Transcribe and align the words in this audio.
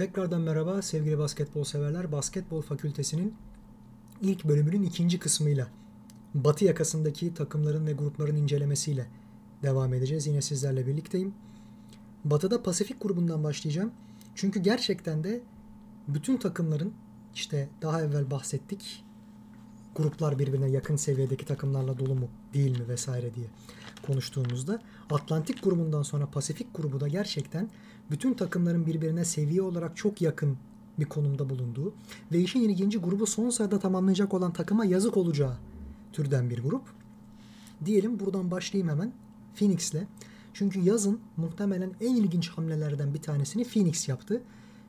Tekrardan 0.00 0.40
merhaba 0.40 0.82
sevgili 0.82 1.18
basketbol 1.18 1.64
severler. 1.64 2.12
Basketbol 2.12 2.62
Fakültesinin 2.62 3.34
ilk 4.20 4.44
bölümünün 4.44 4.82
ikinci 4.82 5.18
kısmıyla 5.18 5.68
Batı 6.34 6.64
yakasındaki 6.64 7.34
takımların 7.34 7.86
ve 7.86 7.92
grupların 7.92 8.36
incelemesiyle 8.36 9.06
devam 9.62 9.94
edeceğiz. 9.94 10.26
Yine 10.26 10.42
sizlerle 10.42 10.86
birlikteyim. 10.86 11.34
Batı'da 12.24 12.62
Pasifik 12.62 13.00
grubundan 13.00 13.44
başlayacağım. 13.44 13.92
Çünkü 14.34 14.60
gerçekten 14.60 15.24
de 15.24 15.40
bütün 16.08 16.36
takımların 16.36 16.94
işte 17.34 17.68
daha 17.82 18.02
evvel 18.02 18.30
bahsettik 18.30 19.04
gruplar 19.96 20.38
birbirine 20.38 20.70
yakın 20.70 20.96
seviyedeki 20.96 21.46
takımlarla 21.46 21.98
dolu 21.98 22.14
mu 22.14 22.28
değil 22.54 22.78
mi 22.78 22.88
vesaire 22.88 23.34
diye 23.34 23.46
konuştuğumuzda 24.06 24.82
Atlantik 25.10 25.62
grubundan 25.62 26.02
sonra 26.02 26.26
Pasifik 26.26 26.74
grubu 26.74 27.00
da 27.00 27.08
gerçekten 27.08 27.70
bütün 28.10 28.34
takımların 28.34 28.86
birbirine 28.86 29.24
seviye 29.24 29.62
olarak 29.62 29.96
çok 29.96 30.22
yakın 30.22 30.56
bir 30.98 31.04
konumda 31.04 31.50
bulunduğu 31.50 31.94
ve 32.32 32.38
işin 32.40 32.60
ilginci 32.60 32.98
grubu 32.98 33.26
son 33.26 33.50
sırada 33.50 33.78
tamamlayacak 33.78 34.34
olan 34.34 34.52
takıma 34.52 34.84
yazık 34.84 35.16
olacağı 35.16 35.56
türden 36.12 36.50
bir 36.50 36.58
grup. 36.58 36.82
Diyelim 37.84 38.20
buradan 38.20 38.50
başlayayım 38.50 38.88
hemen 38.88 39.12
Phoenix'le. 39.54 40.06
Çünkü 40.54 40.80
yazın 40.80 41.20
muhtemelen 41.36 41.90
en 42.00 42.16
ilginç 42.16 42.48
hamlelerden 42.48 43.14
bir 43.14 43.22
tanesini 43.22 43.64
Phoenix 43.64 44.08
yaptı. 44.08 44.42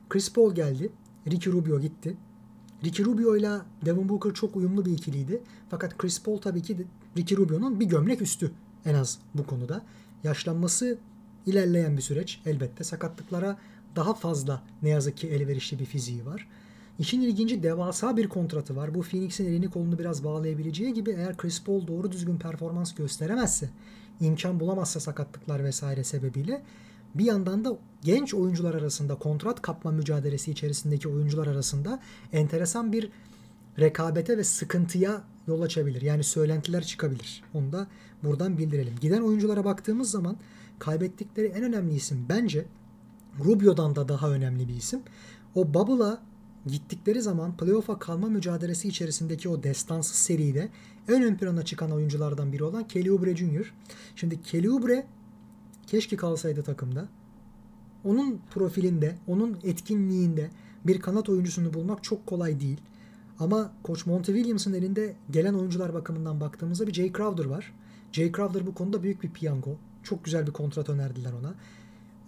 Chris 0.08 0.32
Paul 0.32 0.54
geldi. 0.54 0.92
Ricky 1.30 1.56
Rubio 1.56 1.80
gitti. 1.80 2.16
Ricky 2.84 3.08
Rubio 3.08 3.36
ile 3.36 3.58
Devin 3.84 4.08
Booker 4.08 4.34
çok 4.34 4.56
uyumlu 4.56 4.84
bir 4.84 4.92
ikiliydi. 4.92 5.42
Fakat 5.70 5.98
Chris 5.98 6.22
Paul 6.22 6.38
tabii 6.38 6.62
ki 6.62 6.86
Ricky 7.16 7.40
Rubio'nun 7.40 7.80
bir 7.80 7.86
gömlek 7.86 8.22
üstü 8.22 8.52
en 8.84 8.94
az 8.94 9.18
bu 9.34 9.46
konuda. 9.46 9.82
Yaşlanması 10.24 10.98
ilerleyen 11.46 11.96
bir 11.96 12.02
süreç 12.02 12.40
elbette. 12.46 12.84
Sakatlıklara 12.84 13.58
daha 13.96 14.14
fazla 14.14 14.62
ne 14.82 14.88
yazık 14.88 15.16
ki 15.16 15.28
elverişli 15.28 15.78
bir 15.78 15.84
fiziği 15.84 16.26
var. 16.26 16.48
İşin 16.98 17.20
ilginci 17.20 17.62
devasa 17.62 18.16
bir 18.16 18.28
kontratı 18.28 18.76
var. 18.76 18.94
Bu 18.94 19.02
Phoenix'in 19.02 19.46
elini 19.46 19.70
kolunu 19.70 19.98
biraz 19.98 20.24
bağlayabileceği 20.24 20.94
gibi 20.94 21.10
eğer 21.10 21.36
Chris 21.36 21.64
Paul 21.64 21.86
doğru 21.86 22.12
düzgün 22.12 22.36
performans 22.36 22.94
gösteremezse, 22.94 23.70
imkan 24.20 24.60
bulamazsa 24.60 25.00
sakatlıklar 25.00 25.64
vesaire 25.64 26.04
sebebiyle 26.04 26.62
bir 27.14 27.24
yandan 27.24 27.64
da 27.64 27.76
genç 28.02 28.34
oyuncular 28.34 28.74
arasında 28.74 29.14
kontrat 29.14 29.62
kapma 29.62 29.90
mücadelesi 29.90 30.50
içerisindeki 30.50 31.08
oyuncular 31.08 31.46
arasında 31.46 32.00
enteresan 32.32 32.92
bir 32.92 33.10
rekabete 33.78 34.38
ve 34.38 34.44
sıkıntıya 34.44 35.22
yol 35.46 35.62
açabilir. 35.62 36.02
Yani 36.02 36.24
söylentiler 36.24 36.84
çıkabilir. 36.84 37.42
Onu 37.54 37.72
da 37.72 37.86
buradan 38.22 38.58
bildirelim. 38.58 38.94
Giden 39.00 39.22
oyunculara 39.22 39.64
baktığımız 39.64 40.10
zaman 40.10 40.36
kaybettikleri 40.82 41.46
en 41.46 41.62
önemli 41.62 41.94
isim 41.94 42.26
bence 42.28 42.66
Rubio'dan 43.44 43.96
da 43.96 44.08
daha 44.08 44.30
önemli 44.30 44.68
bir 44.68 44.74
isim. 44.74 45.00
O 45.54 45.74
Bubble'a 45.74 46.22
gittikleri 46.66 47.22
zaman 47.22 47.56
playoff'a 47.56 47.98
kalma 47.98 48.28
mücadelesi 48.28 48.88
içerisindeki 48.88 49.48
o 49.48 49.62
destansı 49.62 50.16
seride 50.16 50.68
en 51.08 51.22
ön 51.22 51.36
plana 51.36 51.64
çıkan 51.64 51.90
oyunculardan 51.90 52.52
biri 52.52 52.64
olan 52.64 52.88
Kelly 52.88 53.12
Oubre 53.12 53.36
Jr. 53.36 53.74
Şimdi 54.16 54.42
Kelly 54.42 54.70
Oubre 54.70 55.06
keşke 55.86 56.16
kalsaydı 56.16 56.62
takımda. 56.62 57.08
Onun 58.04 58.40
profilinde, 58.50 59.18
onun 59.26 59.58
etkinliğinde 59.64 60.50
bir 60.86 61.00
kanat 61.00 61.28
oyuncusunu 61.28 61.74
bulmak 61.74 62.04
çok 62.04 62.26
kolay 62.26 62.60
değil. 62.60 62.80
Ama 63.38 63.72
Koç 63.82 64.06
Monty 64.06 64.32
Williams'ın 64.32 64.72
elinde 64.72 65.16
gelen 65.30 65.54
oyuncular 65.54 65.94
bakımından 65.94 66.40
baktığımızda 66.40 66.86
bir 66.86 66.92
Jay 66.92 67.12
Crowder 67.12 67.44
var. 67.44 67.74
Jay 68.12 68.32
Crowder 68.32 68.66
bu 68.66 68.74
konuda 68.74 69.02
büyük 69.02 69.22
bir 69.22 69.30
piyango. 69.30 69.78
Çok 70.02 70.24
güzel 70.24 70.46
bir 70.46 70.52
kontrat 70.52 70.88
önerdiler 70.88 71.32
ona. 71.32 71.54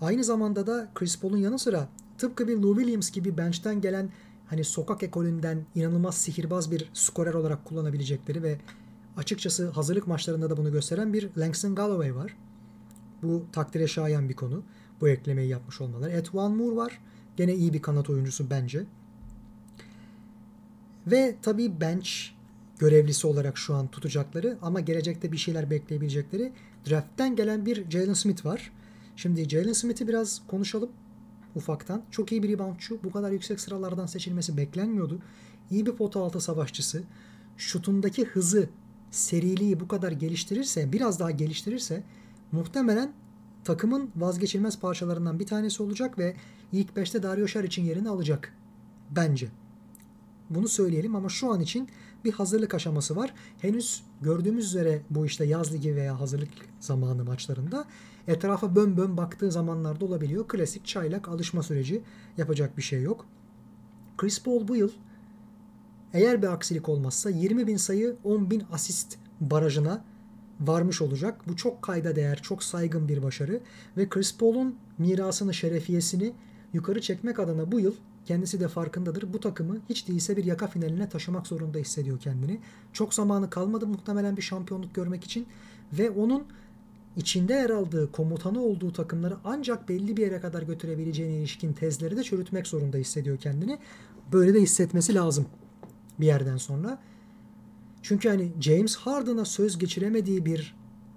Aynı 0.01 0.25
zamanda 0.25 0.67
da 0.67 0.89
Chris 0.95 1.21
Paul'un 1.21 1.37
yanı 1.37 1.59
sıra 1.59 1.89
tıpkı 2.19 2.49
bir 2.49 2.57
Lou 2.57 2.77
Williams 2.77 3.11
gibi 3.11 3.39
bench'ten 3.39 3.81
gelen 3.81 4.11
hani 4.47 4.65
sokak 4.65 5.03
ekolünden 5.03 5.67
inanılmaz 5.75 6.17
sihirbaz 6.17 6.71
bir 6.71 6.91
skorer 6.93 7.35
olarak 7.35 7.65
kullanabilecekleri 7.65 8.43
ve 8.43 8.59
açıkçası 9.17 9.69
hazırlık 9.71 10.07
maçlarında 10.07 10.51
da 10.51 10.57
bunu 10.57 10.73
gösteren 10.73 11.13
bir 11.13 11.31
Langston 11.39 11.75
Galloway 11.75 12.15
var. 12.15 12.37
Bu 13.23 13.47
takdire 13.53 13.87
şayan 13.87 14.29
bir 14.29 14.35
konu. 14.35 14.63
Bu 15.01 15.09
eklemeyi 15.09 15.49
yapmış 15.49 15.81
olmaları. 15.81 16.11
Etwan 16.11 16.53
Moore 16.53 16.77
var. 16.77 17.01
Gene 17.37 17.55
iyi 17.55 17.73
bir 17.73 17.83
kanat 17.83 18.11
oyuncusu 18.11 18.51
bence. 18.51 18.85
Ve 21.07 21.37
tabii 21.43 21.81
bench 21.81 22.11
görevlisi 22.79 23.27
olarak 23.27 23.59
şu 23.59 23.75
an 23.75 23.89
tutacakları 23.89 24.59
ama 24.63 24.81
gelecekte 24.81 25.33
bir 25.33 25.37
şeyler 25.37 25.71
bekleyebilecekleri 25.71 26.53
draft'ten 26.91 27.37
gelen 27.37 27.67
bir 27.67 27.91
Jalen 27.91 28.15
Smith 28.15 28.45
var. 28.45 28.73
Şimdi 29.17 29.49
Jalen 29.49 29.73
Smith'i 29.73 30.09
biraz 30.09 30.43
konuşalım 30.47 30.91
ufaktan. 31.55 32.03
Çok 32.11 32.33
iyi 32.33 32.43
bir 32.43 32.49
reboundçu. 32.49 32.99
Bu 33.05 33.11
kadar 33.13 33.31
yüksek 33.31 33.61
sıralardan 33.61 34.07
seçilmesi 34.07 34.57
beklenmiyordu. 34.57 35.19
İyi 35.71 35.87
bir 35.87 35.93
pota 35.93 36.21
altı 36.21 36.41
savaşçısı. 36.41 37.03
Şutundaki 37.57 38.25
hızı, 38.25 38.69
seriliği 39.11 39.81
bu 39.81 39.89
kadar 39.89 40.13
geliştirirse, 40.13 40.93
biraz 40.93 41.21
daha 41.21 41.31
geliştirirse 41.31 42.03
muhtemelen 42.53 43.13
takımın 43.65 44.11
vazgeçilmez 44.17 44.81
parçalarından 44.81 45.39
bir 45.39 45.47
tanesi 45.47 45.83
olacak 45.83 46.19
ve 46.19 46.37
ilk 46.73 46.91
5'te 46.91 47.23
Dario 47.23 47.47
Saric'in 47.47 47.85
yerini 47.85 48.09
alacak. 48.09 48.53
Bence. 49.11 49.49
Bunu 50.51 50.69
söyleyelim 50.69 51.17
ama 51.17 51.29
şu 51.29 51.53
an 51.53 51.61
için 51.61 51.89
bir 52.25 52.33
hazırlık 52.33 52.75
aşaması 52.75 53.17
var. 53.17 53.35
Henüz 53.61 54.03
gördüğümüz 54.23 54.67
üzere 54.67 55.03
bu 55.11 55.27
işte 55.27 55.45
yaz 55.45 55.73
ligi 55.73 55.97
veya 55.97 56.21
hazırlık 56.21 56.49
zamanı 56.81 57.25
maçlarında 57.25 57.85
etrafa 58.29 58.77
bön 58.77 58.97
bön 58.97 59.17
baktığı 59.17 59.53
zamanlarda 59.53 60.05
olabiliyor. 60.05 60.49
Klasik 60.49 60.87
çaylak 60.87 61.29
alışma 61.29 61.63
süreci 61.63 62.03
yapacak 62.37 62.77
bir 62.77 62.83
şey 62.83 63.03
yok. 63.03 63.27
Chris 64.17 64.43
Paul 64.43 64.69
bu 64.69 64.77
yıl 64.77 64.91
eğer 66.13 66.43
bir 66.43 66.47
aksilik 66.47 66.89
olmazsa 66.89 67.31
20 67.31 67.67
bin 67.67 67.77
sayı 67.77 68.17
10 68.25 68.51
bin 68.51 68.63
asist 68.73 69.19
barajına 69.41 70.05
varmış 70.61 71.03
olacak. 71.03 71.41
Bu 71.49 71.57
çok 71.57 71.83
kayda 71.83 72.17
değer, 72.17 72.43
çok 72.43 72.63
saygın 72.63 73.09
bir 73.09 73.23
başarı 73.23 73.61
ve 73.97 74.09
Chris 74.09 74.39
Paul'un 74.39 74.77
mirasını, 74.99 75.55
şerefiyesini 75.55 76.33
yukarı 76.73 77.01
çekmek 77.01 77.39
adına 77.39 77.73
bu 77.73 77.81
yıl 77.81 77.95
kendisi 78.27 78.61
de 78.61 78.69
farkındadır. 78.69 79.33
Bu 79.33 79.41
takımı 79.41 79.79
hiç 79.89 80.09
değilse 80.09 80.37
bir 80.37 80.45
yaka 80.45 80.67
finaline 80.67 81.09
taşımak 81.09 81.47
zorunda 81.47 81.79
hissediyor 81.79 82.21
kendini. 82.21 82.61
Çok 82.93 83.15
zamanı 83.15 83.51
kalmadı 83.51 83.87
muhtemelen 83.87 84.37
bir 84.37 84.43
şampiyonluk 84.43 84.95
görmek 84.95 85.25
için 85.25 85.47
ve 85.93 86.11
onun 86.11 86.45
içinde 87.17 87.53
yer 87.53 87.71
aldığı, 87.71 88.13
komutanı 88.13 88.63
olduğu 88.63 88.93
takımları 88.93 89.37
ancak 89.45 89.89
belli 89.89 90.17
bir 90.17 90.23
yere 90.23 90.41
kadar 90.41 90.63
götürebileceğine 90.63 91.37
ilişkin 91.37 91.73
tezleri 91.73 92.17
de 92.17 92.23
çürütmek 92.23 92.67
zorunda 92.67 92.97
hissediyor 92.97 93.39
kendini. 93.39 93.79
Böyle 94.33 94.55
de 94.55 94.61
hissetmesi 94.61 95.15
lazım 95.15 95.47
bir 96.21 96.27
yerden 96.27 96.57
sonra. 96.57 96.99
Çünkü 98.03 98.29
hani 98.29 98.53
James 98.61 98.97
Harden'a 98.97 99.45
söz 99.45 99.79
geçiremediği 99.79 100.45
bir 100.45 100.77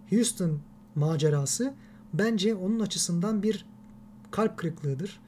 Houston 0.09 0.59
macerası 0.95 1.73
bence 2.13 2.55
onun 2.55 2.79
açısından 2.79 3.43
bir 3.43 3.65
kalp 4.31 4.57
kırıklığıdır. 4.57 5.19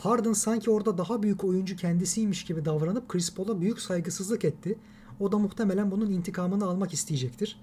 Harden 0.00 0.32
sanki 0.32 0.70
orada 0.70 0.98
daha 0.98 1.22
büyük 1.22 1.44
oyuncu 1.44 1.76
kendisiymiş 1.76 2.44
gibi 2.44 2.64
davranıp 2.64 3.08
Chris 3.08 3.34
Paul'a 3.34 3.60
büyük 3.60 3.80
saygısızlık 3.80 4.44
etti. 4.44 4.78
O 5.20 5.32
da 5.32 5.38
muhtemelen 5.38 5.90
bunun 5.90 6.10
intikamını 6.10 6.64
almak 6.64 6.92
isteyecektir. 6.92 7.60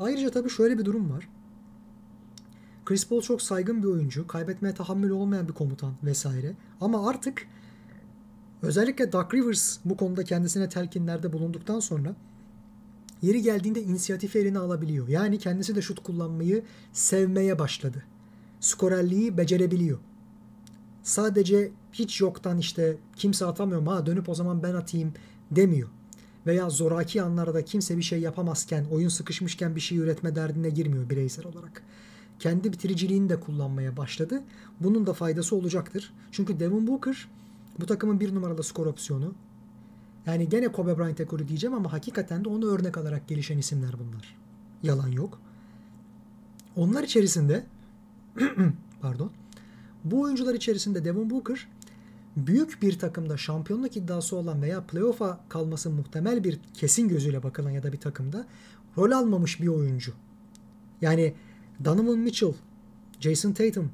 Ayrıca 0.00 0.30
tabii 0.30 0.50
şöyle 0.50 0.78
bir 0.78 0.84
durum 0.84 1.10
var. 1.10 1.28
Chris 2.84 3.08
Paul 3.08 3.20
çok 3.20 3.42
saygın 3.42 3.82
bir 3.82 3.88
oyuncu, 3.88 4.26
kaybetmeye 4.26 4.74
tahammül 4.74 5.10
olmayan 5.10 5.48
bir 5.48 5.52
komutan 5.52 5.94
vesaire. 6.04 6.56
Ama 6.80 7.08
artık 7.08 7.46
özellikle 8.62 9.12
Doug 9.12 9.34
Rivers 9.34 9.78
bu 9.84 9.96
konuda 9.96 10.24
kendisine 10.24 10.68
telkinlerde 10.68 11.32
bulunduktan 11.32 11.80
sonra 11.80 12.14
yeri 13.22 13.42
geldiğinde 13.42 13.82
inisiyatifi 13.82 14.38
eline 14.38 14.58
alabiliyor. 14.58 15.08
Yani 15.08 15.38
kendisi 15.38 15.74
de 15.74 15.82
şut 15.82 16.02
kullanmayı 16.02 16.62
sevmeye 16.92 17.58
başladı. 17.58 18.02
Skorerliği 18.60 19.36
becerebiliyor. 19.36 19.98
Sadece 21.02 21.70
hiç 21.92 22.20
yoktan 22.20 22.58
işte 22.58 22.96
kimse 23.16 23.46
atamıyor 23.46 23.86
ha 23.86 24.06
dönüp 24.06 24.28
o 24.28 24.34
zaman 24.34 24.62
ben 24.62 24.74
atayım 24.74 25.12
demiyor 25.50 25.88
veya 26.46 26.70
zoraki 26.70 27.22
anlarda 27.22 27.64
kimse 27.64 27.96
bir 27.96 28.02
şey 28.02 28.20
yapamazken, 28.20 28.84
oyun 28.84 29.08
sıkışmışken 29.08 29.76
bir 29.76 29.80
şey 29.80 29.98
üretme 29.98 30.34
derdine 30.34 30.70
girmiyor 30.70 31.10
bireysel 31.10 31.46
olarak. 31.46 31.82
Kendi 32.38 32.72
bitiriciliğini 32.72 33.28
de 33.28 33.40
kullanmaya 33.40 33.96
başladı. 33.96 34.42
Bunun 34.80 35.06
da 35.06 35.12
faydası 35.12 35.56
olacaktır. 35.56 36.12
Çünkü 36.32 36.60
Devin 36.60 36.86
Booker 36.86 37.28
bu 37.80 37.86
takımın 37.86 38.20
bir 38.20 38.34
numaralı 38.34 38.62
skor 38.62 38.86
opsiyonu. 38.86 39.34
Yani 40.26 40.48
gene 40.48 40.72
Kobe 40.72 40.98
Bryant 40.98 41.20
ekolü 41.20 41.48
diyeceğim 41.48 41.74
ama 41.76 41.92
hakikaten 41.92 42.44
de 42.44 42.48
onu 42.48 42.66
örnek 42.66 42.98
alarak 42.98 43.28
gelişen 43.28 43.58
isimler 43.58 43.92
bunlar. 43.98 44.36
Yalan 44.82 45.08
yok. 45.08 45.40
Onlar 46.76 47.02
içerisinde 47.02 47.66
pardon. 49.00 49.30
Bu 50.04 50.20
oyuncular 50.20 50.54
içerisinde 50.54 51.04
Devin 51.04 51.30
Booker 51.30 51.68
büyük 52.36 52.82
bir 52.82 52.98
takımda 52.98 53.36
şampiyonluk 53.36 53.96
iddiası 53.96 54.36
olan 54.36 54.62
veya 54.62 54.86
playoff'a 54.86 55.40
kalması 55.48 55.90
muhtemel 55.90 56.44
bir 56.44 56.60
kesin 56.74 57.08
gözüyle 57.08 57.42
bakılan 57.42 57.70
ya 57.70 57.82
da 57.82 57.92
bir 57.92 58.00
takımda 58.00 58.46
rol 58.98 59.10
almamış 59.10 59.60
bir 59.60 59.68
oyuncu. 59.68 60.12
Yani 61.00 61.34
Donovan 61.84 62.18
Mitchell, 62.18 62.54
Jason 63.20 63.52
Tatum, 63.52 63.90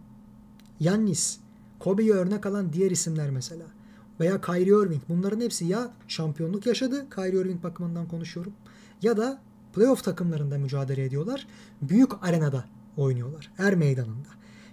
Yannis 0.80 1.38
Kobe'yi 1.78 2.12
örnek 2.12 2.46
alan 2.46 2.72
diğer 2.72 2.90
isimler 2.90 3.30
mesela. 3.30 3.64
Veya 4.20 4.40
Kyrie 4.40 4.84
Irving. 4.84 5.02
Bunların 5.08 5.40
hepsi 5.40 5.64
ya 5.64 5.90
şampiyonluk 6.08 6.66
yaşadı. 6.66 7.06
Kyrie 7.14 7.40
Irving 7.40 7.62
bakımından 7.62 8.08
konuşuyorum. 8.08 8.52
Ya 9.02 9.16
da 9.16 9.40
playoff 9.74 10.04
takımlarında 10.04 10.58
mücadele 10.58 11.04
ediyorlar. 11.04 11.46
Büyük 11.82 12.10
arenada 12.22 12.64
oynuyorlar. 12.96 13.52
Er 13.58 13.74
meydanında. 13.74 14.28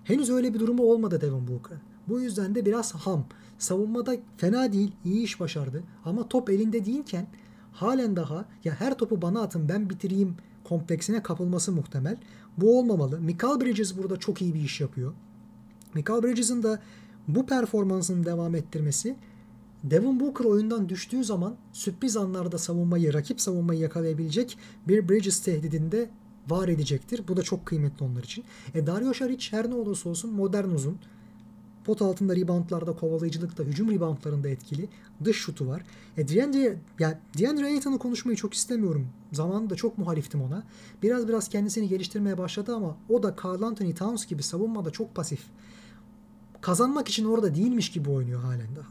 Henüz 0.06 0.30
öyle 0.30 0.54
bir 0.54 0.60
durumu 0.60 0.84
olmadı 0.84 1.22
Devin 1.22 1.48
Booker'ın. 1.48 1.82
Bu 2.08 2.20
yüzden 2.20 2.56
de 2.56 2.66
biraz 2.66 2.96
ham. 2.96 3.26
Savunmada 3.60 4.16
fena 4.38 4.74
değil, 4.74 4.92
iyi 5.06 5.24
iş 5.24 5.40
başardı. 5.40 5.84
Ama 6.06 6.28
top 6.28 6.50
elinde 6.50 6.86
değilken 6.86 7.28
halen 7.72 8.16
daha 8.16 8.46
ya 8.64 8.74
her 8.74 8.98
topu 8.98 9.22
bana 9.22 9.42
atın 9.42 9.70
ben 9.70 9.90
bitireyim 9.90 10.36
kompleksine 10.64 11.24
kapılması 11.24 11.72
muhtemel. 11.72 12.18
Bu 12.58 12.80
olmamalı. 12.80 13.22
Michael 13.22 13.62
Bridges 13.62 13.98
burada 13.98 14.18
çok 14.18 14.42
iyi 14.42 14.54
bir 14.54 14.62
iş 14.62 14.82
yapıyor. 14.82 15.14
Michael 15.94 16.24
Bridges'in 16.24 16.64
de 16.64 16.80
bu 17.28 17.46
performansını 17.46 18.26
devam 18.26 18.56
ettirmesi 18.56 19.16
Devin 19.84 20.20
Booker 20.20 20.46
oyundan 20.46 20.90
düştüğü 20.90 21.24
zaman 21.24 21.56
sürpriz 21.74 22.18
anlarda 22.18 22.58
savunmayı, 22.58 23.14
rakip 23.14 23.42
savunmayı 23.42 23.80
yakalayabilecek 23.80 24.58
bir 24.88 25.10
Bridges 25.10 25.40
tehdidinde 25.40 26.10
var 26.50 26.68
edecektir. 26.68 27.22
Bu 27.28 27.38
da 27.38 27.44
çok 27.44 27.66
kıymetli 27.66 28.06
onlar 28.06 28.24
için. 28.24 28.44
E 28.74 28.88
Dario 28.88 29.14
Saric 29.14 29.58
her 29.58 29.70
ne 29.70 29.76
olursa 29.76 30.10
olsun 30.10 30.34
modern 30.34 30.70
uzun. 30.70 30.98
Pot 31.86 32.02
altında 32.02 32.36
reboundlarda, 32.36 32.96
kovalayıcılıkta, 32.96 33.64
hücum 33.64 33.92
reboundlarında 33.92 34.50
etkili. 34.50 34.90
Dış 35.24 35.38
şutu 35.38 35.68
var. 35.68 35.84
E 36.18 36.28
DeAndre, 36.28 36.78
yani 37.00 37.18
DeAndre 37.40 37.98
konuşmayı 37.98 38.38
çok 38.38 38.54
istemiyorum. 38.54 39.08
Zamanında 39.32 39.76
çok 39.76 39.98
muhaliftim 39.98 40.42
ona. 40.42 40.64
Biraz 41.04 41.28
biraz 41.28 41.48
kendisini 41.48 41.88
geliştirmeye 41.88 42.38
başladı 42.38 42.76
ama 42.76 42.98
o 43.10 43.24
da 43.24 43.36
Carl 43.44 43.62
Anthony 43.62 43.94
Towns 43.94 44.26
gibi 44.26 44.44
savunmada 44.44 44.92
çok 44.92 45.16
pasif. 45.16 45.42
Kazanmak 46.62 47.08
için 47.08 47.26
orada 47.26 47.56
değilmiş 47.56 47.92
gibi 47.92 48.10
oynuyor 48.10 48.42
halen 48.42 48.76
daha. 48.76 48.88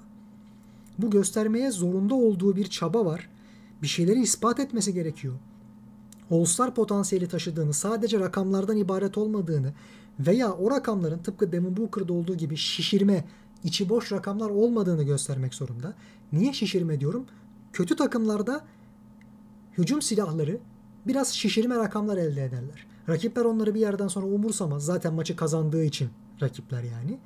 Bu 0.99 1.11
göstermeye 1.11 1.71
zorunda 1.71 2.15
olduğu 2.15 2.57
bir 2.57 2.67
çaba 2.67 3.05
var. 3.05 3.29
Bir 3.83 3.87
şeyleri 3.87 4.21
ispat 4.21 4.61
etmesi 4.61 4.95
gerekiyor. 4.95 5.35
All-Star 6.31 6.75
potansiyeli 6.75 7.29
taşıdığını, 7.29 7.75
sadece 7.75 8.21
rakamlardan 8.21 8.77
ibaret 8.77 9.19
olmadığını 9.19 9.73
veya 10.19 10.53
o 10.53 10.71
rakamların 10.71 11.19
tıpkı 11.19 11.53
Devin 11.53 11.77
Booker'da 11.77 12.13
olduğu 12.13 12.35
gibi 12.35 12.57
şişirme, 12.57 13.25
içi 13.65 13.89
boş 13.89 14.13
rakamlar 14.13 14.51
olmadığını 14.51 15.03
göstermek 15.03 15.55
zorunda. 15.55 15.95
Niye 16.33 16.53
şişirme 16.53 17.01
diyorum? 17.01 17.27
Kötü 17.73 17.97
takımlarda 17.97 18.65
hücum 19.79 20.03
silahları 20.03 20.59
biraz 21.07 21.35
şişirme 21.35 21.77
rakamlar 21.77 22.17
elde 22.17 22.45
ederler. 22.45 22.87
Rakipler 23.09 23.45
onları 23.45 23.75
bir 23.75 23.81
yerden 23.81 24.09
sonra 24.09 24.27
umursamaz. 24.27 24.85
Zaten 24.85 25.15
maçı 25.15 25.37
kazandığı 25.37 25.85
için 25.85 26.09
rakipler 26.43 26.83
yani. 26.83 27.19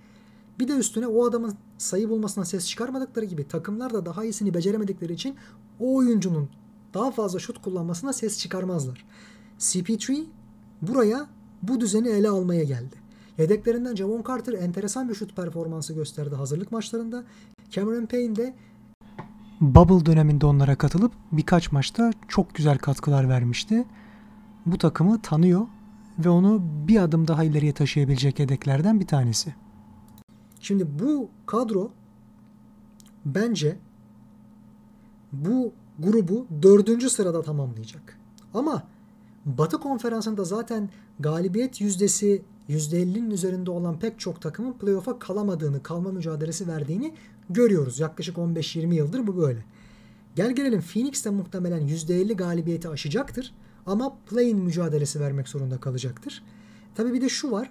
Bir 0.59 0.69
de 0.69 0.73
üstüne 0.73 1.06
o 1.06 1.29
adamın 1.29 1.55
sayı 1.79 2.09
bulmasına 2.09 2.45
ses 2.45 2.67
çıkarmadıkları 2.67 3.25
gibi 3.25 3.49
takımlar 3.49 3.95
da 3.95 4.06
daha 4.06 4.25
iyisini 4.25 4.55
beceremedikleri 4.55 5.12
için 5.12 5.37
o 5.81 5.97
oyuncunun 5.97 6.49
daha 6.94 7.11
fazla 7.11 7.38
şut 7.38 7.62
kullanmasına 7.62 8.12
ses 8.12 8.38
çıkarmazlar. 8.38 9.05
CP3 9.58 10.25
buraya 10.82 11.26
bu 11.62 11.81
düzeni 11.81 12.08
ele 12.08 12.29
almaya 12.29 12.64
geldi. 12.64 12.94
Yedeklerinden 13.38 13.96
Javon 13.96 14.25
Carter 14.29 14.52
enteresan 14.52 15.08
bir 15.08 15.14
şut 15.14 15.37
performansı 15.37 15.94
gösterdi 15.94 16.35
hazırlık 16.35 16.73
maçlarında. 16.73 17.25
Cameron 17.70 18.06
Payne 18.06 18.37
de 18.37 18.55
Bubble 19.61 20.06
döneminde 20.06 20.46
onlara 20.46 20.76
katılıp 20.76 21.12
birkaç 21.32 21.73
maçta 21.73 22.12
çok 22.29 22.55
güzel 22.55 22.79
katkılar 22.79 23.29
vermişti. 23.29 23.85
Bu 24.67 24.79
takımı 24.79 25.23
tanıyor 25.23 25.67
ve 26.19 26.29
onu 26.29 26.62
bir 26.88 27.00
adım 27.00 27.29
daha 27.29 27.44
ileriye 27.44 27.73
taşıyabilecek 27.73 28.38
yedeklerden 28.38 29.00
bir 29.00 29.06
tanesi. 29.06 29.55
Şimdi 30.61 30.87
bu 30.99 31.29
kadro 31.46 31.90
bence 33.25 33.79
bu 35.32 35.73
grubu 35.99 36.47
dördüncü 36.62 37.11
sırada 37.11 37.43
tamamlayacak. 37.43 38.19
Ama 38.55 38.83
Batı 39.45 39.81
konferansında 39.81 40.45
zaten 40.45 40.91
galibiyet 41.21 41.81
yüzdesi 41.81 42.43
%50'nin 42.69 43.31
üzerinde 43.31 43.71
olan 43.71 43.99
pek 43.99 44.21
çok 44.21 44.43
takımın 44.43 44.73
playoff'a 44.73 45.19
kalamadığını, 45.19 45.83
kalma 45.83 46.12
mücadelesi 46.12 46.69
verdiğini 46.69 47.15
görüyoruz. 47.50 48.00
Yaklaşık 48.00 48.37
15-20 48.37 48.95
yıldır 48.95 49.27
bu 49.27 49.37
böyle. 49.37 49.65
Gel 50.37 50.55
gelelim 50.55 50.81
Phoenix 50.81 51.25
de 51.25 51.31
muhtemelen 51.31 51.89
%50 51.89 52.35
galibiyeti 52.35 52.89
aşacaktır. 52.89 53.55
Ama 53.87 54.17
play-in 54.31 54.59
mücadelesi 54.59 55.21
vermek 55.21 55.49
zorunda 55.49 55.81
kalacaktır. 55.81 56.43
Tabii 56.95 57.12
bir 57.12 57.21
de 57.21 57.29
şu 57.29 57.50
var. 57.50 57.71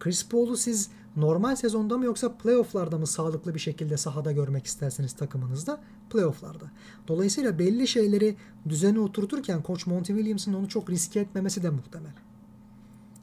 Chris 0.00 0.28
Paul'u 0.28 0.56
siz 0.56 0.90
normal 1.16 1.56
sezonda 1.56 1.98
mı 1.98 2.04
yoksa 2.04 2.32
playofflarda 2.32 2.98
mı 2.98 3.06
sağlıklı 3.06 3.54
bir 3.54 3.60
şekilde 3.60 3.96
sahada 3.96 4.32
görmek 4.32 4.66
isterseniz 4.66 5.12
takımınızda? 5.12 5.80
Playofflarda. 6.10 6.70
Dolayısıyla 7.08 7.58
belli 7.58 7.88
şeyleri 7.88 8.36
düzene 8.68 9.00
oturturken 9.00 9.62
Koç 9.62 9.86
Monty 9.86 10.12
Williams'ın 10.12 10.54
onu 10.54 10.68
çok 10.68 10.90
riske 10.90 11.20
etmemesi 11.20 11.62
de 11.62 11.70
muhtemel. 11.70 12.12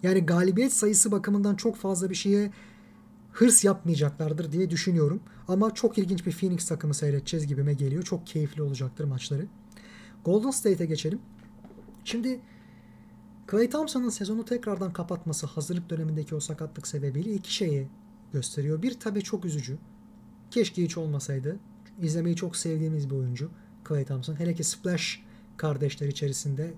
Yani 0.03 0.25
galibiyet 0.25 0.73
sayısı 0.73 1.11
bakımından 1.11 1.55
çok 1.55 1.75
fazla 1.75 2.09
bir 2.09 2.15
şeye 2.15 2.51
hırs 3.31 3.63
yapmayacaklardır 3.63 4.51
diye 4.51 4.69
düşünüyorum. 4.69 5.19
Ama 5.47 5.73
çok 5.73 5.97
ilginç 5.97 6.25
bir 6.25 6.31
Phoenix 6.31 6.67
takımı 6.67 6.93
seyredeceğiz 6.93 7.47
gibime 7.47 7.73
geliyor. 7.73 8.03
Çok 8.03 8.27
keyifli 8.27 8.61
olacaktır 8.61 9.03
maçları. 9.03 9.47
Golden 10.25 10.51
State'e 10.51 10.85
geçelim. 10.85 11.19
Şimdi 12.05 12.39
Clay 13.51 13.69
Thompson'ın 13.69 14.09
sezonu 14.09 14.45
tekrardan 14.45 14.93
kapatması 14.93 15.47
hazırlık 15.47 15.89
dönemindeki 15.89 16.35
o 16.35 16.39
sakatlık 16.39 16.88
sebebiyle 16.88 17.33
iki 17.33 17.53
şeyi 17.53 17.88
gösteriyor. 18.33 18.81
Bir 18.81 18.99
tabii 18.99 19.21
çok 19.21 19.45
üzücü. 19.45 19.77
Keşke 20.51 20.83
hiç 20.83 20.97
olmasaydı. 20.97 21.59
İzlemeyi 22.01 22.35
çok 22.35 22.55
sevdiğimiz 22.55 23.09
bir 23.09 23.15
oyuncu 23.15 23.49
Clay 23.88 24.05
Thompson. 24.05 24.35
Hele 24.35 24.53
ki 24.53 24.63
Splash 24.63 25.23
kardeşler 25.57 26.07
içerisinde 26.07 26.73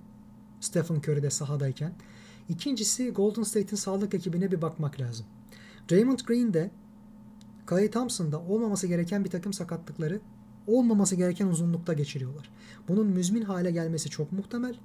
Stephen 0.60 0.96
Curry 0.96 1.24
de 1.24 1.30
sahadayken. 1.30 1.94
İkincisi 2.50 3.10
Golden 3.10 3.44
State'in 3.44 3.76
sağlık 3.76 4.14
ekibine 4.14 4.52
bir 4.52 4.62
bakmak 4.62 5.00
lazım. 5.00 5.26
Draymond 5.92 6.20
Green 6.20 6.54
de 6.54 6.72
Clay 7.70 7.92
Thompson'da 7.92 8.42
olmaması 8.42 8.88
gereken 8.88 9.26
bir 9.26 9.30
takım 9.30 9.54
sakatlıkları 9.54 10.20
olmaması 10.68 11.16
gereken 11.16 11.48
uzunlukta 11.48 11.94
geçiriyorlar. 11.94 12.50
Bunun 12.88 13.08
müzmin 13.08 13.42
hale 13.42 13.72
gelmesi 13.72 14.10
çok 14.10 14.32
muhtemel. 14.32 14.76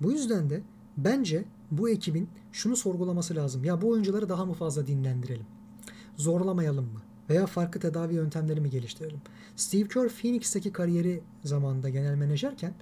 Bu 0.00 0.12
yüzden 0.12 0.50
de 0.50 0.62
Bence 0.98 1.44
bu 1.70 1.88
ekibin 1.88 2.28
şunu 2.52 2.76
sorgulaması 2.76 3.34
lazım. 3.36 3.64
Ya 3.64 3.82
bu 3.82 3.88
oyuncuları 3.88 4.28
daha 4.28 4.44
mı 4.44 4.52
fazla 4.52 4.86
dinlendirelim? 4.86 5.46
Zorlamayalım 6.16 6.84
mı? 6.84 7.02
Veya 7.30 7.46
farklı 7.46 7.80
tedavi 7.80 8.14
yöntemleri 8.14 8.60
mi 8.60 8.70
geliştirelim? 8.70 9.20
Steve 9.56 9.88
Kerr 9.88 10.08
Phoenix'teki 10.08 10.72
kariyeri 10.72 11.20
zamanında 11.44 11.88
genel 11.88 12.14
menajerken 12.14 12.74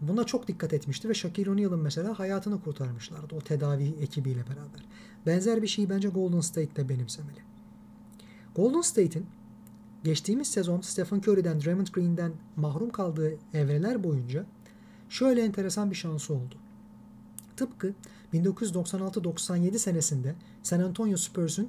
buna 0.00 0.24
çok 0.24 0.48
dikkat 0.48 0.72
etmişti 0.72 1.08
ve 1.08 1.14
Shaquille 1.14 1.50
O'Neal'ın 1.50 1.80
mesela 1.80 2.18
hayatını 2.18 2.60
kurtarmışlardı 2.60 3.34
o 3.34 3.40
tedavi 3.40 3.94
ekibiyle 4.00 4.40
beraber. 4.46 4.84
Benzer 5.26 5.62
bir 5.62 5.66
şeyi 5.66 5.90
bence 5.90 6.08
Golden 6.08 6.40
State 6.40 6.76
de 6.76 6.88
benimsemeli. 6.88 7.38
Golden 8.54 8.80
State'in 8.80 9.26
geçtiğimiz 10.04 10.48
sezon 10.48 10.80
Stephen 10.80 11.18
Curry'den, 11.18 11.60
Draymond 11.60 11.86
Green'den 11.86 12.32
mahrum 12.56 12.90
kaldığı 12.90 13.34
evreler 13.54 14.04
boyunca 14.04 14.46
şöyle 15.08 15.42
enteresan 15.42 15.90
bir 15.90 15.96
şansı 15.96 16.34
oldu. 16.34 16.54
Tıpkı 17.56 17.94
1996-97 18.34 19.78
senesinde 19.78 20.34
San 20.62 20.80
Antonio 20.80 21.16
Spurs'un 21.16 21.68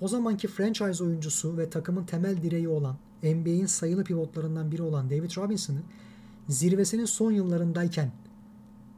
o 0.00 0.08
zamanki 0.08 0.48
franchise 0.48 1.04
oyuncusu 1.04 1.58
ve 1.58 1.70
takımın 1.70 2.04
temel 2.04 2.42
direği 2.42 2.68
olan 2.68 2.96
NBA'in 3.22 3.66
sayılı 3.66 4.04
pivotlarından 4.04 4.72
biri 4.72 4.82
olan 4.82 5.10
David 5.10 5.36
Robinson'ı 5.36 5.82
zirvesinin 6.48 7.04
son 7.04 7.30
yıllarındayken 7.30 8.12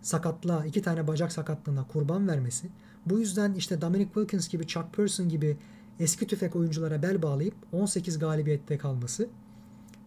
sakatlığa, 0.03 0.65
iki 0.67 0.83
tane 0.83 1.07
bacak 1.07 1.33
sakatlığına 1.33 1.87
kurban 1.87 2.29
vermesi, 2.29 2.69
bu 3.07 3.19
yüzden 3.19 3.55
işte 3.55 3.81
Dominic 3.81 4.11
Wilkins 4.15 4.49
gibi, 4.49 4.67
Chuck 4.67 4.93
Person 4.93 5.29
gibi 5.29 5.57
eski 6.01 6.27
tüfek 6.27 6.57
oyunculara 6.57 7.03
bel 7.03 7.23
bağlayıp 7.23 7.55
18 7.73 8.19
galibiyette 8.19 8.79
kalması, 8.79 9.29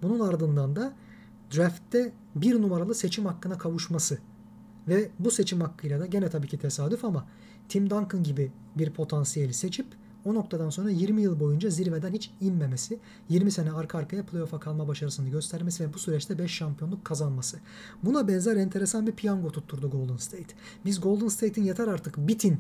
bunun 0.02 0.20
ardından 0.20 0.76
da 0.76 0.94
draftte 1.56 2.12
bir 2.36 2.62
numaralı 2.62 2.96
seçim 2.96 3.26
hakkına 3.26 3.58
kavuşması 3.58 4.18
ve 4.88 5.10
bu 5.20 5.32
seçim 5.32 5.62
hakkıyla 5.62 6.00
da 6.00 6.06
gene 6.06 6.30
tabii 6.30 6.48
ki 6.48 6.58
tesadüf 6.58 7.06
ama 7.06 7.26
Tim 7.70 7.90
Duncan 7.90 8.24
gibi 8.24 8.52
bir 8.76 8.90
potansiyeli 8.90 9.54
seçip 9.54 9.86
o 10.26 10.34
noktadan 10.34 10.70
sonra 10.70 10.90
20 10.90 11.22
yıl 11.22 11.40
boyunca 11.40 11.70
zirveden 11.70 12.14
hiç 12.14 12.32
inmemesi, 12.42 13.00
20 13.30 13.52
sene 13.52 13.72
arka 13.72 13.98
arkaya 13.98 14.26
playoff'a 14.26 14.60
kalma 14.60 14.88
başarısını 14.88 15.30
göstermesi 15.30 15.84
ve 15.84 15.94
bu 15.94 16.00
süreçte 16.00 16.40
5 16.40 16.52
şampiyonluk 16.52 17.06
kazanması. 17.06 17.60
Buna 18.04 18.28
benzer 18.28 18.56
enteresan 18.56 19.08
bir 19.08 19.12
piyango 19.12 19.52
tutturdu 19.52 19.90
Golden 19.90 20.18
State. 20.18 20.56
Biz 20.86 21.02
Golden 21.02 21.28
State'in 21.28 21.66
yeter 21.66 21.88
artık 21.88 22.18
bitin 22.18 22.60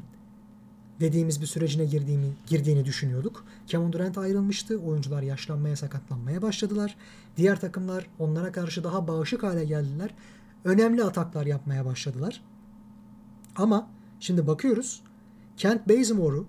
dediğimiz 0.99 1.41
bir 1.41 1.45
sürecine 1.45 1.85
girdiğini, 1.85 2.31
girdiğini 2.47 2.85
düşünüyorduk. 2.85 3.43
Kevin 3.67 3.91
Durant 3.91 4.17
ayrılmıştı. 4.17 4.79
Oyuncular 4.79 5.21
yaşlanmaya, 5.21 5.75
sakatlanmaya 5.75 6.41
başladılar. 6.41 6.95
Diğer 7.37 7.59
takımlar 7.59 8.07
onlara 8.19 8.51
karşı 8.51 8.83
daha 8.83 9.07
bağışık 9.07 9.43
hale 9.43 9.65
geldiler 9.65 10.13
önemli 10.63 11.03
ataklar 11.03 11.45
yapmaya 11.45 11.85
başladılar. 11.85 12.43
Ama 13.55 13.89
şimdi 14.19 14.47
bakıyoruz 14.47 15.03
Kent 15.57 15.89
Bazemore'u 15.89 16.45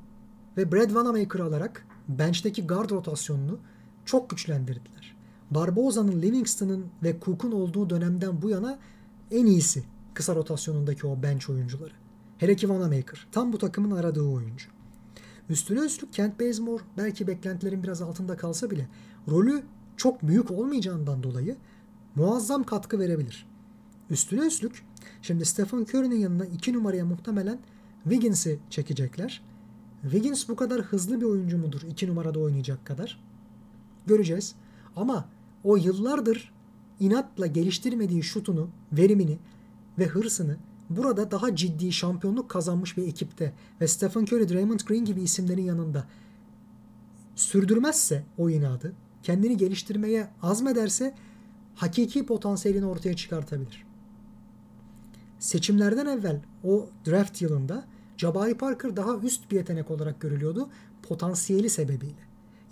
ve 0.57 0.73
Brad 0.73 0.87
Wanamaker'ı 0.87 1.45
alarak 1.45 1.87
bench'teki 2.09 2.67
guard 2.67 2.90
rotasyonunu 2.90 3.59
çok 4.05 4.31
güçlendirdiler. 4.31 5.17
Barboza'nın, 5.50 6.23
Livingston'ın 6.23 6.87
ve 7.02 7.17
Cook'un 7.25 7.52
olduğu 7.52 7.90
dönemden 7.90 8.43
bu 8.43 8.50
yana 8.50 8.79
en 9.31 9.47
iyisi 9.47 9.85
kısa 10.14 10.35
rotasyonundaki 10.35 11.07
o 11.07 11.23
bench 11.23 11.50
oyuncuları. 11.50 11.93
Hele 12.38 12.57
ki 12.57 12.69
Vanamaker. 12.69 13.26
Tam 13.33 13.52
bu 13.52 13.59
takımın 13.59 13.97
aradığı 13.97 14.23
oyuncu. 14.23 14.69
Üstüne 15.49 15.81
üstlük 15.81 16.12
Kent 16.12 16.40
Bazemore 16.40 16.83
belki 16.97 17.26
beklentilerin 17.26 17.83
biraz 17.83 18.02
altında 18.02 18.37
kalsa 18.37 18.71
bile 18.71 18.88
rolü 19.29 19.62
çok 19.97 20.23
büyük 20.23 20.50
olmayacağından 20.50 21.23
dolayı 21.23 21.57
muazzam 22.14 22.64
katkı 22.64 22.99
verebilir. 22.99 23.50
Üstüne 24.11 24.47
üstlük 24.47 24.85
şimdi 25.23 25.45
Stephen 25.45 25.81
Curry'nin 25.81 26.19
yanına 26.19 26.45
2 26.45 26.73
numaraya 26.73 27.05
muhtemelen 27.05 27.59
Wiggins'i 28.02 28.59
çekecekler. 28.71 29.43
Wiggins 30.02 30.49
bu 30.49 30.57
kadar 30.57 30.81
hızlı 30.81 31.21
bir 31.21 31.26
oyuncu 31.26 31.59
mudur 31.59 31.81
2 31.88 32.09
numarada 32.09 32.38
oynayacak 32.38 32.85
kadar? 32.85 33.21
Göreceğiz. 34.07 34.55
Ama 34.97 35.29
o 35.64 35.76
yıllardır 35.76 36.52
inatla 37.00 37.47
geliştirmediği 37.47 38.23
şutunu, 38.23 38.69
verimini 38.93 39.38
ve 39.99 40.07
hırsını 40.07 40.57
burada 40.90 41.31
daha 41.31 41.57
ciddi 41.57 41.93
şampiyonluk 41.93 42.49
kazanmış 42.49 42.97
bir 42.97 43.07
ekipte 43.07 43.52
ve 43.81 43.88
Stephen 43.88 44.23
Curry, 44.23 44.49
Draymond 44.49 44.81
Green 44.81 45.05
gibi 45.05 45.23
isimlerin 45.23 45.64
yanında 45.64 46.07
sürdürmezse 47.37 48.25
o 48.38 48.50
inadı, 48.50 48.93
kendini 49.23 49.57
geliştirmeye 49.57 50.29
azmederse 50.43 51.14
hakiki 51.75 52.26
potansiyelini 52.26 52.87
ortaya 52.87 53.17
çıkartabilir. 53.17 53.89
Seçimlerden 55.40 56.06
evvel 56.06 56.40
o 56.64 56.88
draft 57.06 57.42
yılında 57.42 57.85
Jabari 58.16 58.54
Parker 58.54 58.97
daha 58.97 59.16
üst 59.16 59.50
bir 59.50 59.56
yetenek 59.56 59.90
olarak 59.90 60.20
görülüyordu 60.20 60.68
potansiyeli 61.02 61.70
sebebiyle. 61.70 62.20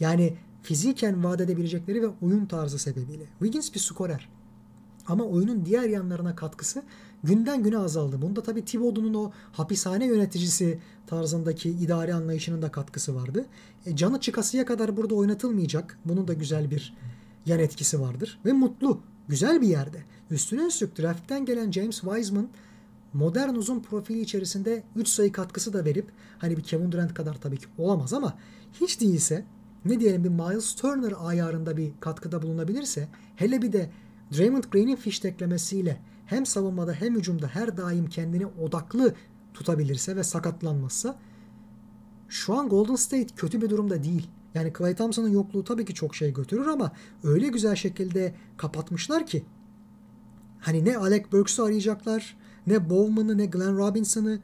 Yani 0.01 0.37
fiziken 0.63 1.25
vaat 1.25 1.41
edebilecekleri 1.41 2.03
ve 2.03 2.09
oyun 2.23 2.47
tarzı 2.47 2.79
sebebiyle. 2.79 3.25
Wiggins 3.39 3.75
bir 3.75 3.81
skorer. 3.81 4.29
Ama 5.07 5.25
oyunun 5.25 5.65
diğer 5.65 5.89
yanlarına 5.89 6.35
katkısı 6.37 6.83
günden 7.25 7.63
güne 7.63 7.79
azaldı. 7.79 8.23
Bunda 8.23 8.43
tabii 8.43 8.65
Thibodeau'nun 8.65 9.15
o 9.15 9.33
hapishane 9.53 10.07
yöneticisi 10.07 10.79
tarzındaki 11.07 11.71
idari 11.71 12.15
anlayışının 12.15 12.63
da 12.63 12.73
katkısı 12.73 13.15
vardı. 13.15 13.47
E, 13.87 13.97
canı 13.97 14.21
çıkasıya 14.21 14.67
kadar 14.67 14.97
burada 14.97 15.15
oynatılmayacak. 15.15 15.99
Bunun 16.05 16.29
da 16.29 16.33
güzel 16.33 16.71
bir 16.71 16.95
yan 17.47 17.59
etkisi 17.59 18.01
vardır. 18.01 18.39
Ve 18.45 18.53
mutlu. 18.53 19.01
Güzel 19.29 19.61
bir 19.61 19.69
yerde. 19.69 20.03
Üstüne 20.31 20.67
üstlük 20.67 20.99
draft'ten 20.99 21.45
gelen 21.45 21.73
James 21.73 22.01
Wiseman 22.01 22.49
modern 23.13 23.55
uzun 23.55 23.81
profili 23.81 24.21
içerisinde 24.21 24.83
3 24.97 25.09
sayı 25.09 25.33
katkısı 25.33 25.73
da 25.73 25.85
verip 25.85 26.11
hani 26.39 26.57
bir 26.57 26.63
Kevin 26.63 26.93
Durant 26.93 27.15
kadar 27.15 27.41
tabii 27.41 27.59
ki 27.59 27.67
olamaz 27.79 28.13
ama 28.13 28.39
hiç 28.81 29.01
değilse 29.01 29.45
ne 29.85 30.01
diyelim 30.01 30.25
bir 30.25 30.29
Miles 30.29 30.75
Turner 30.75 31.13
ayarında 31.19 31.77
bir 31.77 31.93
katkıda 32.01 32.43
bulunabilirse 32.43 33.09
hele 33.37 33.63
bir 33.63 33.73
de 33.73 33.91
Draymond 34.37 34.65
Green'in 34.65 34.97
fişteklemesiyle 34.97 36.01
hem 36.27 36.47
savunmada 36.47 36.93
hem 36.93 37.17
hücumda 37.17 37.47
her 37.47 37.77
daim 37.77 38.07
kendini 38.07 38.47
odaklı 38.47 39.15
tutabilirse 39.55 40.17
ve 40.17 40.25
sakatlanmazsa 40.25 41.19
şu 42.29 42.55
an 42.55 42.69
Golden 42.69 42.95
State 42.95 43.27
kötü 43.37 43.63
bir 43.63 43.71
durumda 43.71 44.05
değil. 44.05 44.29
Yani 44.59 44.73
Clay 44.79 44.95
Thompson'ın 44.95 45.29
yokluğu 45.29 45.65
tabii 45.65 45.85
ki 45.85 45.95
çok 45.95 46.17
şey 46.17 46.33
götürür 46.33 46.67
ama 46.67 46.93
öyle 47.23 47.49
güzel 47.49 47.77
şekilde 47.77 48.35
kapatmışlar 48.57 49.27
ki 49.27 49.45
hani 50.61 50.85
ne 50.85 50.97
Alec 50.97 51.25
Burks'u 51.33 51.65
arayacaklar 51.65 52.37
ne 52.67 52.91
Bowman'ı 52.91 53.39
ne 53.39 53.47
Glenn 53.47 53.77
Robinson'ı 53.77 54.41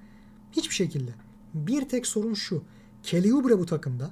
hiçbir 0.52 0.74
şekilde. 0.74 1.10
Bir 1.54 1.88
tek 1.88 2.06
sorun 2.06 2.34
şu. 2.34 2.62
Kelly 3.02 3.34
Oubre 3.34 3.58
bu 3.58 3.66
takımda. 3.66 4.10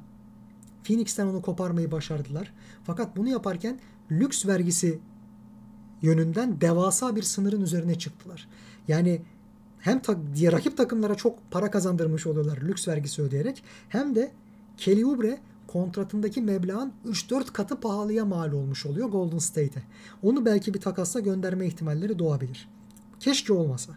Phoenix'ten 0.84 1.26
onu 1.26 1.42
koparmayı 1.42 1.92
başardılar. 1.92 2.52
Fakat 2.84 3.16
bunu 3.16 3.28
yaparken 3.28 3.80
lüks 4.10 4.46
vergisi 4.46 4.98
yönünden 6.02 6.60
devasa 6.60 7.16
bir 7.16 7.22
sınırın 7.22 7.60
üzerine 7.60 7.98
çıktılar. 7.98 8.48
Yani 8.88 9.22
hem 9.78 10.02
ta, 10.02 10.16
diye 10.34 10.52
rakip 10.52 10.76
takımlara 10.76 11.14
çok 11.14 11.50
para 11.50 11.70
kazandırmış 11.70 12.26
oluyorlar 12.26 12.58
lüks 12.62 12.88
vergisi 12.88 13.22
ödeyerek 13.22 13.64
hem 13.88 14.14
de 14.14 14.32
Kelly 14.76 15.04
Oubre 15.04 15.38
kontratındaki 15.72 16.42
meblağın 16.42 16.92
3-4 17.06 17.52
katı 17.52 17.80
pahalıya 17.80 18.24
mal 18.24 18.52
olmuş 18.52 18.86
oluyor 18.86 19.08
Golden 19.08 19.38
State'e. 19.38 19.82
Onu 20.22 20.44
belki 20.44 20.74
bir 20.74 20.80
takasla 20.80 21.20
gönderme 21.20 21.66
ihtimalleri 21.66 22.18
doğabilir. 22.18 22.68
Keşke 23.20 23.52
olmasa. 23.52 23.92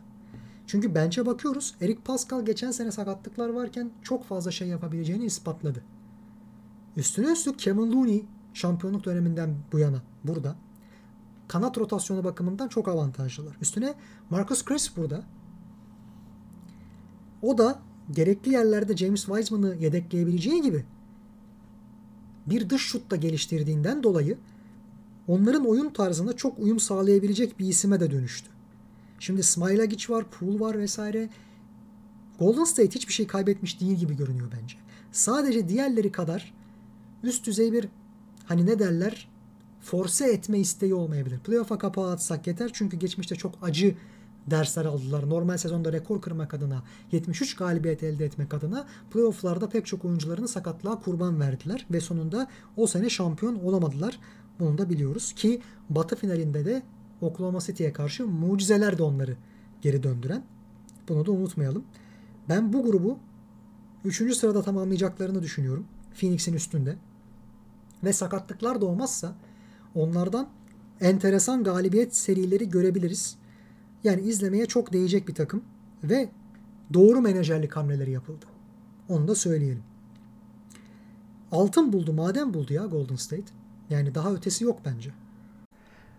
Çünkü 0.67 0.95
bench'e 0.95 1.25
bakıyoruz. 1.25 1.75
Eric 1.81 1.99
Pascal 2.01 2.45
geçen 2.45 2.71
sene 2.71 2.91
sakatlıklar 2.91 3.49
varken 3.49 3.91
çok 4.01 4.25
fazla 4.25 4.51
şey 4.51 4.67
yapabileceğini 4.67 5.25
ispatladı. 5.25 5.83
Üstüne 6.97 7.31
üstlük 7.31 7.59
Kevin 7.59 7.91
Looney 7.91 8.25
şampiyonluk 8.53 9.05
döneminden 9.05 9.55
bu 9.71 9.79
yana 9.79 10.01
burada. 10.23 10.55
Kanat 11.47 11.77
rotasyonu 11.77 12.23
bakımından 12.23 12.67
çok 12.67 12.87
avantajlılar. 12.87 13.57
Üstüne 13.61 13.93
Marcus 14.29 14.65
Chris 14.65 14.97
burada. 14.97 15.23
O 17.41 17.57
da 17.57 17.79
gerekli 18.11 18.51
yerlerde 18.51 18.97
James 18.97 19.25
Wiseman'ı 19.25 19.75
yedekleyebileceği 19.75 20.61
gibi 20.61 20.85
bir 22.45 22.69
dış 22.69 22.81
şut 22.81 23.11
da 23.11 23.15
geliştirdiğinden 23.15 24.03
dolayı 24.03 24.37
onların 25.27 25.65
oyun 25.65 25.89
tarzına 25.89 26.33
çok 26.33 26.59
uyum 26.59 26.79
sağlayabilecek 26.79 27.59
bir 27.59 27.67
isime 27.67 27.99
de 27.99 28.11
dönüştü. 28.11 28.49
Şimdi 29.19 29.43
Smailagic 29.43 30.13
var, 30.13 30.25
Poole 30.31 30.59
var 30.59 30.79
vesaire. 30.79 31.29
Golden 32.39 32.63
State 32.63 32.95
hiçbir 32.95 33.13
şey 33.13 33.27
kaybetmiş 33.27 33.81
değil 33.81 33.97
gibi 33.97 34.15
görünüyor 34.15 34.51
bence. 34.61 34.75
Sadece 35.11 35.69
diğerleri 35.69 36.11
kadar 36.11 36.53
üst 37.23 37.45
düzey 37.45 37.73
bir 37.73 37.87
hani 38.45 38.65
ne 38.65 38.79
derler 38.79 39.29
force 39.81 40.25
etme 40.25 40.59
isteği 40.59 40.93
olmayabilir. 40.93 41.39
Playoff'a 41.39 41.77
kapağı 41.77 42.11
atsak 42.11 42.47
yeter 42.47 42.71
çünkü 42.73 42.97
geçmişte 42.97 43.35
çok 43.35 43.55
acı 43.61 43.95
dersler 44.49 44.85
aldılar. 44.85 45.29
Normal 45.29 45.57
sezonda 45.57 45.93
rekor 45.93 46.21
kırmak 46.21 46.53
adına 46.53 46.83
73 47.11 47.55
galibiyet 47.55 48.03
elde 48.03 48.25
etmek 48.25 48.53
adına 48.53 48.85
playoff'larda 49.11 49.69
pek 49.69 49.85
çok 49.85 50.05
oyuncularını 50.05 50.47
sakatlığa 50.47 50.99
kurban 50.99 51.39
verdiler 51.39 51.85
ve 51.91 51.99
sonunda 51.99 52.47
o 52.77 52.87
sene 52.87 53.09
şampiyon 53.09 53.55
olamadılar. 53.55 54.19
Bunu 54.59 54.77
da 54.77 54.89
biliyoruz 54.89 55.33
ki 55.33 55.61
Batı 55.89 56.15
finalinde 56.15 56.65
de 56.65 56.83
Oklahoma 57.21 57.59
City'ye 57.59 57.93
karşı 57.93 58.27
mucizeler 58.27 58.97
de 58.97 59.03
onları 59.03 59.37
geri 59.81 60.03
döndüren. 60.03 60.43
Bunu 61.09 61.25
da 61.25 61.31
unutmayalım. 61.31 61.83
Ben 62.49 62.73
bu 62.73 62.83
grubu 62.83 63.19
3. 64.05 64.35
sırada 64.35 64.61
tamamlayacaklarını 64.61 65.43
düşünüyorum. 65.43 65.85
Phoenix'in 66.19 66.53
üstünde. 66.53 66.95
Ve 68.03 68.13
sakatlıklar 68.13 68.81
da 68.81 68.85
olmazsa 68.85 69.35
onlardan 69.95 70.49
enteresan 71.01 71.63
galibiyet 71.63 72.15
serileri 72.15 72.69
görebiliriz. 72.69 73.37
Yani 74.05 74.21
izlemeye 74.21 74.65
çok 74.65 74.93
değecek 74.93 75.27
bir 75.27 75.35
takım 75.35 75.63
ve 76.03 76.29
doğru 76.93 77.21
menajerlik 77.21 77.75
hamleleri 77.75 78.11
yapıldı. 78.11 78.45
Onu 79.09 79.27
da 79.27 79.35
söyleyelim. 79.35 79.83
Altın 81.51 81.93
buldu, 81.93 82.13
maden 82.13 82.53
buldu 82.53 82.73
ya 82.73 82.85
Golden 82.85 83.15
State. 83.15 83.53
Yani 83.89 84.15
daha 84.15 84.33
ötesi 84.33 84.63
yok 84.63 84.79
bence. 84.85 85.09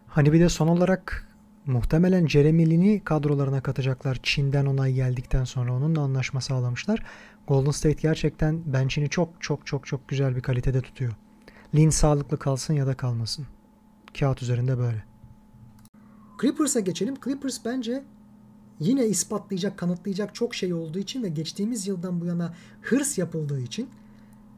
Hani 0.06 0.32
bir 0.32 0.40
de 0.40 0.48
son 0.48 0.68
olarak 0.68 1.28
muhtemelen 1.66 2.26
Jeremy 2.26 2.70
Lin'i 2.70 3.04
kadrolarına 3.04 3.60
katacaklar. 3.60 4.20
Çin'den 4.22 4.66
onay 4.66 4.92
geldikten 4.92 5.44
sonra 5.44 5.72
onunla 5.72 6.00
anlaşma 6.00 6.40
sağlamışlar. 6.40 7.06
Golden 7.48 7.70
State 7.70 8.02
gerçekten 8.02 8.72
bench'ini 8.72 9.08
çok 9.08 9.28
çok 9.40 9.66
çok 9.66 9.86
çok 9.86 10.08
güzel 10.08 10.36
bir 10.36 10.40
kalitede 10.40 10.80
tutuyor. 10.80 11.12
Lin 11.74 11.90
sağlıklı 11.90 12.38
kalsın 12.38 12.74
ya 12.74 12.86
da 12.86 12.94
kalmasın. 12.94 13.46
Kağıt 14.18 14.42
üzerinde 14.42 14.78
böyle. 14.78 15.04
Clippers'a 16.40 16.80
geçelim. 16.80 17.14
Clippers 17.24 17.64
bence 17.64 18.04
yine 18.80 19.06
ispatlayacak, 19.06 19.78
kanıtlayacak 19.78 20.34
çok 20.34 20.54
şey 20.54 20.74
olduğu 20.74 20.98
için 20.98 21.22
ve 21.22 21.28
geçtiğimiz 21.28 21.86
yıldan 21.86 22.20
bu 22.20 22.26
yana 22.26 22.54
hırs 22.82 23.18
yapıldığı 23.18 23.60
için 23.60 23.88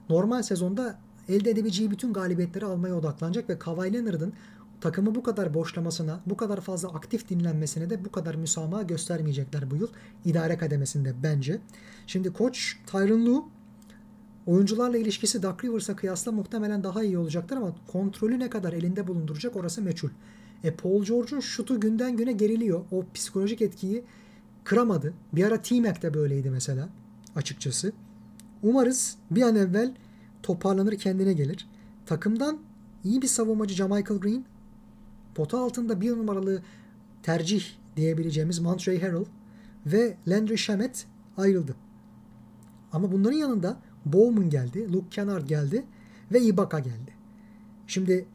normal 0.08 0.42
sezonda 0.42 0.98
elde 1.28 1.50
edebileceği 1.50 1.90
bütün 1.90 2.12
galibiyetleri 2.12 2.64
almaya 2.64 2.96
odaklanacak 2.96 3.50
ve 3.50 3.58
Kawhi 3.58 3.92
Leonard'ın 3.92 4.32
takımı 4.80 5.14
bu 5.14 5.22
kadar 5.22 5.54
boşlamasına, 5.54 6.20
bu 6.26 6.36
kadar 6.36 6.60
fazla 6.60 6.88
aktif 6.88 7.28
dinlenmesine 7.28 7.90
de 7.90 8.04
bu 8.04 8.12
kadar 8.12 8.34
müsamaha 8.34 8.82
göstermeyecekler 8.82 9.70
bu 9.70 9.76
yıl 9.76 9.88
idare 10.24 10.58
kademesinde 10.58 11.14
bence. 11.22 11.60
Şimdi 12.06 12.32
koç 12.32 12.76
Tyron 12.86 13.26
Lue 13.26 13.42
oyuncularla 14.46 14.98
ilişkisi 14.98 15.42
Doug 15.42 15.64
Rivers'a 15.64 15.96
kıyasla 15.96 16.32
muhtemelen 16.32 16.84
daha 16.84 17.02
iyi 17.02 17.18
olacaktır 17.18 17.56
ama 17.56 17.74
kontrolü 17.86 18.38
ne 18.38 18.50
kadar 18.50 18.72
elinde 18.72 19.06
bulunduracak 19.06 19.56
orası 19.56 19.82
meçhul. 19.82 20.08
E 20.64 20.74
Paul 20.74 21.04
George'un 21.04 21.40
şutu 21.40 21.80
günden 21.80 22.16
güne 22.16 22.32
geriliyor. 22.32 22.84
O 22.90 23.04
psikolojik 23.14 23.62
etkiyi 23.62 24.04
kıramadı. 24.64 25.14
Bir 25.32 25.44
ara 25.44 25.62
T-Mac 25.62 26.02
de 26.02 26.14
böyleydi 26.14 26.50
mesela 26.50 26.88
açıkçası. 27.36 27.92
Umarız 28.62 29.16
bir 29.30 29.42
an 29.42 29.56
evvel 29.56 29.94
toparlanır 30.42 30.98
kendine 30.98 31.32
gelir. 31.32 31.68
Takımdan 32.06 32.58
iyi 33.04 33.22
bir 33.22 33.26
savunmacı 33.26 33.74
Jamichael 33.74 34.20
Green 34.20 34.44
pota 35.34 35.58
altında 35.58 36.00
bir 36.00 36.10
numaralı 36.10 36.62
tercih 37.22 37.64
diyebileceğimiz 37.96 38.58
Montrey 38.58 39.00
Harrell 39.00 39.24
ve 39.86 40.16
Landry 40.28 40.58
Shamet 40.58 41.06
ayrıldı. 41.36 41.76
Ama 42.92 43.12
bunların 43.12 43.36
yanında 43.36 43.80
Bowman 44.04 44.50
geldi, 44.50 44.92
Luke 44.92 45.08
Kennard 45.10 45.48
geldi 45.48 45.84
ve 46.32 46.40
Ibaka 46.40 46.78
geldi. 46.78 47.12
Şimdi 47.86 48.26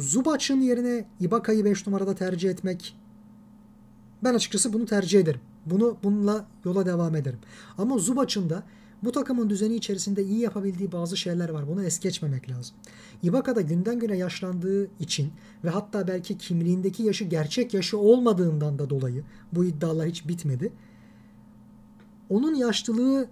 Zubac'ın 0.00 0.60
yerine 0.60 1.04
Ibaka'yı 1.20 1.64
5 1.64 1.86
numarada 1.86 2.14
tercih 2.14 2.50
etmek 2.50 2.96
ben 4.24 4.34
açıkçası 4.34 4.72
bunu 4.72 4.86
tercih 4.86 5.20
ederim. 5.20 5.40
Bunu 5.66 5.96
bununla 6.02 6.46
yola 6.64 6.86
devam 6.86 7.16
ederim. 7.16 7.38
Ama 7.78 7.98
Zubac'ın 7.98 8.50
da 8.50 8.62
bu 9.02 9.12
takımın 9.12 9.50
düzeni 9.50 9.74
içerisinde 9.74 10.24
iyi 10.24 10.38
yapabildiği 10.38 10.92
bazı 10.92 11.16
şeyler 11.16 11.48
var. 11.48 11.68
Bunu 11.68 11.84
es 11.84 12.00
geçmemek 12.00 12.50
lazım. 12.50 12.76
Ibaka 13.22 13.56
da 13.56 13.60
günden 13.60 13.98
güne 13.98 14.16
yaşlandığı 14.16 14.88
için 15.00 15.32
ve 15.64 15.70
hatta 15.70 16.08
belki 16.08 16.38
kimliğindeki 16.38 17.02
yaşı 17.02 17.24
gerçek 17.24 17.74
yaşı 17.74 17.98
olmadığından 17.98 18.78
da 18.78 18.90
dolayı 18.90 19.24
bu 19.52 19.64
iddialar 19.64 20.08
hiç 20.08 20.28
bitmedi. 20.28 20.72
Onun 22.28 22.54
yaşlılığı 22.54 23.28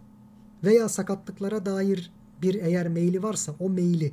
veya 0.65 0.89
sakatlıklara 0.89 1.67
dair 1.67 2.13
bir 2.43 2.55
eğer 2.55 2.89
meyli 2.89 3.23
varsa 3.23 3.55
o 3.61 3.71
meyli 3.71 4.13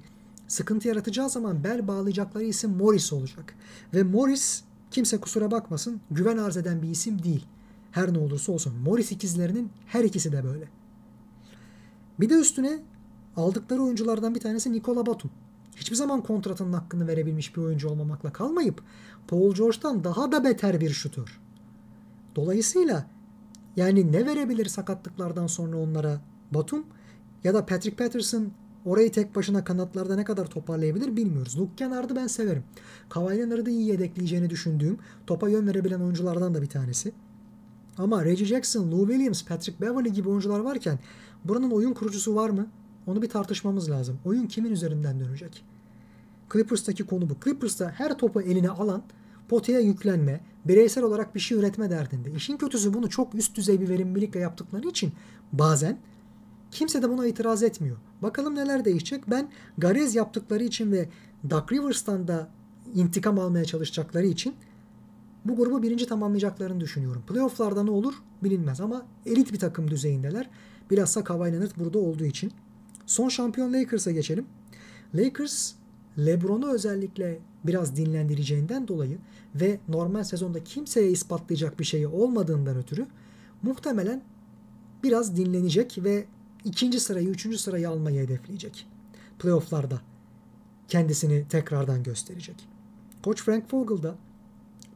sıkıntı 0.55 0.87
yaratacağı 0.87 1.29
zaman 1.29 1.63
bel 1.63 1.87
bağlayacakları 1.87 2.43
isim 2.43 2.71
Morris 2.71 3.13
olacak. 3.13 3.55
Ve 3.93 4.03
Morris 4.03 4.63
kimse 4.91 5.19
kusura 5.19 5.51
bakmasın 5.51 6.01
güven 6.11 6.37
arz 6.37 6.57
eden 6.57 6.81
bir 6.81 6.89
isim 6.89 7.23
değil. 7.23 7.45
Her 7.91 8.13
ne 8.13 8.17
olursa 8.17 8.51
olsun. 8.51 8.73
Morris 8.85 9.11
ikizlerinin 9.11 9.71
her 9.87 10.03
ikisi 10.03 10.31
de 10.31 10.43
böyle. 10.43 10.67
Bir 12.19 12.29
de 12.29 12.33
üstüne 12.33 12.79
aldıkları 13.35 13.83
oyunculardan 13.83 14.35
bir 14.35 14.39
tanesi 14.39 14.73
Nikola 14.73 15.05
Batum. 15.05 15.31
Hiçbir 15.75 15.95
zaman 15.95 16.21
kontratının 16.23 16.73
hakkını 16.73 17.07
verebilmiş 17.07 17.55
bir 17.55 17.61
oyuncu 17.61 17.89
olmamakla 17.89 18.33
kalmayıp 18.33 18.81
Paul 19.27 19.53
George'dan 19.53 20.03
daha 20.03 20.31
da 20.31 20.43
beter 20.43 20.81
bir 20.81 20.89
şutör. 20.89 21.39
Dolayısıyla 22.35 23.05
yani 23.75 24.11
ne 24.11 24.25
verebilir 24.25 24.65
sakatlıklardan 24.65 25.47
sonra 25.47 25.77
onlara 25.77 26.21
Batum 26.51 26.85
ya 27.43 27.53
da 27.53 27.65
Patrick 27.65 27.95
Patterson 27.95 28.51
orayı 28.85 29.11
tek 29.11 29.35
başına 29.35 29.63
kanatlarda 29.63 30.15
ne 30.15 30.23
kadar 30.23 30.45
toparlayabilir 30.45 31.15
bilmiyoruz. 31.15 31.59
Luke 31.59 31.75
Kennard'ı 31.75 32.15
ben 32.15 32.27
severim. 32.27 32.63
Kawhi 33.09 33.37
Leonard'ı 33.37 33.69
iyi 33.69 33.87
yedekleyeceğini 33.87 34.49
düşündüğüm 34.49 34.97
topa 35.27 35.49
yön 35.49 35.67
verebilen 35.67 35.99
oyunculardan 35.99 36.53
da 36.53 36.61
bir 36.61 36.69
tanesi. 36.69 37.11
Ama 37.97 38.25
Reggie 38.25 38.45
Jackson, 38.45 38.91
Lou 38.91 39.07
Williams, 39.07 39.45
Patrick 39.45 39.81
Beverly 39.81 40.13
gibi 40.13 40.29
oyuncular 40.29 40.59
varken 40.59 40.99
buranın 41.45 41.71
oyun 41.71 41.93
kurucusu 41.93 42.35
var 42.35 42.49
mı? 42.49 42.67
Onu 43.07 43.21
bir 43.21 43.29
tartışmamız 43.29 43.89
lazım. 43.89 44.19
Oyun 44.25 44.47
kimin 44.47 44.71
üzerinden 44.71 45.19
dönecek? 45.19 45.63
Clippers'taki 46.53 47.05
konu 47.05 47.29
bu. 47.29 47.33
Clippers'ta 47.43 47.91
her 47.91 48.17
topu 48.17 48.41
eline 48.41 48.69
alan 48.69 49.03
potaya 49.49 49.79
yüklenme, 49.79 50.41
bireysel 50.65 51.03
olarak 51.03 51.35
bir 51.35 51.39
şey 51.39 51.57
üretme 51.57 51.89
derdinde. 51.89 52.31
İşin 52.31 52.57
kötüsü 52.57 52.93
bunu 52.93 53.09
çok 53.09 53.35
üst 53.35 53.55
düzey 53.57 53.81
bir 53.81 53.89
verimlilikle 53.89 54.39
yaptıkları 54.39 54.87
için 54.87 55.11
bazen 55.51 55.97
kimse 56.75 57.01
de 57.01 57.09
buna 57.09 57.27
itiraz 57.27 57.63
etmiyor. 57.63 57.97
Bakalım 58.21 58.55
neler 58.55 58.85
değişecek. 58.85 59.29
Ben 59.29 59.49
Garez 59.77 60.15
yaptıkları 60.15 60.63
için 60.63 60.91
ve 60.91 61.09
Duck 61.49 61.71
Rivers'tan 61.71 62.27
da 62.27 62.49
intikam 62.93 63.39
almaya 63.39 63.65
çalışacakları 63.65 64.25
için 64.25 64.55
bu 65.45 65.55
grubu 65.55 65.83
birinci 65.83 66.07
tamamlayacaklarını 66.07 66.79
düşünüyorum. 66.79 67.23
Playoff'larda 67.27 67.83
ne 67.83 67.91
olur 67.91 68.13
bilinmez 68.43 68.81
ama 68.81 69.05
elit 69.25 69.53
bir 69.53 69.59
takım 69.59 69.91
düzeyindeler. 69.91 70.49
Bilhassa 70.91 71.23
Kawhi 71.23 71.51
Leonard 71.51 71.71
burada 71.77 71.99
olduğu 71.99 72.25
için. 72.25 72.51
Son 73.05 73.29
şampiyon 73.29 73.73
Lakers'a 73.73 74.11
geçelim. 74.11 74.45
Lakers 75.15 75.73
LeBron'u 76.17 76.73
özellikle 76.73 77.39
biraz 77.63 77.95
dinlendireceğinden 77.95 78.87
dolayı 78.87 79.17
ve 79.55 79.79
normal 79.87 80.23
sezonda 80.23 80.63
kimseye 80.63 81.11
ispatlayacak 81.11 81.79
bir 81.79 81.85
şeyi 81.85 82.07
olmadığından 82.07 82.77
ötürü 82.77 83.05
muhtemelen 83.63 84.21
biraz 85.03 85.37
dinlenecek 85.37 85.97
ve 86.03 86.25
ikinci 86.65 86.99
sırayı, 86.99 87.29
üçüncü 87.29 87.57
sırayı 87.57 87.89
almayı 87.89 88.21
hedefleyecek. 88.21 88.87
Playoff'larda 89.39 90.01
kendisini 90.87 91.47
tekrardan 91.47 92.03
gösterecek. 92.03 92.67
Koç 93.23 93.43
Frank 93.43 93.73
Vogel 93.73 94.03
da 94.03 94.15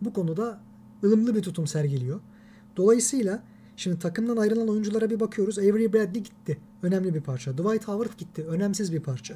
bu 0.01 0.13
konuda 0.13 0.59
ılımlı 1.03 1.35
bir 1.35 1.41
tutum 1.41 1.67
sergiliyor. 1.67 2.19
Dolayısıyla 2.77 3.43
şimdi 3.77 3.99
takımdan 3.99 4.37
ayrılan 4.37 4.67
oyunculara 4.67 5.09
bir 5.09 5.19
bakıyoruz. 5.19 5.59
Avery 5.59 5.93
Bradley 5.93 6.23
gitti. 6.23 6.57
Önemli 6.83 7.13
bir 7.13 7.21
parça. 7.21 7.57
Dwight 7.57 7.87
Howard 7.87 8.17
gitti. 8.17 8.45
Önemsiz 8.45 8.93
bir 8.93 8.99
parça. 8.99 9.35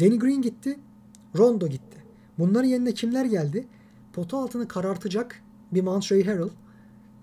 Danny 0.00 0.18
Green 0.18 0.42
gitti. 0.42 0.78
Rondo 1.36 1.68
gitti. 1.68 1.98
Bunların 2.38 2.68
yerine 2.68 2.94
kimler 2.94 3.24
geldi? 3.24 3.66
Pota 4.12 4.38
altını 4.38 4.68
karartacak 4.68 5.42
bir 5.72 5.82
Montrezl 5.82 6.26
Harrell. 6.26 6.48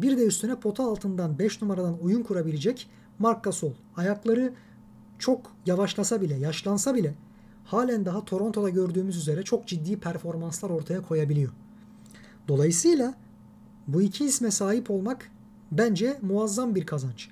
Bir 0.02 0.18
de 0.18 0.26
üstüne 0.26 0.56
pota 0.60 0.84
altından 0.84 1.40
5 1.40 1.62
numaradan 1.62 2.00
oyun 2.00 2.24
kurabilecek 2.24 2.90
Mark 3.20 3.44
Gasol. 3.44 3.74
Ayakları 3.96 4.54
çok 5.20 5.52
yavaşlasa 5.66 6.22
bile, 6.22 6.36
yaşlansa 6.36 6.96
bile 6.96 7.14
halen 7.66 8.06
daha 8.06 8.26
Toronto'da 8.26 8.70
gördüğümüz 8.70 9.18
üzere 9.18 9.44
çok 9.44 9.68
ciddi 9.68 10.00
performanslar 10.00 10.70
ortaya 10.70 11.02
koyabiliyor. 11.02 11.52
Dolayısıyla 12.48 13.14
bu 13.88 14.02
iki 14.02 14.26
isme 14.26 14.52
sahip 14.52 14.92
olmak 14.92 15.32
bence 15.72 16.18
muazzam 16.22 16.76
bir 16.76 16.86
kazanç. 16.86 17.30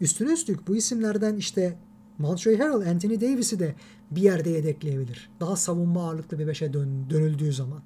Üstüne 0.00 0.32
üstlük 0.32 0.68
bu 0.68 0.76
isimlerden 0.76 1.36
işte 1.36 1.78
Montrezl 2.18 2.58
Harrell, 2.60 2.90
Anthony 2.90 3.20
Davis'i 3.20 3.58
de 3.58 3.74
bir 4.10 4.22
yerde 4.22 4.50
yedekleyebilir. 4.50 5.30
Daha 5.40 5.56
savunma 5.56 6.08
ağırlıklı 6.08 6.38
bir 6.38 6.46
beşe 6.46 6.72
dön, 6.72 7.10
dönüldüğü 7.10 7.52
zaman. 7.52 7.82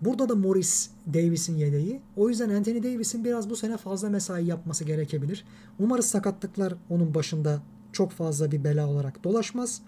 Burada 0.00 0.28
da 0.28 0.34
Morris 0.34 0.90
Davis'in 1.14 1.56
yedeği. 1.56 2.00
O 2.16 2.28
yüzden 2.28 2.50
Anthony 2.50 2.82
Davis'in 2.82 3.24
biraz 3.24 3.50
bu 3.50 3.56
sene 3.56 3.76
fazla 3.76 4.10
mesai 4.10 4.46
yapması 4.46 4.84
gerekebilir. 4.84 5.44
Umarız 5.78 6.06
sakatlıklar 6.06 6.74
onun 6.90 7.14
başında 7.14 7.62
çok 7.92 8.12
fazla 8.12 8.52
bir 8.52 8.64
bela 8.64 8.88
olarak 8.88 9.24
dolaşmaz. 9.24 9.82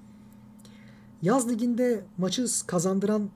Yaz 1.23 1.49
liginde 1.49 2.05
maçı 2.19 2.47
kazandıran 2.67 3.31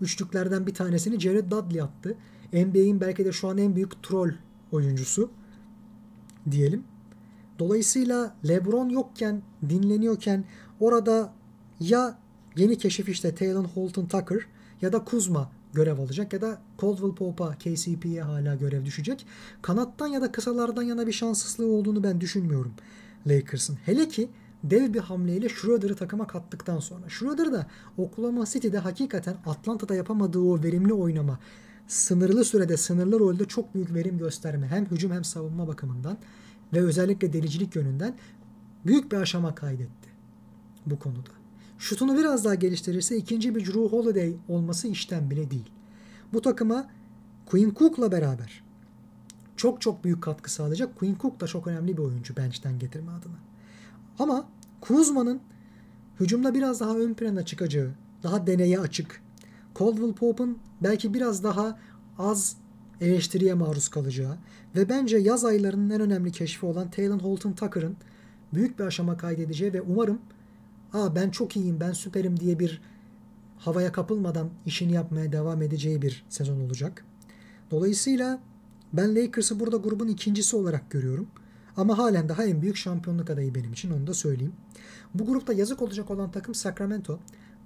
üçlüklerden 0.00 0.66
bir 0.66 0.74
tanesini 0.74 1.20
Jared 1.20 1.50
Dudley 1.50 1.82
attı. 1.82 2.16
NBA'in 2.52 3.00
belki 3.00 3.24
de 3.24 3.32
şu 3.32 3.48
an 3.48 3.58
en 3.58 3.76
büyük 3.76 4.02
troll 4.02 4.32
oyuncusu 4.72 5.30
diyelim. 6.50 6.84
Dolayısıyla 7.58 8.34
LeBron 8.48 8.88
yokken, 8.88 9.42
dinleniyorken 9.68 10.44
orada 10.80 11.32
ya 11.80 12.18
yeni 12.56 12.78
keşif 12.78 13.08
işte 13.08 13.34
Taylor 13.34 13.64
Holton 13.64 14.06
Tucker 14.06 14.46
ya 14.82 14.92
da 14.92 15.04
Kuzma 15.04 15.50
görev 15.74 15.98
alacak 15.98 16.32
ya 16.32 16.40
da 16.40 16.62
Caldwell 16.80 17.14
Pope'a, 17.14 17.54
KCP'ye 17.58 18.22
hala 18.22 18.54
görev 18.54 18.84
düşecek. 18.84 19.26
Kanattan 19.62 20.06
ya 20.06 20.22
da 20.22 20.32
kısalardan 20.32 20.82
yana 20.82 21.06
bir 21.06 21.12
şanssızlığı 21.12 21.66
olduğunu 21.66 22.04
ben 22.04 22.20
düşünmüyorum 22.20 22.72
Lakers'ın. 23.26 23.78
Hele 23.84 24.08
ki 24.08 24.30
dev 24.64 24.94
bir 24.94 25.00
hamleyle 25.00 25.48
Schroeder'ı 25.48 25.96
takıma 25.96 26.26
kattıktan 26.26 26.78
sonra. 26.78 27.08
Schroeder 27.08 27.52
da 27.52 27.66
Oklahoma 27.96 28.46
City'de 28.46 28.78
hakikaten 28.78 29.36
Atlanta'da 29.46 29.94
yapamadığı 29.94 30.38
o 30.38 30.62
verimli 30.62 30.92
oynama, 30.92 31.38
sınırlı 31.88 32.44
sürede, 32.44 32.76
sınırlı 32.76 33.20
rolde 33.20 33.44
çok 33.44 33.74
büyük 33.74 33.94
verim 33.94 34.18
gösterme 34.18 34.66
hem 34.66 34.86
hücum 34.86 35.12
hem 35.12 35.24
savunma 35.24 35.68
bakımından 35.68 36.18
ve 36.72 36.80
özellikle 36.80 37.32
delicilik 37.32 37.76
yönünden 37.76 38.16
büyük 38.86 39.12
bir 39.12 39.16
aşama 39.16 39.54
kaydetti 39.54 40.08
bu 40.86 40.98
konuda. 40.98 41.39
Şutunu 41.80 42.18
biraz 42.18 42.44
daha 42.44 42.54
geliştirirse 42.54 43.16
ikinci 43.16 43.54
bir 43.54 43.66
Drew 43.66 43.80
Holiday 43.80 44.36
olması 44.48 44.88
işten 44.88 45.30
bile 45.30 45.50
değil. 45.50 45.70
Bu 46.32 46.42
takıma 46.42 46.90
Quinn 47.46 47.74
Cook'la 47.74 48.12
beraber 48.12 48.64
çok 49.56 49.80
çok 49.80 50.04
büyük 50.04 50.22
katkı 50.22 50.52
sağlayacak. 50.52 50.96
Quinn 50.96 51.16
Cook 51.22 51.40
da 51.40 51.46
çok 51.46 51.66
önemli 51.66 51.96
bir 51.96 52.02
oyuncu 52.02 52.36
bench'ten 52.36 52.78
getirme 52.78 53.12
adına. 53.12 53.38
Ama 54.18 54.48
Kuzma'nın 54.80 55.40
hücumda 56.20 56.54
biraz 56.54 56.80
daha 56.80 56.96
ön 56.96 57.14
plana 57.14 57.44
çıkacağı, 57.44 57.90
daha 58.22 58.46
deneye 58.46 58.80
açık. 58.80 59.22
Caldwell 59.78 60.12
Pope'un 60.12 60.58
belki 60.82 61.14
biraz 61.14 61.44
daha 61.44 61.78
az 62.18 62.56
eleştiriye 63.00 63.54
maruz 63.54 63.88
kalacağı 63.88 64.36
ve 64.76 64.88
bence 64.88 65.18
yaz 65.18 65.44
aylarının 65.44 65.90
en 65.90 66.00
önemli 66.00 66.32
keşfi 66.32 66.66
olan 66.66 66.90
Taylor 66.90 67.20
Holton 67.20 67.52
Tucker'ın 67.52 67.96
büyük 68.54 68.78
bir 68.78 68.84
aşama 68.84 69.16
kaydedeceği 69.16 69.72
ve 69.72 69.80
umarım 69.82 70.18
Aa 70.92 71.14
ben 71.14 71.30
çok 71.30 71.56
iyiyim, 71.56 71.80
ben 71.80 71.92
süperim 71.92 72.40
diye 72.40 72.58
bir 72.58 72.80
havaya 73.58 73.92
kapılmadan 73.92 74.50
işini 74.66 74.92
yapmaya 74.92 75.32
devam 75.32 75.62
edeceği 75.62 76.02
bir 76.02 76.24
sezon 76.28 76.60
olacak. 76.60 77.04
Dolayısıyla 77.70 78.40
ben 78.92 79.16
Lakers'ı 79.16 79.60
burada 79.60 79.76
grubun 79.76 80.08
ikincisi 80.08 80.56
olarak 80.56 80.90
görüyorum. 80.90 81.28
Ama 81.76 81.98
halen 81.98 82.28
daha 82.28 82.44
en 82.44 82.62
büyük 82.62 82.76
şampiyonluk 82.76 83.30
adayı 83.30 83.54
benim 83.54 83.72
için 83.72 83.90
onu 83.90 84.06
da 84.06 84.14
söyleyeyim. 84.14 84.52
Bu 85.14 85.26
grupta 85.26 85.52
yazık 85.52 85.82
olacak 85.82 86.10
olan 86.10 86.30
takım 86.30 86.54
Sacramento. 86.54 87.18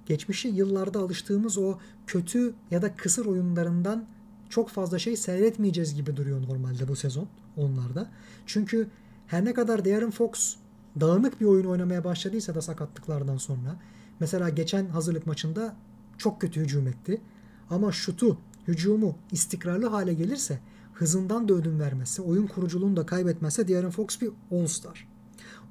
Geçmişi 0.05 0.47
yıllarda 0.47 0.99
alıştığımız 0.99 1.57
o 1.57 1.77
kötü 2.07 2.53
ya 2.71 2.81
da 2.81 2.95
kısır 2.95 3.25
oyunlarından 3.25 4.05
çok 4.49 4.69
fazla 4.69 4.99
şey 4.99 5.17
seyretmeyeceğiz 5.17 5.95
gibi 5.95 6.17
duruyor 6.17 6.41
normalde 6.41 6.87
bu 6.87 6.95
sezon 6.95 7.27
onlarda. 7.57 8.11
Çünkü 8.45 8.87
her 9.27 9.45
ne 9.45 9.53
kadar 9.53 9.85
De'Aaron 9.85 10.11
Fox 10.11 10.55
dağınık 10.99 11.41
bir 11.41 11.45
oyun 11.45 11.65
oynamaya 11.65 12.03
başladıysa 12.03 12.55
da 12.55 12.61
sakatlıklardan 12.61 13.37
sonra 13.37 13.79
mesela 14.19 14.49
geçen 14.49 14.85
hazırlık 14.85 15.27
maçında 15.27 15.75
çok 16.17 16.41
kötü 16.41 16.61
hücum 16.61 16.87
etti. 16.87 17.21
Ama 17.69 17.91
şutu, 17.91 18.37
hücumu 18.67 19.15
istikrarlı 19.31 19.87
hale 19.87 20.13
gelirse 20.13 20.59
hızından 20.93 21.49
da 21.49 21.53
ödün 21.53 21.79
vermezse, 21.79 22.21
oyun 22.21 22.47
kuruculuğunu 22.47 22.95
da 22.95 23.05
kaybetmezse 23.05 23.67
De'Aaron 23.67 23.89
Fox 23.89 24.21
bir 24.21 24.29
All-Star. 24.51 25.07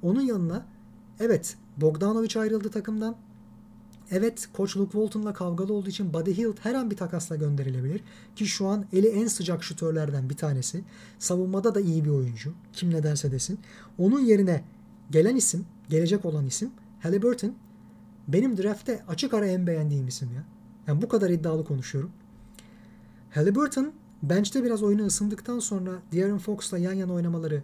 Onun 0.01 0.21
yanına 0.21 0.65
evet 1.19 1.57
Bogdanovic 1.77 2.39
ayrıldı 2.39 2.69
takımdan. 2.69 3.15
evet 4.11 4.49
Koç 4.53 4.77
Luke 4.77 4.91
Walton'la 4.91 5.33
kavgalı 5.33 5.73
olduğu 5.73 5.89
için 5.89 6.13
Buddy 6.13 6.37
Hield 6.37 6.57
her 6.59 6.73
an 6.73 6.91
bir 6.91 6.97
takasla 6.97 7.35
gönderilebilir. 7.35 8.01
Ki 8.35 8.45
şu 8.45 8.67
an 8.67 8.85
eli 8.93 9.07
en 9.07 9.27
sıcak 9.27 9.63
şutörlerden 9.63 10.29
bir 10.29 10.37
tanesi. 10.37 10.83
Savunmada 11.19 11.75
da 11.75 11.79
iyi 11.81 12.05
bir 12.05 12.09
oyuncu. 12.09 12.53
Kim 12.73 12.93
ne 12.93 13.03
derse 13.03 13.31
desin. 13.31 13.59
Onun 13.97 14.19
yerine 14.19 14.63
gelen 15.11 15.35
isim, 15.35 15.65
gelecek 15.89 16.25
olan 16.25 16.45
isim 16.45 16.71
Halliburton. 16.99 17.53
Benim 18.27 18.57
draftte 18.57 19.03
açık 19.07 19.33
ara 19.33 19.47
en 19.47 19.67
beğendiğim 19.67 20.07
isim 20.07 20.29
ya. 20.35 20.43
Yani 20.87 21.01
bu 21.01 21.09
kadar 21.09 21.29
iddialı 21.29 21.65
konuşuyorum. 21.65 22.11
Halliburton 23.31 23.93
bench'te 24.23 24.63
biraz 24.63 24.83
oyunu 24.83 25.05
ısındıktan 25.05 25.59
sonra 25.59 25.91
De'Aaron 26.11 26.37
Fox'la 26.37 26.77
yan 26.77 26.93
yana 26.93 27.13
oynamaları 27.13 27.63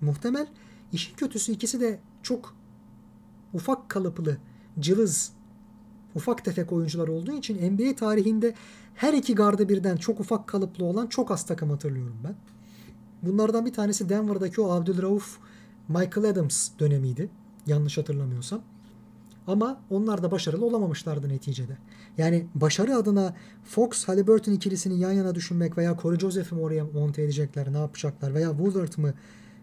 muhtemel. 0.00 0.46
İşin 0.92 1.16
kötüsü 1.16 1.52
ikisi 1.52 1.80
de 1.80 1.98
çok 2.22 2.54
ufak 3.52 3.88
kalıplı, 3.88 4.36
cılız, 4.80 5.32
ufak 6.14 6.44
tefek 6.44 6.72
oyuncular 6.72 7.08
olduğu 7.08 7.32
için 7.32 7.72
NBA 7.72 7.96
tarihinde 7.96 8.54
her 8.94 9.12
iki 9.12 9.34
gardı 9.34 9.68
birden 9.68 9.96
çok 9.96 10.20
ufak 10.20 10.46
kalıplı 10.46 10.84
olan 10.84 11.06
çok 11.06 11.30
az 11.30 11.46
takım 11.46 11.70
hatırlıyorum 11.70 12.16
ben. 12.24 12.34
Bunlardan 13.22 13.66
bir 13.66 13.72
tanesi 13.72 14.08
Denver'daki 14.08 14.60
o 14.60 14.70
Abdülrauf 14.70 15.38
Michael 15.88 16.30
Adams 16.30 16.70
dönemiydi. 16.78 17.28
Yanlış 17.66 17.98
hatırlamıyorsam. 17.98 18.60
Ama 19.46 19.80
onlar 19.90 20.22
da 20.22 20.30
başarılı 20.30 20.66
olamamışlardı 20.66 21.28
neticede. 21.28 21.76
Yani 22.18 22.46
başarı 22.54 22.96
adına 22.96 23.34
Fox 23.64 24.04
Halliburton 24.08 24.52
ikilisini 24.52 25.00
yan 25.00 25.12
yana 25.12 25.34
düşünmek 25.34 25.78
veya 25.78 25.96
Corey 26.02 26.18
Joseph'i 26.18 26.54
oraya 26.54 26.84
monte 26.84 27.22
edecekler, 27.22 27.72
ne 27.72 27.78
yapacaklar 27.78 28.34
veya 28.34 28.50
Woodard 28.50 28.98
mı 28.98 29.14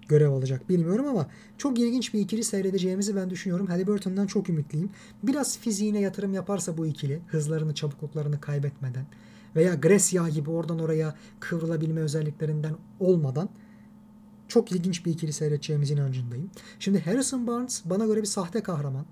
görev 0.07 0.31
alacak 0.31 0.69
bilmiyorum 0.69 1.07
ama 1.07 1.27
çok 1.57 1.79
ilginç 1.79 2.13
bir 2.13 2.19
ikili 2.19 2.43
seyredeceğimizi 2.43 3.15
ben 3.15 3.29
düşünüyorum. 3.29 3.67
Halliburton'dan 3.67 4.27
çok 4.27 4.49
ümitliyim. 4.49 4.89
Biraz 5.23 5.57
fiziğine 5.57 6.01
yatırım 6.01 6.34
yaparsa 6.34 6.77
bu 6.77 6.86
ikili 6.86 7.19
hızlarını 7.27 7.75
çabukluklarını 7.75 8.41
kaybetmeden 8.41 9.05
veya 9.55 9.75
Grecia 9.75 10.29
gibi 10.29 10.49
oradan 10.49 10.79
oraya 10.79 11.15
kıvrılabilme 11.39 12.01
özelliklerinden 12.01 12.73
olmadan 12.99 13.49
çok 14.52 14.72
ilginç 14.72 15.06
bir 15.06 15.12
ikili 15.12 15.34
seyredeceğimiz 15.34 15.92
inancındayım. 15.92 16.50
Şimdi 16.80 17.02
Harrison 17.02 17.48
Barnes 17.48 17.82
bana 17.86 18.06
göre 18.06 18.22
bir 18.22 18.28
sahte 18.28 18.64
kahraman. 18.64 19.06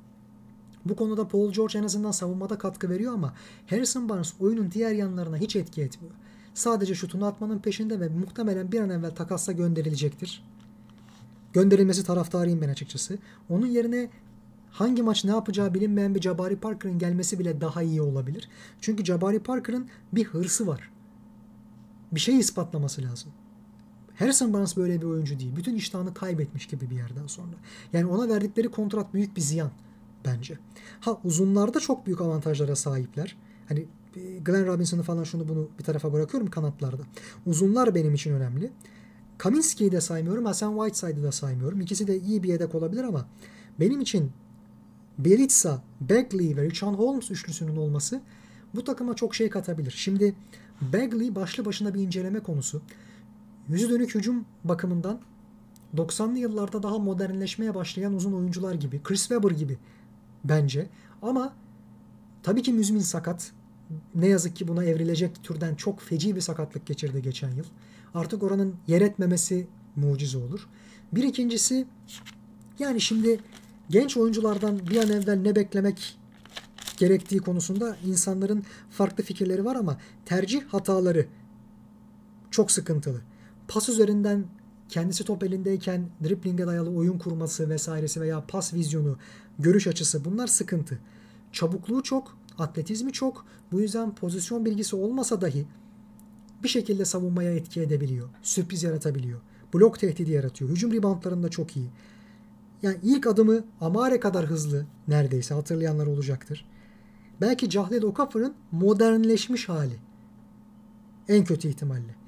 Bu 0.85 0.95
konuda 0.95 1.27
Paul 1.27 1.51
George 1.51 1.79
en 1.79 1.83
azından 1.83 2.11
savunmada 2.11 2.57
katkı 2.57 2.89
veriyor 2.89 3.13
ama 3.13 3.33
Harrison 3.69 4.09
Barnes 4.09 4.33
oyunun 4.39 4.71
diğer 4.71 4.91
yanlarına 4.91 5.37
hiç 5.37 5.55
etki 5.55 5.81
etmiyor. 5.81 6.15
Sadece 6.53 6.95
şutunu 6.95 7.25
atmanın 7.25 7.59
peşinde 7.59 7.99
ve 7.99 8.09
muhtemelen 8.09 8.71
bir 8.71 8.79
an 8.79 8.89
evvel 8.89 9.15
takasla 9.15 9.53
gönderilecektir. 9.53 10.43
Gönderilmesi 11.53 12.03
taraftarıyım 12.03 12.61
ben 12.61 12.69
açıkçası. 12.69 13.17
Onun 13.49 13.67
yerine 13.67 14.09
hangi 14.71 15.03
maç 15.03 15.25
ne 15.25 15.31
yapacağı 15.31 15.73
bilinmeyen 15.73 16.15
bir 16.15 16.21
Jabari 16.21 16.55
Parker'ın 16.55 16.99
gelmesi 16.99 17.39
bile 17.39 17.61
daha 17.61 17.83
iyi 17.83 18.01
olabilir. 18.01 18.49
Çünkü 18.81 19.05
Jabari 19.05 19.39
Parker'ın 19.39 19.89
bir 20.13 20.25
hırsı 20.25 20.67
var. 20.67 20.91
Bir 22.11 22.19
şey 22.19 22.39
ispatlaması 22.39 23.01
lazım. 23.01 23.31
Harrison 24.19 24.53
Barnes 24.53 24.77
böyle 24.77 25.01
bir 25.01 25.05
oyuncu 25.05 25.39
değil. 25.39 25.55
Bütün 25.55 25.75
iştahını 25.75 26.13
kaybetmiş 26.13 26.67
gibi 26.67 26.89
bir 26.89 26.95
yerden 26.95 27.27
sonra. 27.27 27.55
Yani 27.93 28.05
ona 28.05 28.29
verdikleri 28.29 28.71
kontrat 28.71 29.13
büyük 29.13 29.35
bir 29.35 29.41
ziyan 29.41 29.71
bence. 30.25 30.57
Ha 30.99 31.19
uzunlarda 31.23 31.79
çok 31.79 32.05
büyük 32.05 32.21
avantajlara 32.21 32.75
sahipler. 32.75 33.37
Hani 33.67 33.85
e, 34.15 34.37
Glenn 34.37 34.67
Robinson'ı 34.67 35.03
falan 35.03 35.23
şunu 35.23 35.47
bunu 35.47 35.69
bir 35.79 35.83
tarafa 35.83 36.13
bırakıyorum 36.13 36.49
kanatlarda. 36.49 37.03
Uzunlar 37.45 37.95
benim 37.95 38.13
için 38.13 38.33
önemli. 38.33 38.71
Kaminski'yi 39.37 39.91
de 39.91 40.01
saymıyorum. 40.01 40.45
Hasan 40.45 40.73
Whiteside'ı 40.75 41.23
da 41.23 41.31
saymıyorum. 41.31 41.81
İkisi 41.81 42.07
de 42.07 42.19
iyi 42.19 42.43
bir 42.43 42.49
yedek 42.49 42.75
olabilir 42.75 43.03
ama 43.03 43.27
benim 43.79 44.01
için 44.01 44.31
Bielitsa, 45.17 45.83
Bagley 46.01 46.55
ve 46.55 46.63
Richard 46.63 46.95
Holmes 46.95 47.31
üçlüsünün 47.31 47.75
olması 47.75 48.21
bu 48.75 48.83
takıma 48.83 49.15
çok 49.15 49.35
şey 49.35 49.49
katabilir. 49.49 49.93
Şimdi 49.97 50.35
Bagley 50.81 51.35
başlı 51.35 51.65
başına 51.65 51.93
bir 51.93 52.01
inceleme 52.01 52.39
konusu. 52.39 52.81
Yüzü 53.69 53.89
dönük 53.89 54.15
hücum 54.15 54.45
bakımından 54.63 55.19
90'lı 55.95 56.37
yıllarda 56.39 56.83
daha 56.83 56.99
modernleşmeye 56.99 57.75
başlayan 57.75 58.13
uzun 58.13 58.33
oyuncular 58.33 58.73
gibi, 58.73 59.03
Chris 59.03 59.27
Webber 59.27 59.51
gibi 59.51 59.77
bence. 60.43 60.89
Ama 61.21 61.53
tabii 62.43 62.61
ki 62.61 62.73
müzmin 62.73 62.99
sakat. 62.99 63.51
Ne 64.15 64.27
yazık 64.27 64.55
ki 64.55 64.67
buna 64.67 64.83
evrilecek 64.83 65.43
türden 65.43 65.75
çok 65.75 66.01
feci 66.01 66.35
bir 66.35 66.41
sakatlık 66.41 66.85
geçirdi 66.85 67.21
geçen 67.21 67.51
yıl. 67.51 67.65
Artık 68.13 68.43
oranın 68.43 68.75
yer 68.87 69.01
etmemesi 69.01 69.67
mucize 69.95 70.37
olur. 70.37 70.67
Bir 71.11 71.23
ikincisi 71.23 71.87
yani 72.79 73.01
şimdi 73.01 73.39
genç 73.89 74.17
oyunculardan 74.17 74.79
bir 74.79 74.97
an 74.97 75.09
evvel 75.09 75.39
ne 75.41 75.55
beklemek 75.55 76.17
gerektiği 76.97 77.39
konusunda 77.39 77.97
insanların 78.05 78.63
farklı 78.89 79.23
fikirleri 79.23 79.65
var 79.65 79.75
ama 79.75 79.97
tercih 80.25 80.61
hataları 80.63 81.27
çok 82.51 82.71
sıkıntılı. 82.71 83.21
Pas 83.69 83.89
üzerinden 83.89 84.45
kendisi 84.89 85.23
top 85.23 85.43
elindeyken 85.43 86.09
driplinge 86.23 86.67
dayalı 86.67 86.89
oyun 86.89 87.17
kurması 87.17 87.69
vesairesi 87.69 88.21
veya 88.21 88.45
pas 88.47 88.73
vizyonu, 88.73 89.17
görüş 89.59 89.87
açısı 89.87 90.25
bunlar 90.25 90.47
sıkıntı. 90.47 90.99
Çabukluğu 91.51 92.03
çok, 92.03 92.37
atletizmi 92.57 93.13
çok. 93.13 93.45
Bu 93.71 93.81
yüzden 93.81 94.15
pozisyon 94.15 94.65
bilgisi 94.65 94.95
olmasa 94.95 95.41
dahi 95.41 95.65
bir 96.63 96.67
şekilde 96.67 97.05
savunmaya 97.05 97.55
etki 97.55 97.81
edebiliyor. 97.81 98.29
Sürpriz 98.41 98.83
yaratabiliyor. 98.83 99.39
Blok 99.73 99.99
tehdidi 99.99 100.31
yaratıyor. 100.31 100.71
Hücum 100.71 100.93
reboundlarında 100.93 101.49
çok 101.49 101.77
iyi. 101.77 101.89
Yani 102.81 102.97
ilk 103.03 103.27
adımı 103.27 103.63
Amare 103.81 104.19
kadar 104.19 104.45
hızlı 104.45 104.85
neredeyse 105.07 105.53
hatırlayanlar 105.53 106.07
olacaktır. 106.07 106.65
Belki 107.41 107.69
Cahled 107.69 108.03
Okafor'un 108.03 108.53
modernleşmiş 108.71 109.69
hali. 109.69 109.95
En 111.27 111.45
kötü 111.45 111.67
ihtimalle. 111.67 112.18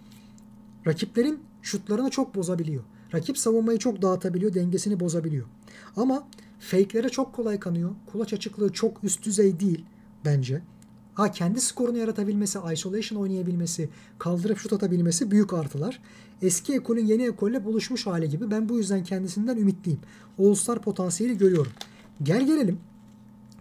Rakiplerin 0.88 1.40
şutlarını 1.62 2.10
çok 2.10 2.36
bozabiliyor. 2.36 2.84
Rakip 3.14 3.38
savunmayı 3.38 3.80
çok 3.80 4.02
dağıtabiliyor, 4.02 4.54
dengesini 4.54 5.00
bozabiliyor. 5.00 5.46
Ama 5.98 6.28
fake'lere 6.60 7.10
çok 7.10 7.34
kolay 7.34 7.60
kanıyor. 7.60 7.92
Kulaç 8.12 8.34
açıklığı 8.34 8.74
çok 8.74 9.04
üst 9.04 9.26
düzey 9.26 9.60
değil 9.60 9.86
bence. 10.26 10.62
Ha 11.14 11.32
kendi 11.32 11.62
skorunu 11.62 11.98
yaratabilmesi, 11.98 12.60
isolation 12.74 13.20
oynayabilmesi, 13.20 13.90
kaldırıp 14.20 14.58
şut 14.58 14.74
atabilmesi 14.74 15.32
büyük 15.32 15.54
artılar. 15.54 16.00
Eski 16.42 16.74
ekolün 16.74 17.06
yeni 17.06 17.24
ekolle 17.24 17.66
buluşmuş 17.66 18.08
hali 18.08 18.30
gibi. 18.30 18.52
Ben 18.52 18.70
bu 18.70 18.78
yüzden 18.78 19.04
kendisinden 19.04 19.58
ümitliyim. 19.58 20.00
All-Star 20.40 20.82
potansiyeli 20.82 21.38
görüyorum. 21.38 21.72
Gel 22.24 22.46
gelelim. 22.46 22.80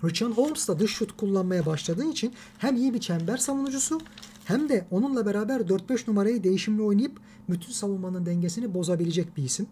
Richard 0.05 0.33
Holmes 0.33 0.69
da 0.69 0.79
dış 0.79 0.91
şut 0.91 1.17
kullanmaya 1.17 1.67
başladığı 1.67 2.11
için 2.11 2.33
hem 2.59 2.77
iyi 2.77 2.95
bir 2.95 3.01
çember 3.01 3.37
savunucusu 3.37 4.01
hem 4.45 4.69
de 4.69 4.87
onunla 4.91 5.27
beraber 5.27 5.61
4-5 5.61 6.11
numarayı 6.11 6.45
değişimli 6.45 6.83
oynayıp 6.83 7.21
bütün 7.49 7.73
savunmanın 7.73 8.27
dengesini 8.27 8.75
bozabilecek 8.75 9.37
bir 9.37 9.43
isim. 9.43 9.67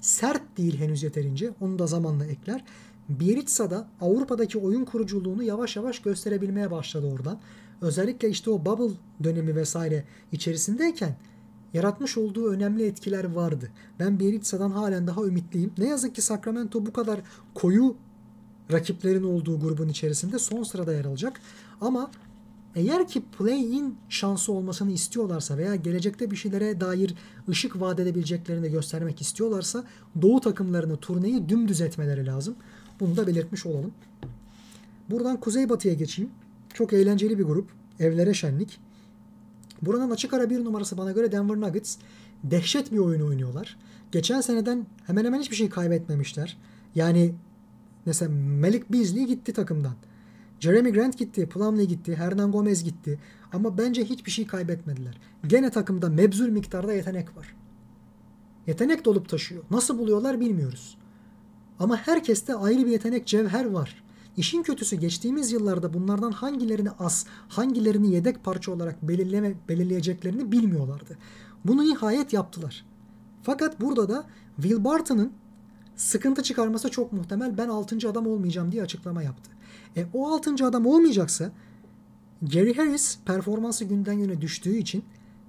Sert 0.00 0.56
değil 0.56 0.78
henüz 0.78 1.02
yeterince. 1.02 1.50
Onu 1.60 1.78
da 1.78 1.86
zamanla 1.86 2.26
ekler. 2.26 2.64
Bielitsa 3.08 3.70
da 3.70 3.88
Avrupa'daki 4.00 4.58
oyun 4.58 4.84
kuruculuğunu 4.84 5.42
yavaş 5.42 5.76
yavaş 5.76 5.98
gösterebilmeye 5.98 6.70
başladı 6.70 7.12
oradan. 7.14 7.40
Özellikle 7.80 8.28
işte 8.30 8.50
o 8.50 8.64
bubble 8.64 8.94
dönemi 9.24 9.56
vesaire 9.56 10.04
içerisindeyken 10.32 11.16
yaratmış 11.74 12.18
olduğu 12.18 12.50
önemli 12.50 12.86
etkiler 12.86 13.24
vardı. 13.24 13.70
Ben 13.98 14.20
Bielitsa'dan 14.20 14.70
halen 14.70 15.06
daha 15.06 15.24
ümitliyim. 15.24 15.72
Ne 15.78 15.88
yazık 15.88 16.14
ki 16.14 16.22
Sacramento 16.22 16.86
bu 16.86 16.92
kadar 16.92 17.20
koyu 17.54 17.96
rakiplerin 18.72 19.22
olduğu 19.22 19.60
grubun 19.60 19.88
içerisinde 19.88 20.38
son 20.38 20.62
sırada 20.62 20.92
yer 20.92 21.04
alacak. 21.04 21.40
Ama 21.80 22.10
eğer 22.78 23.08
ki 23.08 23.22
play-in 23.38 23.96
şansı 24.08 24.52
olmasını 24.52 24.92
istiyorlarsa 24.92 25.58
veya 25.58 25.76
gelecekte 25.76 26.30
bir 26.30 26.36
şeylere 26.36 26.80
dair 26.80 27.14
ışık 27.48 27.80
vaat 27.80 28.00
edebileceklerini 28.00 28.70
göstermek 28.70 29.20
istiyorlarsa 29.20 29.84
doğu 30.22 30.40
takımlarını 30.40 30.96
turneyi 30.96 31.48
dümdüz 31.48 31.80
etmeleri 31.80 32.26
lazım. 32.26 32.56
Bunu 33.00 33.16
da 33.16 33.26
belirtmiş 33.26 33.66
olalım. 33.66 33.92
Buradan 35.10 35.40
kuzeybatıya 35.40 35.94
geçeyim. 35.94 36.30
Çok 36.74 36.92
eğlenceli 36.92 37.38
bir 37.38 37.44
grup. 37.44 37.68
Evlere 38.00 38.34
şenlik. 38.34 38.80
Buranın 39.82 40.10
açık 40.10 40.34
ara 40.34 40.50
bir 40.50 40.64
numarası 40.64 40.98
bana 40.98 41.12
göre 41.12 41.32
Denver 41.32 41.60
Nuggets. 41.60 41.96
Dehşet 42.44 42.92
bir 42.92 42.98
oyun 42.98 43.20
oynuyorlar. 43.20 43.76
Geçen 44.12 44.40
seneden 44.40 44.86
hemen 45.06 45.24
hemen 45.24 45.40
hiçbir 45.40 45.56
şey 45.56 45.68
kaybetmemişler. 45.68 46.56
Yani 46.94 47.34
mesela 48.06 48.30
Malik 48.60 48.92
Beasley 48.92 49.26
gitti 49.26 49.52
takımdan. 49.52 49.94
Jeremy 50.60 50.92
Grant 50.92 51.18
gitti, 51.18 51.48
Plumlee 51.48 51.84
gitti, 51.84 52.16
Hernan 52.16 52.52
Gomez 52.52 52.84
gitti. 52.84 53.18
Ama 53.52 53.78
bence 53.78 54.04
hiçbir 54.04 54.30
şey 54.30 54.46
kaybetmediler. 54.46 55.18
Gene 55.46 55.70
takımda 55.70 56.08
mebzul 56.08 56.48
miktarda 56.48 56.92
yetenek 56.92 57.36
var. 57.36 57.54
Yetenek 58.66 59.04
dolup 59.04 59.28
taşıyor. 59.28 59.62
Nasıl 59.70 59.98
buluyorlar 59.98 60.40
bilmiyoruz. 60.40 60.98
Ama 61.78 61.96
herkeste 61.96 62.54
ayrı 62.54 62.86
bir 62.86 62.90
yetenek 62.90 63.26
cevher 63.26 63.64
var. 63.64 64.02
İşin 64.36 64.62
kötüsü 64.62 64.96
geçtiğimiz 64.96 65.52
yıllarda 65.52 65.94
bunlardan 65.94 66.32
hangilerini 66.32 66.90
as, 66.90 67.26
hangilerini 67.48 68.14
yedek 68.14 68.44
parça 68.44 68.72
olarak 68.72 69.08
belirleme, 69.08 69.54
belirleyeceklerini 69.68 70.52
bilmiyorlardı. 70.52 71.18
Bunu 71.64 71.82
nihayet 71.82 72.32
yaptılar. 72.32 72.84
Fakat 73.42 73.80
burada 73.80 74.08
da 74.08 74.24
Will 74.56 74.84
Barton'ın 74.84 75.32
sıkıntı 75.96 76.42
çıkarması 76.42 76.90
çok 76.90 77.12
muhtemel. 77.12 77.58
Ben 77.58 77.68
6. 77.68 78.08
adam 78.10 78.26
olmayacağım 78.26 78.72
diye 78.72 78.82
açıklama 78.82 79.22
yaptı. 79.22 79.50
E, 79.96 80.06
o 80.14 80.28
6. 80.28 80.66
adam 80.66 80.86
olmayacaksa 80.86 81.52
Gary 82.42 82.74
Harris 82.74 83.18
performansı 83.24 83.84
günden 83.84 84.18
güne 84.18 84.40
düştüğü 84.40 84.76
için 84.76 85.04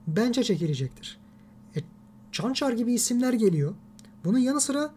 bence 0.08 0.44
çekilecektir. 0.44 1.20
E, 1.76 1.80
Çançar 2.32 2.74
gibi 2.74 2.94
isimler 2.94 3.34
geliyor. 3.34 3.76
Bunun 4.26 4.38
yanı 4.38 4.62
sıra 4.62 4.94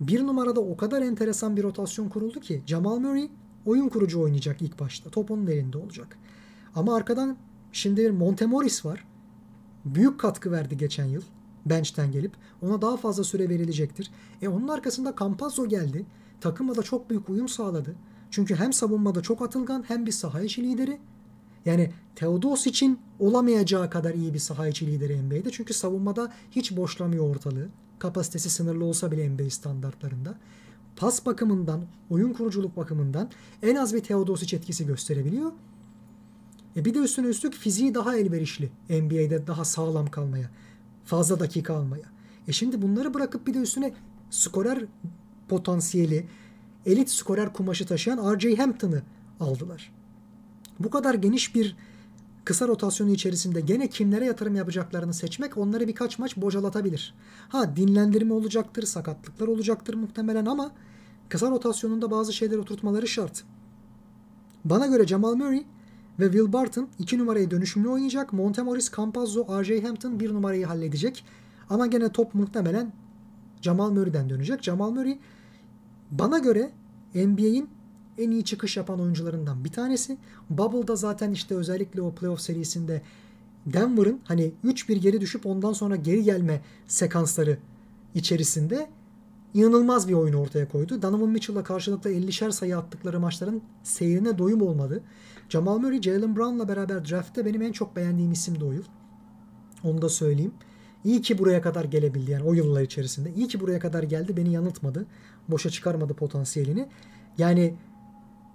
bir 0.00 0.26
numarada 0.26 0.60
o 0.60 0.76
kadar 0.76 1.02
enteresan 1.02 1.56
bir 1.56 1.62
rotasyon 1.62 2.08
kuruldu 2.08 2.40
ki 2.40 2.62
Jamal 2.66 2.98
Murray 2.98 3.30
oyun 3.66 3.88
kurucu 3.88 4.22
oynayacak 4.22 4.62
ilk 4.62 4.80
başta. 4.80 5.10
Top 5.10 5.30
onun 5.30 5.46
elinde 5.46 5.78
olacak. 5.78 6.18
Ama 6.74 6.96
arkadan 6.96 7.36
şimdi 7.72 8.00
bir 8.00 8.10
Montemoris 8.10 8.84
var. 8.84 9.06
Büyük 9.84 10.20
katkı 10.20 10.52
verdi 10.52 10.76
geçen 10.76 11.04
yıl. 11.04 11.22
Bench'ten 11.66 12.12
gelip. 12.12 12.32
Ona 12.62 12.82
daha 12.82 12.96
fazla 12.96 13.24
süre 13.24 13.48
verilecektir. 13.48 14.10
E 14.42 14.48
onun 14.48 14.68
arkasında 14.68 15.14
Campazzo 15.20 15.68
geldi. 15.68 16.06
Takıma 16.40 16.76
da 16.76 16.82
çok 16.82 17.10
büyük 17.10 17.28
uyum 17.28 17.48
sağladı. 17.48 17.94
Çünkü 18.30 18.56
hem 18.56 18.72
savunmada 18.72 19.22
çok 19.22 19.42
atılgan 19.42 19.84
hem 19.88 20.06
bir 20.06 20.12
saha 20.12 20.40
içi 20.40 20.62
lideri. 20.62 20.98
Yani 21.64 21.90
Teodos 22.14 22.66
için 22.66 23.00
olamayacağı 23.18 23.90
kadar 23.90 24.14
iyi 24.14 24.34
bir 24.34 24.38
saha 24.38 24.68
içi 24.68 24.86
lideri 24.86 25.22
NBA'de. 25.22 25.50
Çünkü 25.50 25.74
savunmada 25.74 26.32
hiç 26.50 26.76
boşlamıyor 26.76 27.30
ortalığı. 27.30 27.68
Kapasitesi 27.98 28.50
sınırlı 28.50 28.84
olsa 28.84 29.12
bile 29.12 29.30
NBA 29.30 29.50
standartlarında. 29.50 30.34
Pas 30.96 31.26
bakımından, 31.26 31.84
oyun 32.10 32.32
kuruculuk 32.32 32.76
bakımından 32.76 33.30
en 33.62 33.76
az 33.76 33.94
bir 33.94 34.00
Teodosic 34.00 34.56
etkisi 34.56 34.86
gösterebiliyor. 34.86 35.52
E 36.76 36.84
bir 36.84 36.94
de 36.94 36.98
üstüne 36.98 37.26
üstlük 37.26 37.54
fiziği 37.54 37.94
daha 37.94 38.16
elverişli 38.16 38.70
NBA'de 38.90 39.46
daha 39.46 39.64
sağlam 39.64 40.06
kalmaya. 40.06 40.50
Fazla 41.04 41.40
dakika 41.40 41.74
almaya. 41.74 42.04
E 42.48 42.52
şimdi 42.52 42.82
bunları 42.82 43.14
bırakıp 43.14 43.46
bir 43.46 43.54
de 43.54 43.58
üstüne 43.58 43.94
skorer 44.30 44.84
potansiyeli, 45.48 46.26
elit 46.86 47.10
skorer 47.10 47.52
kumaşı 47.52 47.86
taşıyan 47.86 48.34
R.J. 48.34 48.56
Hampton'ı 48.56 49.02
aldılar. 49.40 49.92
Bu 50.78 50.90
kadar 50.90 51.14
geniş 51.14 51.54
bir 51.54 51.76
kısa 52.44 52.68
rotasyonu 52.68 53.10
içerisinde 53.10 53.60
gene 53.60 53.88
kimlere 53.88 54.24
yatırım 54.24 54.56
yapacaklarını 54.56 55.14
seçmek 55.14 55.58
onları 55.58 55.88
birkaç 55.88 56.18
maç 56.18 56.36
bocalatabilir. 56.36 57.14
Ha 57.48 57.76
dinlendirme 57.76 58.34
olacaktır, 58.34 58.82
sakatlıklar 58.82 59.48
olacaktır 59.48 59.94
muhtemelen 59.94 60.46
ama 60.46 60.70
kısa 61.28 61.50
rotasyonunda 61.50 62.10
bazı 62.10 62.32
şeyler 62.32 62.58
oturtmaları 62.58 63.08
şart. 63.08 63.44
Bana 64.64 64.86
göre 64.86 65.06
Jamal 65.06 65.34
Murray 65.34 65.64
ve 66.20 66.24
Will 66.24 66.52
Barton 66.52 66.88
2 66.98 67.18
numarayı 67.18 67.50
dönüşümlü 67.50 67.88
oynayacak. 67.88 68.32
Montemoris, 68.32 68.96
Campazzo, 68.96 69.60
R.J. 69.60 69.82
Hampton 69.82 70.20
1 70.20 70.34
numarayı 70.34 70.66
halledecek. 70.66 71.24
Ama 71.70 71.86
gene 71.86 72.12
top 72.12 72.34
muhtemelen 72.34 72.92
Jamal 73.62 73.90
Murray'den 73.90 74.30
dönecek. 74.30 74.62
Jamal 74.62 74.90
Murray 74.90 75.18
bana 76.10 76.38
göre 76.38 76.70
NBA'in 77.14 77.68
en 78.18 78.30
iyi 78.30 78.44
çıkış 78.44 78.76
yapan 78.76 79.00
oyuncularından 79.00 79.64
bir 79.64 79.72
tanesi. 79.72 80.18
Bubble'da 80.50 80.96
zaten 80.96 81.32
işte 81.32 81.54
özellikle 81.54 82.02
o 82.02 82.14
playoff 82.14 82.40
serisinde 82.40 83.02
Denver'ın 83.66 84.20
hani 84.24 84.52
3-1 84.64 84.94
geri 84.94 85.20
düşüp 85.20 85.46
ondan 85.46 85.72
sonra 85.72 85.96
geri 85.96 86.24
gelme 86.24 86.60
sekansları 86.86 87.58
içerisinde 88.14 88.88
inanılmaz 89.54 90.08
bir 90.08 90.12
oyun 90.12 90.34
ortaya 90.34 90.68
koydu. 90.68 91.02
Donovan 91.02 91.28
Mitchell'la 91.28 91.64
karşılıklı 91.64 92.12
50'şer 92.12 92.52
sayı 92.52 92.78
attıkları 92.78 93.20
maçların 93.20 93.62
seyrine 93.82 94.38
doyum 94.38 94.62
olmadı. 94.62 95.02
Jamal 95.48 95.78
Murray, 95.78 96.02
Jalen 96.02 96.36
Brown'la 96.36 96.68
beraber 96.68 97.08
draftte 97.08 97.46
benim 97.46 97.62
en 97.62 97.72
çok 97.72 97.96
beğendiğim 97.96 98.32
isim 98.32 98.60
de 98.60 98.64
o 98.64 98.72
yıl. 98.72 98.84
Onu 99.84 100.02
da 100.02 100.08
söyleyeyim. 100.08 100.54
İyi 101.04 101.22
ki 101.22 101.38
buraya 101.38 101.62
kadar 101.62 101.84
gelebildi 101.84 102.30
yani 102.30 102.44
o 102.44 102.54
yıllar 102.54 102.82
içerisinde. 102.82 103.32
İyi 103.34 103.48
ki 103.48 103.60
buraya 103.60 103.78
kadar 103.78 104.02
geldi 104.02 104.36
beni 104.36 104.52
yanıltmadı. 104.52 105.06
Boşa 105.48 105.70
çıkarmadı 105.70 106.14
potansiyelini. 106.14 106.88
Yani 107.38 107.74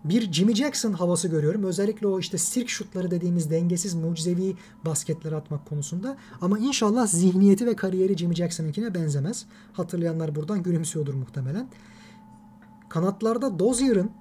bir 0.04 0.32
Jimmy 0.32 0.56
Jackson 0.56 0.94
havası 0.94 1.28
görüyorum. 1.28 1.64
Özellikle 1.64 2.08
o 2.08 2.20
işte 2.20 2.38
sirk 2.38 2.70
şutları 2.70 3.12
dediğimiz 3.12 3.52
dengesiz, 3.52 3.94
mucizevi 3.94 4.56
basketleri 4.86 5.36
atmak 5.36 5.66
konusunda. 5.66 6.18
Ama 6.42 6.60
inşallah 6.60 7.08
zihniyeti 7.08 7.66
ve 7.66 7.76
kariyeri 7.76 8.18
Jimmy 8.18 8.36
Jackson'ınkine 8.36 8.96
benzemez. 8.96 9.46
Hatırlayanlar 9.74 10.36
buradan 10.36 10.64
gülümsüyordur 10.64 11.14
muhtemelen. 11.14 11.68
Kanatlarda 12.90 13.60
Dozier'ın, 13.60 14.12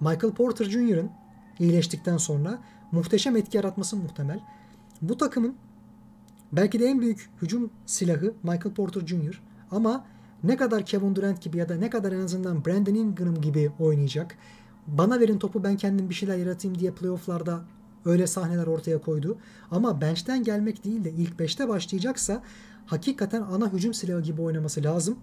Michael 0.00 0.32
Porter 0.32 0.64
Jr.'ın 0.64 1.10
iyileştikten 1.58 2.16
sonra 2.16 2.58
muhteşem 2.92 3.36
etki 3.36 3.56
yaratması 3.56 3.96
muhtemel. 3.96 4.40
Bu 5.02 5.16
takımın 5.18 5.54
belki 6.52 6.80
de 6.80 6.86
en 6.86 7.00
büyük 7.00 7.30
hücum 7.42 7.70
silahı 7.86 8.34
Michael 8.42 8.74
Porter 8.74 9.06
Jr. 9.06 9.42
Ama 9.70 10.04
ne 10.44 10.56
kadar 10.56 10.86
Kevin 10.86 11.16
Durant 11.16 11.42
gibi 11.42 11.56
ya 11.56 11.68
da 11.68 11.74
ne 11.74 11.90
kadar 11.90 12.12
en 12.12 12.20
azından 12.20 12.64
Brandon 12.64 12.94
Ingram 12.94 13.40
gibi 13.40 13.70
oynayacak. 13.80 14.36
Bana 14.86 15.20
verin 15.20 15.38
topu 15.38 15.64
ben 15.64 15.76
kendim 15.76 16.10
bir 16.10 16.14
şeyler 16.14 16.36
yaratayım 16.36 16.78
diye 16.78 16.90
playofflarda 16.90 17.64
öyle 18.04 18.26
sahneler 18.26 18.66
ortaya 18.66 18.98
koydu. 19.00 19.38
Ama 19.70 20.00
bench'ten 20.00 20.44
gelmek 20.44 20.84
değil 20.84 21.04
de 21.04 21.10
ilk 21.10 21.40
5'te 21.40 21.68
başlayacaksa 21.68 22.42
hakikaten 22.86 23.42
ana 23.42 23.72
hücum 23.72 23.94
silahı 23.94 24.22
gibi 24.22 24.42
oynaması 24.42 24.84
lazım. 24.84 25.18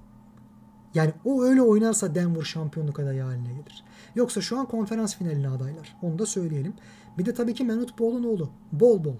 Yani 0.93 1.13
o 1.25 1.43
öyle 1.43 1.61
oynarsa 1.61 2.15
Denver 2.15 2.41
şampiyonluk 2.41 2.99
adayı 2.99 3.21
haline 3.21 3.53
gelir. 3.53 3.83
Yoksa 4.15 4.41
şu 4.41 4.59
an 4.59 4.65
konferans 4.65 5.15
finaline 5.15 5.49
adaylar. 5.49 5.97
Onu 6.01 6.19
da 6.19 6.25
söyleyelim. 6.25 6.73
Bir 7.17 7.25
de 7.25 7.33
tabii 7.33 7.53
ki 7.53 7.63
Manute 7.63 7.93
Ball'un 7.99 8.23
oğlu. 8.23 8.49
Bol 8.71 9.03
bol. 9.03 9.15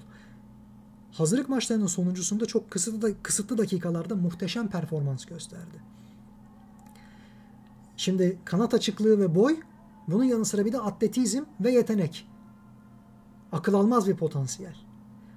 Hazırlık 1.11 1.49
maçlarının 1.49 1.87
sonuncusunda 1.87 2.45
çok 2.45 2.71
kısıtlı, 2.71 3.23
kısıtlı 3.23 3.57
dakikalarda 3.57 4.15
muhteşem 4.15 4.67
performans 4.67 5.25
gösterdi. 5.25 5.81
Şimdi 7.97 8.39
kanat 8.45 8.73
açıklığı 8.73 9.19
ve 9.19 9.35
boy 9.35 9.59
bunun 10.07 10.23
yanı 10.23 10.45
sıra 10.45 10.65
bir 10.65 10.73
de 10.73 10.79
atletizm 10.79 11.43
ve 11.59 11.71
yetenek. 11.71 12.27
Akıl 13.51 13.73
almaz 13.73 14.07
bir 14.07 14.15
potansiyel. 14.15 14.75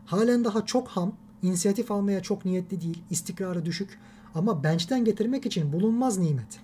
Halen 0.07 0.45
daha 0.45 0.67
çok 0.67 0.89
ham, 0.89 1.13
inisiyatif 1.43 1.91
almaya 1.91 2.23
çok 2.23 2.45
niyetli 2.45 2.81
değil, 2.81 3.03
istikrarı 3.11 3.65
düşük 3.65 3.99
ama 4.35 4.65
bench'ten 4.65 5.05
getirmek 5.05 5.47
için 5.47 5.73
bulunmaz 5.73 6.19
nimet. 6.19 6.61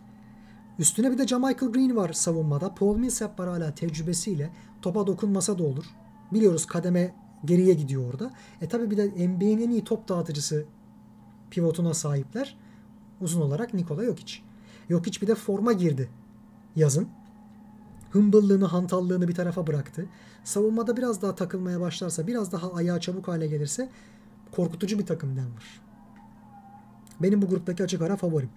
Üstüne 0.79 1.11
bir 1.11 1.19
de 1.19 1.27
Jamichael 1.27 1.73
Green 1.73 1.97
var 1.97 2.13
savunmada. 2.13 2.75
Paul 2.75 2.97
Millsap 2.97 3.41
var 3.41 3.49
hala 3.49 3.75
tecrübesiyle. 3.75 4.51
Topa 4.83 5.07
dokunmasa 5.07 5.59
da 5.59 5.63
olur. 5.63 5.85
Biliyoruz 6.33 6.67
kademe 6.67 7.15
geriye 7.45 7.75
gidiyor 7.75 8.11
orada. 8.11 8.31
E 8.61 8.69
tabi 8.69 8.91
bir 8.91 8.97
de 8.97 9.29
NBA'nin 9.29 9.61
en 9.61 9.71
iyi 9.71 9.85
top 9.85 10.09
dağıtıcısı 10.09 10.65
pivotuna 11.51 11.95
sahipler. 11.95 12.57
Uzun 13.21 13.41
olarak 13.41 13.75
Nikola 13.75 14.05
Jokic. 14.05 14.39
Jokic 14.91 15.21
bir 15.21 15.27
de 15.27 15.35
forma 15.35 15.73
girdi 15.73 16.09
yazın. 16.77 17.09
Hımbıllığını, 18.11 18.65
hantallığını 18.65 19.29
bir 19.29 19.35
tarafa 19.35 19.67
bıraktı. 19.67 20.07
Savunmada 20.45 20.97
biraz 20.97 21.23
daha 21.23 21.35
takılmaya 21.35 21.81
başlarsa, 21.81 22.27
biraz 22.27 22.53
daha 22.53 22.73
ayağı 22.73 23.01
çabuk 23.01 23.29
hale 23.29 23.47
gelirse 23.47 23.89
korkutucu 24.51 24.99
bir 24.99 25.07
takım 25.07 25.37
Denver. 25.37 25.81
Benim 27.23 27.43
bu 27.43 27.49
gruptaki 27.49 27.85
açık 27.85 28.03
ara 28.03 28.17
favorim. 28.17 28.51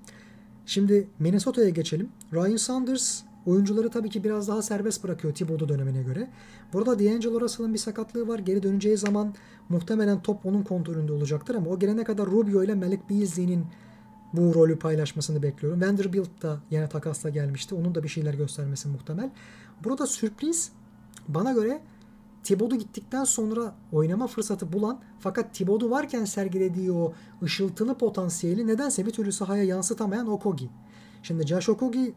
Şimdi 0.66 1.08
Minnesota'ya 1.20 1.70
geçelim. 1.70 2.10
Ryan 2.34 2.58
Saunders 2.58 3.22
oyuncuları 3.46 3.90
tabii 3.90 4.10
ki 4.10 4.24
biraz 4.24 4.48
daha 4.48 4.62
serbest 4.62 5.04
bırakıyor 5.04 5.34
Thibodeau 5.34 5.70
dönemine 5.70 6.04
göre. 6.04 6.30
Burada 6.74 7.00
D'Angelo 7.00 7.42
Russell'ın 7.42 7.74
bir 7.74 7.80
sakatlığı 7.80 8.28
var. 8.28 8.40
Geri 8.40 8.64
döneceği 8.64 8.98
zaman 8.98 9.34
muhtemelen 9.70 10.22
top 10.22 10.46
onun 10.46 10.64
kontrolünde 10.64 11.14
olacaktır 11.14 11.56
ama 11.56 11.70
o 11.70 11.80
gelene 11.80 12.04
kadar 12.04 12.26
Rubio 12.26 12.64
ile 12.64 12.76
Malik 12.76 13.10
Beasley'nin 13.10 13.66
bu 14.34 14.54
rolü 14.54 14.80
paylaşmasını 14.80 15.44
bekliyorum. 15.44 15.82
Vanderbilt 15.82 16.42
da 16.42 16.60
yine 16.72 16.90
takasla 16.90 17.30
gelmişti. 17.30 17.76
Onun 17.76 17.96
da 17.96 18.04
bir 18.04 18.08
şeyler 18.08 18.34
göstermesi 18.34 18.88
muhtemel. 18.88 19.30
Burada 19.84 20.08
sürpriz 20.08 20.72
bana 21.28 21.52
göre 21.54 21.82
Thibodeau 22.44 22.80
gittikten 22.80 23.24
sonra 23.24 23.76
oynama 23.92 24.28
fırsatı 24.28 24.74
bulan 24.74 25.00
fakat 25.20 25.54
Thibodeau 25.54 25.92
varken 25.92 26.26
sergilediği 26.26 26.92
o 26.92 27.14
ışıltılı 27.44 27.98
potansiyeli 27.98 28.68
nedense 28.68 29.06
bir 29.06 29.12
türlü 29.12 29.32
sahaya 29.32 29.64
yansıtamayan 29.64 30.28
Okogi. 30.28 30.70
Şimdi 31.24 31.48
Josh 31.48 31.70
Okogi 31.70 32.14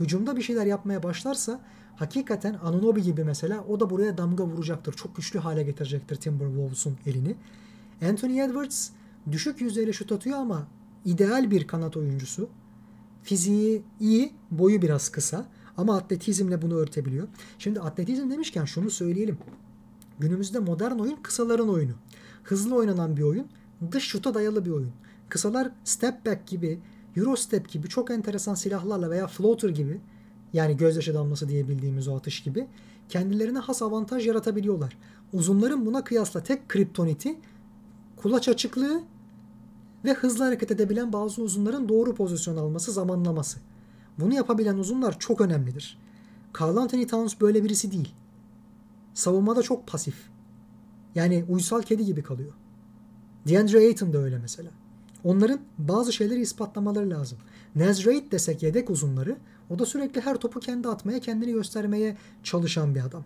hücumda 0.00 0.36
bir 0.36 0.42
şeyler 0.42 0.66
yapmaya 0.66 1.02
başlarsa 1.02 1.60
hakikaten 1.96 2.54
Anunobi 2.54 3.02
gibi 3.02 3.24
mesela 3.24 3.64
o 3.68 3.80
da 3.80 3.90
buraya 3.90 4.18
damga 4.18 4.44
vuracaktır. 4.44 4.92
Çok 4.92 5.16
güçlü 5.16 5.38
hale 5.38 5.62
getirecektir 5.62 6.16
Timberwolves'un 6.16 6.96
elini. 7.06 7.36
Anthony 8.08 8.40
Edwards 8.40 8.90
düşük 9.32 9.60
yüzdeyle 9.60 9.92
şut 9.92 10.12
atıyor 10.12 10.38
ama 10.38 10.66
ideal 11.04 11.50
bir 11.50 11.66
kanat 11.66 11.96
oyuncusu. 11.96 12.48
Fiziği 13.22 13.82
iyi, 14.00 14.32
boyu 14.50 14.82
biraz 14.82 15.08
kısa 15.08 15.46
ama 15.76 15.96
atletizmle 15.96 16.62
bunu 16.62 16.74
örtebiliyor. 16.74 17.28
Şimdi 17.58 17.80
atletizm 17.80 18.30
demişken 18.30 18.64
şunu 18.64 18.90
söyleyelim. 18.90 19.38
Günümüzde 20.18 20.58
modern 20.58 20.98
oyun 20.98 21.16
kısaların 21.16 21.68
oyunu. 21.68 21.92
Hızlı 22.44 22.74
oynanan 22.74 23.16
bir 23.16 23.22
oyun, 23.22 23.46
dış 23.92 24.04
şuta 24.04 24.34
dayalı 24.34 24.64
bir 24.64 24.70
oyun. 24.70 24.92
Kısalar 25.28 25.70
step 25.84 26.26
back 26.26 26.46
gibi, 26.46 26.80
euro 27.16 27.36
step 27.36 27.68
gibi 27.68 27.88
çok 27.88 28.10
enteresan 28.10 28.54
silahlarla 28.54 29.10
veya 29.10 29.26
floater 29.26 29.68
gibi 29.68 30.00
yani 30.52 30.76
gözyaşı 30.76 31.14
damlası 31.14 31.48
diyebildiğimiz 31.48 32.08
o 32.08 32.16
atış 32.16 32.42
gibi 32.42 32.66
kendilerine 33.08 33.58
has 33.58 33.82
avantaj 33.82 34.26
yaratabiliyorlar. 34.26 34.98
Uzunların 35.32 35.86
buna 35.86 36.04
kıyasla 36.04 36.42
tek 36.42 36.68
kriptoniti 36.68 37.36
kulaç 38.16 38.48
açıklığı 38.48 39.02
ve 40.04 40.12
hızlı 40.12 40.44
hareket 40.44 40.70
edebilen 40.70 41.12
bazı 41.12 41.42
uzunların 41.42 41.88
doğru 41.88 42.14
pozisyon 42.14 42.56
alması, 42.56 42.92
zamanlaması. 42.92 43.58
Bunu 44.18 44.34
yapabilen 44.34 44.78
uzunlar 44.78 45.18
çok 45.18 45.40
önemlidir. 45.40 45.98
Carl 46.60 46.76
Anthony 46.76 47.06
Towns 47.06 47.40
böyle 47.40 47.64
birisi 47.64 47.92
değil. 47.92 48.14
Savunmada 49.14 49.62
çok 49.62 49.86
pasif. 49.86 50.16
Yani 51.14 51.44
uysal 51.48 51.82
kedi 51.82 52.04
gibi 52.04 52.22
kalıyor. 52.22 52.52
DeAndre 53.48 53.78
Ayton 53.78 54.12
da 54.12 54.18
öyle 54.18 54.38
mesela. 54.38 54.70
Onların 55.24 55.60
bazı 55.78 56.12
şeyleri 56.12 56.40
ispatlamaları 56.40 57.10
lazım. 57.10 57.38
Naz 57.76 58.06
Reid 58.06 58.32
desek 58.32 58.62
yedek 58.62 58.90
uzunları 58.90 59.36
o 59.70 59.78
da 59.78 59.86
sürekli 59.86 60.20
her 60.20 60.36
topu 60.36 60.60
kendi 60.60 60.88
atmaya, 60.88 61.20
kendini 61.20 61.52
göstermeye 61.52 62.16
çalışan 62.42 62.94
bir 62.94 63.04
adam. 63.04 63.24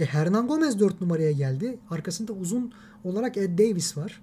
E 0.00 0.04
Hernan 0.04 0.48
Gomez 0.48 0.80
4 0.80 1.00
numaraya 1.00 1.32
geldi. 1.32 1.78
Arkasında 1.90 2.32
uzun 2.32 2.72
olarak 3.04 3.36
Ed 3.36 3.58
Davis 3.58 3.96
var. 3.96 4.22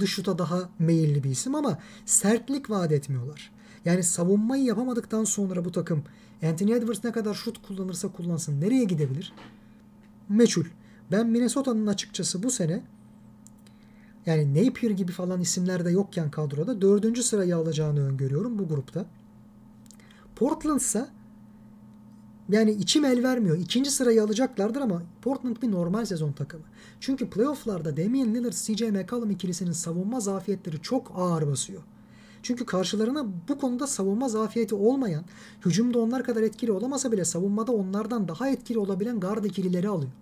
Dış 0.00 0.10
şuta 0.10 0.38
daha 0.38 0.70
meyilli 0.78 1.24
bir 1.24 1.30
isim 1.30 1.54
ama 1.54 1.78
sertlik 2.06 2.70
vaat 2.70 2.92
etmiyorlar. 2.92 3.52
Yani 3.84 4.02
savunmayı 4.02 4.64
yapamadıktan 4.64 5.24
sonra 5.24 5.64
bu 5.64 5.72
takım 5.72 6.04
Anthony 6.42 6.72
Edwards 6.72 7.04
ne 7.04 7.12
kadar 7.12 7.34
şut 7.34 7.62
kullanırsa 7.62 8.08
kullansın 8.08 8.60
nereye 8.60 8.84
gidebilir? 8.84 9.32
Meçhul. 10.28 10.64
Ben 11.12 11.26
Minnesota'nın 11.26 11.86
açıkçası 11.86 12.42
bu 12.42 12.50
sene 12.50 12.82
yani 14.26 14.66
Napier 14.66 14.90
gibi 14.90 15.12
falan 15.12 15.40
isimler 15.40 15.84
de 15.84 15.90
yokken 15.90 16.30
kadroda 16.30 16.80
dördüncü 16.80 17.22
sırayı 17.22 17.56
alacağını 17.56 18.08
öngörüyorum 18.08 18.58
bu 18.58 18.68
grupta. 18.68 19.06
Portland 20.36 20.80
ise 20.80 21.06
yani 22.48 22.70
içim 22.70 23.04
el 23.04 23.22
vermiyor. 23.22 23.58
İkinci 23.58 23.90
sırayı 23.90 24.22
alacaklardır 24.22 24.80
ama 24.80 25.02
Portland 25.22 25.56
bir 25.62 25.70
normal 25.70 26.04
sezon 26.04 26.32
takımı. 26.32 26.64
Çünkü 27.00 27.30
playofflarda 27.30 27.96
Damian 27.96 28.34
Lillard, 28.34 28.52
CJ 28.52 28.82
McCollum 28.82 29.30
ikilisinin 29.30 29.72
savunma 29.72 30.20
zafiyetleri 30.20 30.82
çok 30.82 31.12
ağır 31.16 31.46
basıyor. 31.46 31.82
Çünkü 32.42 32.66
karşılarına 32.66 33.26
bu 33.48 33.58
konuda 33.58 33.86
savunma 33.86 34.28
zafiyeti 34.28 34.74
olmayan, 34.74 35.24
hücumda 35.64 35.98
onlar 35.98 36.24
kadar 36.24 36.42
etkili 36.42 36.72
olamasa 36.72 37.12
bile 37.12 37.24
savunmada 37.24 37.72
onlardan 37.72 38.28
daha 38.28 38.48
etkili 38.48 38.78
olabilen 38.78 39.20
guard 39.20 39.44
ikilileri 39.44 39.88
alıyor. 39.88 40.12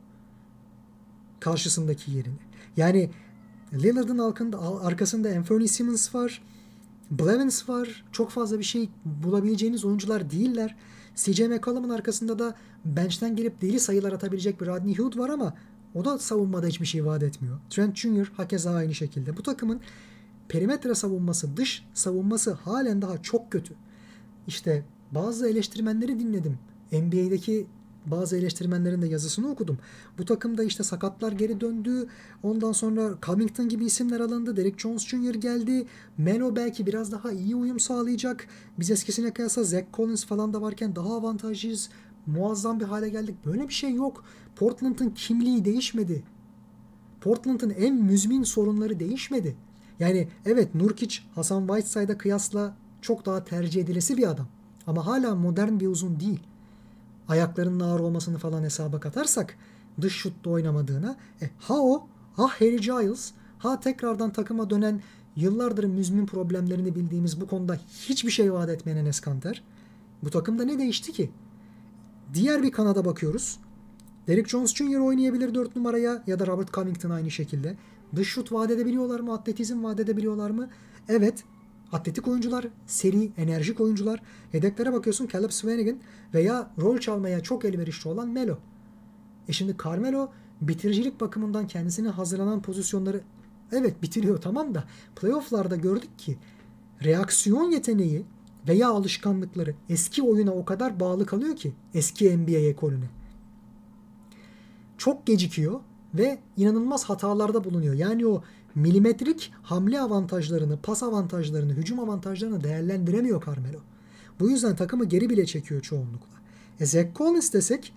Karşısındaki 1.41 2.11
yerini. 2.11 2.39
Yani 2.77 3.11
Lillard'ın 3.73 4.19
arkasında 4.83 5.29
Anthony 5.29 5.67
Simmons 5.67 6.15
var. 6.15 6.43
Blevins 7.11 7.69
var. 7.69 8.05
Çok 8.13 8.31
fazla 8.31 8.59
bir 8.59 8.65
şey 8.65 8.91
bulabileceğiniz 9.05 9.85
oyuncular 9.85 10.31
değiller. 10.31 10.77
CJ 11.17 11.41
McCollum'un 11.41 11.89
arkasında 11.89 12.39
da 12.39 12.55
bench'ten 12.85 13.37
gelip 13.37 13.61
deli 13.61 13.81
sayılar 13.81 14.13
atabilecek 14.13 14.61
bir 14.61 14.67
Rodney 14.67 14.99
Hood 14.99 15.19
var 15.19 15.29
ama 15.29 15.55
o 15.95 16.05
da 16.05 16.19
savunmada 16.19 16.67
hiçbir 16.67 16.87
şey 16.87 17.07
vaat 17.07 17.23
etmiyor. 17.23 17.59
Trent 17.71 17.97
Jr. 17.97 18.33
hakeza 18.37 18.75
aynı 18.75 18.95
şekilde. 18.95 19.37
Bu 19.37 19.43
takımın 19.43 19.81
perimetre 20.49 20.95
savunması, 20.95 21.57
dış 21.57 21.85
savunması 21.95 22.53
halen 22.53 23.03
daha 23.03 23.23
çok 23.23 23.53
kötü. 23.53 23.75
İşte 24.47 24.85
bazı 25.11 25.49
eleştirmenleri 25.49 26.21
dinledim. 26.21 26.59
NBA'deki 26.93 27.67
bazı 28.11 28.37
eleştirmenlerin 28.37 29.03
de 29.03 29.07
yazısını 29.07 29.51
okudum. 29.51 29.79
Bu 30.19 30.25
takımda 30.25 30.65
işte 30.65 30.83
sakatlar 30.83 31.33
geri 31.33 31.61
döndü. 31.61 32.07
Ondan 32.43 32.73
sonra 32.73 33.15
Covington 33.23 33.69
gibi 33.69 33.85
isimler 33.85 34.21
alındı. 34.21 34.57
Derek 34.57 34.79
Jones 34.79 35.07
Jr. 35.07 35.35
geldi. 35.35 35.87
Melo 36.19 36.57
belki 36.57 36.87
biraz 36.87 37.13
daha 37.13 37.33
iyi 37.33 37.57
uyum 37.57 37.81
sağlayacak. 37.81 38.47
Biz 38.79 38.91
eskisine 38.91 39.33
kıyasla 39.33 39.63
Zach 39.65 39.85
Collins 39.95 40.25
falan 40.25 40.53
da 40.53 40.63
varken 40.63 40.97
daha 40.97 41.15
avantajlıyız. 41.15 41.91
Muazzam 42.27 42.81
bir 42.81 42.85
hale 42.85 43.09
geldik. 43.09 43.35
Böyle 43.47 43.69
bir 43.69 43.75
şey 43.75 43.95
yok. 43.95 44.25
Portland'ın 44.57 45.11
kimliği 45.11 45.65
değişmedi. 45.65 46.23
Portland'ın 47.21 47.71
en 47.71 47.95
müzmin 47.95 48.43
sorunları 48.43 49.01
değişmedi. 49.01 49.57
Yani 49.99 50.29
evet 50.47 50.75
Nurkic 50.75 51.21
Hasan 51.35 51.67
Whiteside'a 51.67 52.19
kıyasla 52.19 52.77
çok 53.03 53.27
daha 53.27 53.45
tercih 53.45 53.83
edilesi 53.83 54.17
bir 54.17 54.31
adam. 54.31 54.47
Ama 54.87 55.07
hala 55.07 55.35
modern 55.35 55.81
bir 55.81 55.87
uzun 55.87 56.21
değil 56.21 56.41
ayaklarının 57.29 57.81
ağır 57.81 58.01
olmasını 58.01 58.39
falan 58.39 58.63
hesaba 58.63 59.01
katarsak 59.01 59.57
dış 60.01 60.17
şutta 60.17 60.51
oynamadığına 60.51 61.17
e, 61.43 61.51
ha 61.59 61.75
o 61.75 62.07
ha 62.37 62.49
Harry 62.49 62.81
Giles 62.81 63.33
ha 63.59 63.81
tekrardan 63.81 64.33
takıma 64.33 64.71
dönen 64.71 65.01
yıllardır 65.37 65.85
müzmin 65.85 66.27
problemlerini 66.27 66.95
bildiğimiz 66.95 67.41
bu 67.41 67.47
konuda 67.47 67.81
hiçbir 68.09 68.31
şey 68.31 68.53
vaat 68.53 68.69
etmeyen 68.69 68.97
Enes 68.97 69.21
Kanter. 69.21 69.63
Bu 70.23 70.31
takımda 70.31 70.65
ne 70.65 70.79
değişti 70.79 71.13
ki? 71.13 71.31
Diğer 72.35 72.63
bir 72.63 72.73
kanada 72.73 73.05
bakıyoruz. 73.05 73.59
Derek 74.27 74.49
Jones 74.49 74.75
Jr. 74.75 74.99
oynayabilir 74.99 75.55
4 75.55 75.77
numaraya 75.77 76.23
ya 76.27 76.39
da 76.39 76.47
Robert 76.47 76.75
Covington 76.75 77.11
aynı 77.11 77.31
şekilde. 77.31 77.77
Dış 78.17 78.29
şut 78.29 78.53
vaat 78.53 78.71
edebiliyorlar 78.71 79.21
mı? 79.21 79.33
Atletizm 79.33 79.85
vaat 79.85 80.01
edebiliyorlar 80.01 80.51
mı? 80.51 80.69
Evet. 81.09 81.45
Atletik 81.93 82.29
oyuncular, 82.29 82.67
seri, 82.87 83.33
enerjik 83.37 83.81
oyuncular. 83.81 84.23
Yedeklere 84.53 84.93
bakıyorsun 84.93 85.29
Caleb 85.33 85.51
Swanigan 85.51 85.99
veya 86.35 86.71
rol 86.79 86.99
çalmaya 86.99 87.43
çok 87.43 87.65
elverişli 87.65 88.11
olan 88.11 88.29
Melo. 88.29 88.59
E 89.49 89.53
şimdi 89.53 89.77
Carmelo 89.85 90.29
bitiricilik 90.61 91.21
bakımından 91.21 91.67
kendisine 91.67 92.09
hazırlanan 92.09 92.63
pozisyonları 92.63 93.21
evet 93.73 94.03
bitiriyor 94.03 94.41
tamam 94.41 94.75
da 94.75 94.85
playofflarda 95.17 95.77
gördük 95.77 96.19
ki 96.19 96.39
reaksiyon 97.05 97.71
yeteneği 97.71 98.27
veya 98.69 98.89
alışkanlıkları 98.89 99.75
eski 99.89 100.23
oyuna 100.23 100.53
o 100.53 100.65
kadar 100.65 101.01
bağlı 101.01 101.27
kalıyor 101.27 101.57
ki 101.57 101.73
eski 101.95 102.39
NBA 102.39 102.59
ekolüne. 102.59 103.11
Çok 104.99 105.27
gecikiyor 105.27 105.81
ve 106.15 106.39
inanılmaz 106.57 107.05
hatalarda 107.05 107.65
bulunuyor. 107.65 107.95
Yani 107.95 108.27
o 108.27 108.43
milimetrik 108.75 109.53
hamle 109.63 110.01
avantajlarını, 110.01 110.79
pas 110.83 111.03
avantajlarını, 111.03 111.73
hücum 111.73 112.01
avantajlarını 112.01 112.65
değerlendiremiyor 112.65 113.47
Carmelo. 113.47 113.79
Bu 114.41 114.51
yüzden 114.51 114.77
takımı 114.77 115.05
geri 115.05 115.31
bile 115.31 115.47
çekiyor 115.47 115.81
çoğunlukla. 115.81 116.39
E 116.81 116.87
Zach 116.87 117.07
Collins 117.17 117.53
desek 117.53 117.93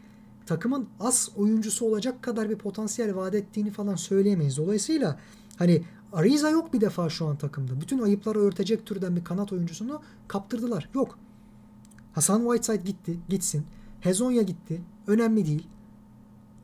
takımın 0.45 0.87
as 0.99 1.29
oyuncusu 1.37 1.85
olacak 1.85 2.21
kadar 2.21 2.49
bir 2.49 2.55
potansiyel 2.55 3.15
vaat 3.15 3.35
ettiğini 3.35 3.71
falan 3.71 3.95
söyleyemeyiz. 3.95 4.57
Dolayısıyla 4.57 5.19
hani 5.57 5.83
Ariza 6.13 6.49
yok 6.49 6.73
bir 6.73 6.81
defa 6.81 7.09
şu 7.09 7.25
an 7.27 7.35
takımda. 7.37 7.81
Bütün 7.81 7.99
ayıpları 7.99 8.39
örtecek 8.39 8.85
türden 8.85 9.15
bir 9.15 9.23
kanat 9.23 9.53
oyuncusunu 9.53 10.01
kaptırdılar. 10.27 10.89
Yok. 10.93 11.19
Hasan 12.13 12.41
Whiteside 12.41 12.91
gitti. 12.91 13.17
Gitsin. 13.29 13.65
Hezonya 14.01 14.41
gitti. 14.41 14.81
Önemli 15.07 15.45
değil. 15.45 15.67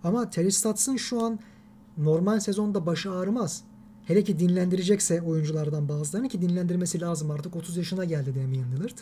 Ama 0.07 0.29
Terry 0.29 0.51
Stotts'ın 0.51 0.95
şu 0.95 1.23
an 1.23 1.39
normal 1.97 2.39
sezonda 2.39 2.85
başı 2.85 3.11
ağrımaz. 3.11 3.63
Hele 4.03 4.23
ki 4.23 4.39
dinlendirecekse 4.39 5.21
oyunculardan 5.21 5.89
bazılarını 5.89 6.29
ki 6.29 6.41
dinlendirmesi 6.41 7.01
lazım 7.01 7.31
artık 7.31 7.55
30 7.55 7.77
yaşına 7.77 8.05
geldi 8.05 8.35
Damian 8.35 8.71
Lillard. 8.71 8.97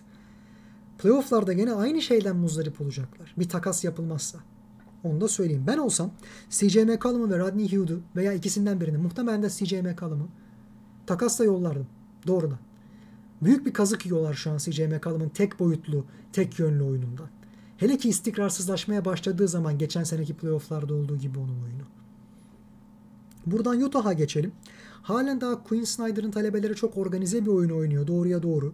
Playoff'larda 0.98 1.54
gene 1.54 1.74
aynı 1.74 2.02
şeyden 2.02 2.36
muzdarip 2.36 2.82
olacaklar. 2.82 3.34
Bir 3.38 3.50
takas 3.50 3.84
yapılmazsa. 3.84 4.40
Onu 5.04 5.22
da 5.22 5.28
söyleyeyim. 5.28 5.64
Ben 5.68 5.78
olsam 5.78 6.12
CJ 6.50 6.76
McCollum'u 6.76 7.30
ve 7.30 7.40
Rodney 7.40 7.78
Hood'u 7.78 8.02
veya 8.16 8.34
ikisinden 8.34 8.82
birini 8.82 8.98
muhtemelen 8.98 9.44
de 9.44 9.50
CJ 9.50 9.74
McCollum'u 9.74 10.28
takasla 11.08 11.46
yollardım. 11.46 11.88
Doğrudan. 12.28 12.60
Büyük 13.42 13.66
bir 13.66 13.74
kazık 13.74 14.06
yiyorlar 14.06 14.34
şu 14.34 14.52
an 14.52 14.58
CJ 14.58 14.80
McCollum'un 14.80 15.30
tek 15.30 15.60
boyutlu, 15.60 16.06
tek 16.34 16.60
yönlü 16.60 16.84
oyunundan. 16.84 17.28
Hele 17.78 17.98
ki 17.98 18.10
istikrarsızlaşmaya 18.10 19.06
başladığı 19.06 19.48
zaman 19.48 19.78
geçen 19.78 20.04
seneki 20.04 20.34
playoff'larda 20.34 20.94
olduğu 20.94 21.18
gibi 21.18 21.40
onun 21.40 21.64
oyunu. 21.64 21.84
Buradan 23.46 23.82
Utah'a 23.82 24.14
geçelim. 24.14 24.52
Halen 25.02 25.42
daha 25.42 25.64
Quinn 25.64 25.84
Snyder'ın 25.84 26.32
talebeleri 26.32 26.76
çok 26.76 26.98
organize 26.98 27.46
bir 27.46 27.52
oyun 27.52 27.70
oynuyor 27.70 28.08
doğruya 28.08 28.44
doğru. 28.44 28.74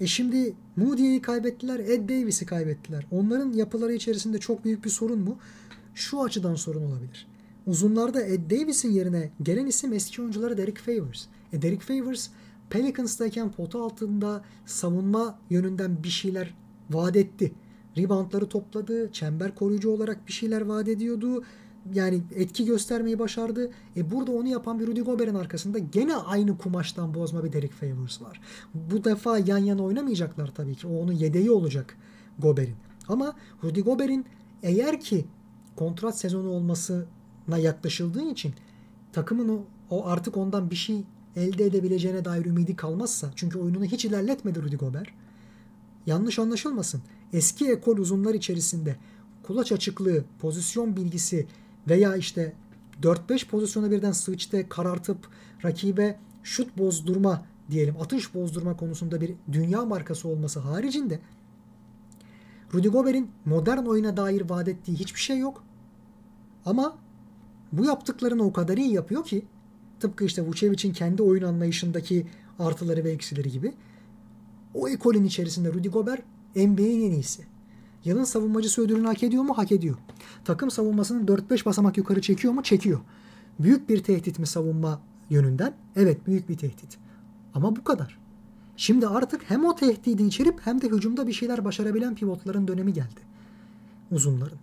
E 0.00 0.06
şimdi 0.06 0.54
Moody'yi 0.76 1.22
kaybettiler, 1.22 1.78
Ed 1.78 2.08
Davis'i 2.08 2.46
kaybettiler. 2.46 3.06
Onların 3.10 3.52
yapıları 3.52 3.92
içerisinde 3.92 4.38
çok 4.38 4.64
büyük 4.64 4.84
bir 4.84 4.90
sorun 4.90 5.18
mu? 5.18 5.38
Şu 5.94 6.22
açıdan 6.22 6.54
sorun 6.54 6.82
olabilir. 6.82 7.26
Uzunlarda 7.66 8.22
Ed 8.22 8.50
Davis'in 8.50 8.92
yerine 8.92 9.30
gelen 9.42 9.66
isim 9.66 9.92
eski 9.92 10.22
oyuncuları 10.22 10.56
Derek 10.56 10.78
Favors. 10.78 11.26
E 11.52 11.62
Derek 11.62 11.80
Favors 11.80 12.28
Pelicans'tayken 12.70 13.52
pota 13.52 13.82
altında 13.82 14.44
savunma 14.66 15.38
yönünden 15.50 16.04
bir 16.04 16.08
şeyler 16.08 16.54
vaat 16.90 17.16
etti. 17.16 17.52
Reboundları 17.96 18.46
topladı, 18.46 19.12
çember 19.12 19.54
koruyucu 19.54 19.90
olarak 19.90 20.26
bir 20.26 20.32
şeyler 20.32 20.60
vaat 20.60 20.88
ediyordu 20.88 21.44
yani 21.92 22.22
etki 22.34 22.64
göstermeyi 22.64 23.18
başardı. 23.18 23.70
E 23.96 24.10
burada 24.10 24.32
onu 24.32 24.48
yapan 24.48 24.80
bir 24.80 24.86
Rudy 24.86 25.00
Gobert'in 25.00 25.34
arkasında 25.34 25.78
gene 25.78 26.16
aynı 26.16 26.58
kumaştan 26.58 27.14
bozma 27.14 27.44
bir 27.44 27.52
Derek 27.52 27.72
Favors 27.72 28.22
var. 28.22 28.40
Bu 28.74 29.04
defa 29.04 29.38
yan 29.38 29.58
yana 29.58 29.82
oynamayacaklar 29.82 30.54
tabii 30.54 30.74
ki. 30.74 30.86
O 30.86 30.98
onun 30.98 31.12
yedeği 31.12 31.50
olacak 31.50 31.96
Gobert'in. 32.38 32.76
Ama 33.08 33.34
Rudy 33.64 33.80
Gobert'in 33.80 34.24
eğer 34.62 35.00
ki 35.00 35.24
kontrat 35.76 36.18
sezonu 36.18 36.48
olmasına 36.48 37.58
yaklaşıldığı 37.58 38.30
için 38.30 38.54
takımın 39.12 39.48
o, 39.48 39.64
o 39.90 40.06
artık 40.06 40.36
ondan 40.36 40.70
bir 40.70 40.76
şey 40.76 41.04
elde 41.36 41.64
edebileceğine 41.64 42.24
dair 42.24 42.44
ümidi 42.44 42.76
kalmazsa 42.76 43.30
çünkü 43.36 43.58
oyununu 43.58 43.84
hiç 43.84 44.04
ilerletmedi 44.04 44.62
Rudy 44.62 44.76
Gobert. 44.76 45.08
Yanlış 46.06 46.38
anlaşılmasın. 46.38 47.02
Eski 47.32 47.70
ekol 47.70 47.96
uzunlar 47.96 48.34
içerisinde 48.34 48.96
kulaç 49.42 49.72
açıklığı, 49.72 50.24
pozisyon 50.38 50.96
bilgisi, 50.96 51.46
veya 51.88 52.16
işte 52.16 52.52
4-5 53.02 53.46
pozisyonu 53.46 53.90
birden 53.90 54.12
switch'te 54.12 54.68
karartıp 54.68 55.28
rakibe 55.64 56.18
şut 56.42 56.78
bozdurma 56.78 57.46
diyelim 57.70 57.94
atış 58.00 58.34
bozdurma 58.34 58.76
konusunda 58.76 59.20
bir 59.20 59.34
dünya 59.52 59.84
markası 59.84 60.28
olması 60.28 60.60
haricinde 60.60 61.20
Rudy 62.74 62.88
Gobert'in 62.88 63.30
modern 63.44 63.84
oyuna 63.84 64.16
dair 64.16 64.50
vaat 64.50 64.68
ettiği 64.68 64.96
hiçbir 64.98 65.20
şey 65.20 65.38
yok. 65.38 65.64
Ama 66.66 66.98
bu 67.72 67.84
yaptıklarını 67.84 68.42
o 68.42 68.52
kadar 68.52 68.76
iyi 68.76 68.92
yapıyor 68.92 69.24
ki 69.24 69.44
tıpkı 70.00 70.24
işte 70.24 70.42
Vucevic'in 70.42 70.92
kendi 70.92 71.22
oyun 71.22 71.42
anlayışındaki 71.42 72.26
artıları 72.58 73.04
ve 73.04 73.10
eksileri 73.10 73.50
gibi 73.50 73.74
o 74.74 74.88
ekolün 74.88 75.24
içerisinde 75.24 75.72
Rudy 75.72 75.88
Gobert 75.88 76.22
NBA'in 76.56 77.02
en 77.02 77.12
iyisi. 77.12 77.44
Yılın 78.04 78.24
savunmacısı 78.24 78.82
ödülünü 78.82 79.06
hak 79.06 79.22
ediyor 79.22 79.42
mu? 79.42 79.58
Hak 79.58 79.72
ediyor. 79.72 79.96
Takım 80.44 80.70
savunmasını 80.70 81.26
4-5 81.26 81.64
basamak 81.64 81.96
yukarı 81.96 82.20
çekiyor 82.20 82.52
mu? 82.52 82.62
Çekiyor. 82.62 83.00
Büyük 83.58 83.88
bir 83.88 84.02
tehdit 84.02 84.38
mi 84.38 84.46
savunma 84.46 85.00
yönünden? 85.30 85.74
Evet 85.96 86.26
büyük 86.26 86.48
bir 86.48 86.56
tehdit. 86.56 86.98
Ama 87.54 87.76
bu 87.76 87.84
kadar. 87.84 88.18
Şimdi 88.76 89.06
artık 89.06 89.50
hem 89.50 89.64
o 89.64 89.76
tehdidi 89.76 90.22
içerip 90.22 90.60
hem 90.64 90.80
de 90.80 90.88
hücumda 90.88 91.26
bir 91.26 91.32
şeyler 91.32 91.64
başarabilen 91.64 92.14
pivotların 92.14 92.68
dönemi 92.68 92.92
geldi. 92.92 93.20
Uzunların. 94.10 94.58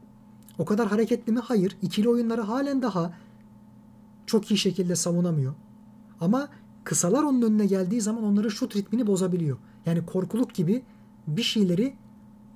O 0.58 0.66
kadar 0.66 0.88
hareketli 0.88 1.34
mi? 1.34 1.40
Hayır. 1.40 1.78
İkili 1.82 2.10
oyunları 2.10 2.42
halen 2.42 2.82
daha 2.82 3.14
çok 4.26 4.52
iyi 4.52 4.58
şekilde 4.58 4.96
savunamıyor. 4.96 5.54
Ama 6.20 6.50
kısalar 6.84 7.24
onun 7.24 7.42
önüne 7.42 7.66
geldiği 7.66 8.02
zaman 8.02 8.24
onların 8.24 8.50
şut 8.50 8.76
ritmini 8.76 9.08
bozabiliyor. 9.08 9.58
Yani 9.86 10.06
korkuluk 10.06 10.56
gibi 10.56 10.84
bir 11.28 11.44
şeyleri 11.44 11.94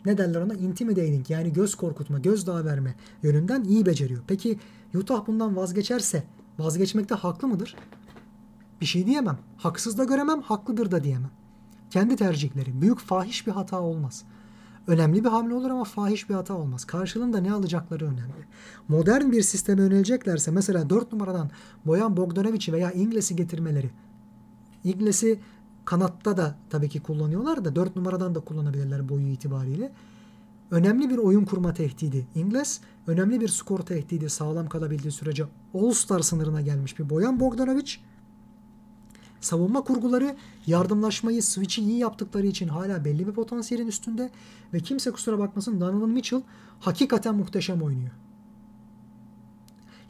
ne 0.05 0.17
derler 0.17 0.41
ona 0.41 0.53
intimidating 0.53 1.29
yani 1.29 1.53
göz 1.53 1.75
korkutma, 1.75 2.19
göz 2.19 2.47
dağı 2.47 2.65
verme 2.65 2.95
yönünden 3.23 3.63
iyi 3.63 3.85
beceriyor. 3.85 4.23
Peki 4.27 4.59
Utah 4.95 5.27
bundan 5.27 5.55
vazgeçerse 5.55 6.23
vazgeçmekte 6.59 7.15
haklı 7.15 7.47
mıdır? 7.47 7.75
Bir 8.81 8.85
şey 8.85 9.05
diyemem. 9.05 9.37
Haksız 9.57 9.97
da 9.97 10.03
göremem, 10.03 10.41
haklıdır 10.41 10.91
da 10.91 11.03
diyemem. 11.03 11.31
Kendi 11.89 12.15
tercihleri. 12.15 12.81
Büyük 12.81 12.99
fahiş 12.99 13.47
bir 13.47 13.51
hata 13.51 13.81
olmaz. 13.81 14.23
Önemli 14.87 15.23
bir 15.23 15.29
hamle 15.29 15.53
olur 15.53 15.69
ama 15.69 15.83
fahiş 15.83 16.29
bir 16.29 16.33
hata 16.33 16.53
olmaz. 16.53 16.85
Karşılığında 16.85 17.37
ne 17.37 17.53
alacakları 17.53 18.05
önemli. 18.05 18.45
Modern 18.87 19.31
bir 19.31 19.41
sisteme 19.41 19.81
yöneleceklerse 19.81 20.51
mesela 20.51 20.89
4 20.89 21.11
numaradan 21.13 21.51
Boyan 21.85 22.17
Bogdanovic'i 22.17 22.73
veya 22.73 22.91
İngiliz'i 22.91 23.35
getirmeleri. 23.35 23.91
İngiliz'i 24.83 25.39
kanatta 25.85 26.37
da 26.37 26.55
tabii 26.69 26.89
ki 26.89 26.99
kullanıyorlar 26.99 27.65
da 27.65 27.75
4 27.75 27.95
numaradan 27.95 28.35
da 28.35 28.39
kullanabilirler 28.39 29.09
boyu 29.09 29.27
itibariyle. 29.27 29.91
Önemli 30.71 31.09
bir 31.09 31.17
oyun 31.17 31.45
kurma 31.45 31.73
tehdidi 31.73 32.27
İngiliz, 32.35 32.81
önemli 33.07 33.41
bir 33.41 33.47
skor 33.47 33.79
tehdidi 33.79 34.29
sağlam 34.29 34.69
kalabildiği 34.69 35.11
sürece 35.11 35.45
All-Star 35.73 36.19
sınırına 36.19 36.61
gelmiş 36.61 36.99
bir 36.99 37.09
Boyan 37.09 37.39
Bogdanovic. 37.39 37.91
Savunma 39.41 39.81
kurguları 39.81 40.35
yardımlaşmayı, 40.67 41.43
switch'i 41.43 41.81
iyi 41.81 41.97
yaptıkları 41.97 42.47
için 42.47 42.67
hala 42.67 43.05
belli 43.05 43.27
bir 43.27 43.31
potansiyelin 43.31 43.87
üstünde 43.87 44.29
ve 44.73 44.79
kimse 44.79 45.11
kusura 45.11 45.39
bakmasın 45.39 45.81
Donovan 45.81 46.09
Mitchell 46.09 46.41
hakikaten 46.79 47.35
muhteşem 47.35 47.81
oynuyor. 47.81 48.11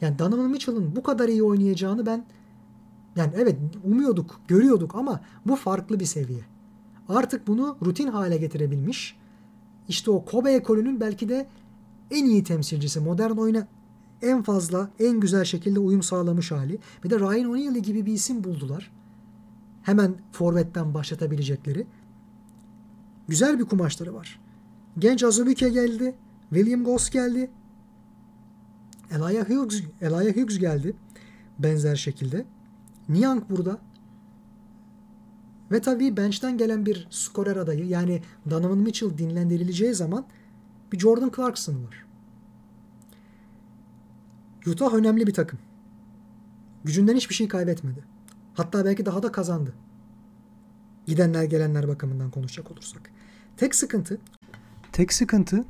Yani 0.00 0.18
Donovan 0.18 0.50
Mitchell'ın 0.50 0.96
bu 0.96 1.02
kadar 1.02 1.28
iyi 1.28 1.42
oynayacağını 1.42 2.06
ben 2.06 2.24
yani 3.16 3.32
evet 3.36 3.56
umuyorduk, 3.84 4.40
görüyorduk 4.48 4.94
ama 4.94 5.20
bu 5.46 5.56
farklı 5.56 6.00
bir 6.00 6.04
seviye. 6.04 6.40
Artık 7.08 7.46
bunu 7.46 7.76
rutin 7.84 8.08
hale 8.08 8.36
getirebilmiş. 8.36 9.16
İşte 9.88 10.10
o 10.10 10.24
Kobe 10.24 10.52
ekolünün 10.52 11.00
belki 11.00 11.28
de 11.28 11.46
en 12.10 12.24
iyi 12.24 12.44
temsilcisi. 12.44 13.00
Modern 13.00 13.36
oyuna 13.36 13.68
en 14.22 14.42
fazla, 14.42 14.90
en 14.98 15.20
güzel 15.20 15.44
şekilde 15.44 15.78
uyum 15.78 16.02
sağlamış 16.02 16.52
hali. 16.52 16.78
Bir 17.04 17.10
de 17.10 17.18
Ryan 17.20 17.50
O'Neal 17.50 17.74
gibi 17.74 18.06
bir 18.06 18.12
isim 18.12 18.44
buldular. 18.44 18.90
Hemen 19.82 20.14
forvetten 20.32 20.94
başlatabilecekleri. 20.94 21.86
Güzel 23.28 23.58
bir 23.58 23.64
kumaşları 23.64 24.14
var. 24.14 24.40
Genç 24.98 25.24
Azubuike 25.24 25.68
geldi. 25.68 26.14
William 26.50 26.84
Goss 26.84 27.10
geldi. 27.10 27.50
Elijah 29.10 29.50
Hughes, 29.50 29.82
Elijah 30.00 30.36
Hughes 30.36 30.58
geldi. 30.58 30.96
Benzer 31.58 31.96
şekilde. 31.96 32.44
Niang 33.08 33.50
burada. 33.50 33.78
Ve 35.70 35.80
tabii 35.80 36.16
bench'ten 36.16 36.58
gelen 36.58 36.86
bir 36.86 37.06
skorer 37.10 37.56
adayı 37.56 37.86
yani 37.86 38.22
Donovan 38.50 38.78
Mitchell 38.78 39.18
dinlendirileceği 39.18 39.94
zaman 39.94 40.26
bir 40.92 40.98
Jordan 40.98 41.32
Clarkson 41.36 41.74
var. 41.74 42.06
Utah 44.66 44.94
önemli 44.94 45.26
bir 45.26 45.34
takım. 45.34 45.58
Gücünden 46.84 47.16
hiçbir 47.16 47.34
şey 47.34 47.48
kaybetmedi. 47.48 48.04
Hatta 48.54 48.84
belki 48.84 49.06
daha 49.06 49.22
da 49.22 49.32
kazandı. 49.32 49.74
Gidenler 51.06 51.44
gelenler 51.44 51.88
bakımından 51.88 52.30
konuşacak 52.30 52.70
olursak. 52.70 53.10
Tek 53.56 53.74
sıkıntı 53.74 54.20
Tek 54.92 55.12
sıkıntı 55.12 55.64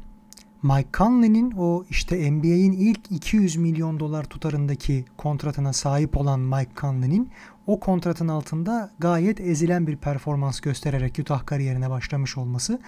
Mike 0.62 0.88
Conley'nin 0.92 1.50
o 1.58 1.84
işte 1.90 2.32
NBA'in 2.32 2.72
ilk 2.72 3.10
200 3.10 3.56
milyon 3.56 4.00
dolar 4.00 4.24
tutarındaki 4.24 5.04
kontratına 5.16 5.72
sahip 5.72 6.16
olan 6.16 6.40
Mike 6.40 6.70
Conley'nin 6.76 7.30
o 7.66 7.80
kontratın 7.80 8.28
altında 8.28 8.90
gayet 8.98 9.40
ezilen 9.40 9.86
bir 9.86 9.96
performans 9.96 10.60
göstererek 10.60 11.18
Utah 11.18 11.46
kariyerine 11.46 11.90
başlamış 11.90 12.36
olması. 12.38 12.80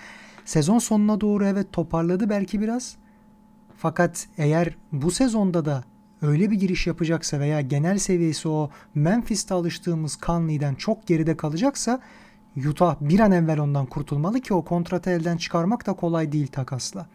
Sezon 0.44 0.78
sonuna 0.78 1.20
doğru 1.20 1.46
evet 1.46 1.72
toparladı 1.72 2.30
belki 2.30 2.60
biraz. 2.60 2.96
Fakat 3.76 4.26
eğer 4.38 4.76
bu 4.92 5.10
sezonda 5.10 5.64
da 5.64 5.84
öyle 6.22 6.50
bir 6.50 6.56
giriş 6.56 6.86
yapacaksa 6.86 7.40
veya 7.40 7.60
genel 7.60 7.98
seviyesi 7.98 8.48
o 8.48 8.70
Memphis'te 8.94 9.54
alıştığımız 9.54 10.18
Conley'den 10.26 10.74
çok 10.74 11.06
geride 11.06 11.36
kalacaksa 11.36 12.00
Utah 12.68 12.96
bir 13.00 13.20
an 13.20 13.32
evvel 13.32 13.58
ondan 13.60 13.86
kurtulmalı 13.86 14.40
ki 14.40 14.54
o 14.54 14.64
kontratı 14.64 15.10
elden 15.10 15.36
çıkarmak 15.36 15.86
da 15.86 15.92
kolay 15.92 16.32
değil 16.32 16.46
takasla. 16.46 17.06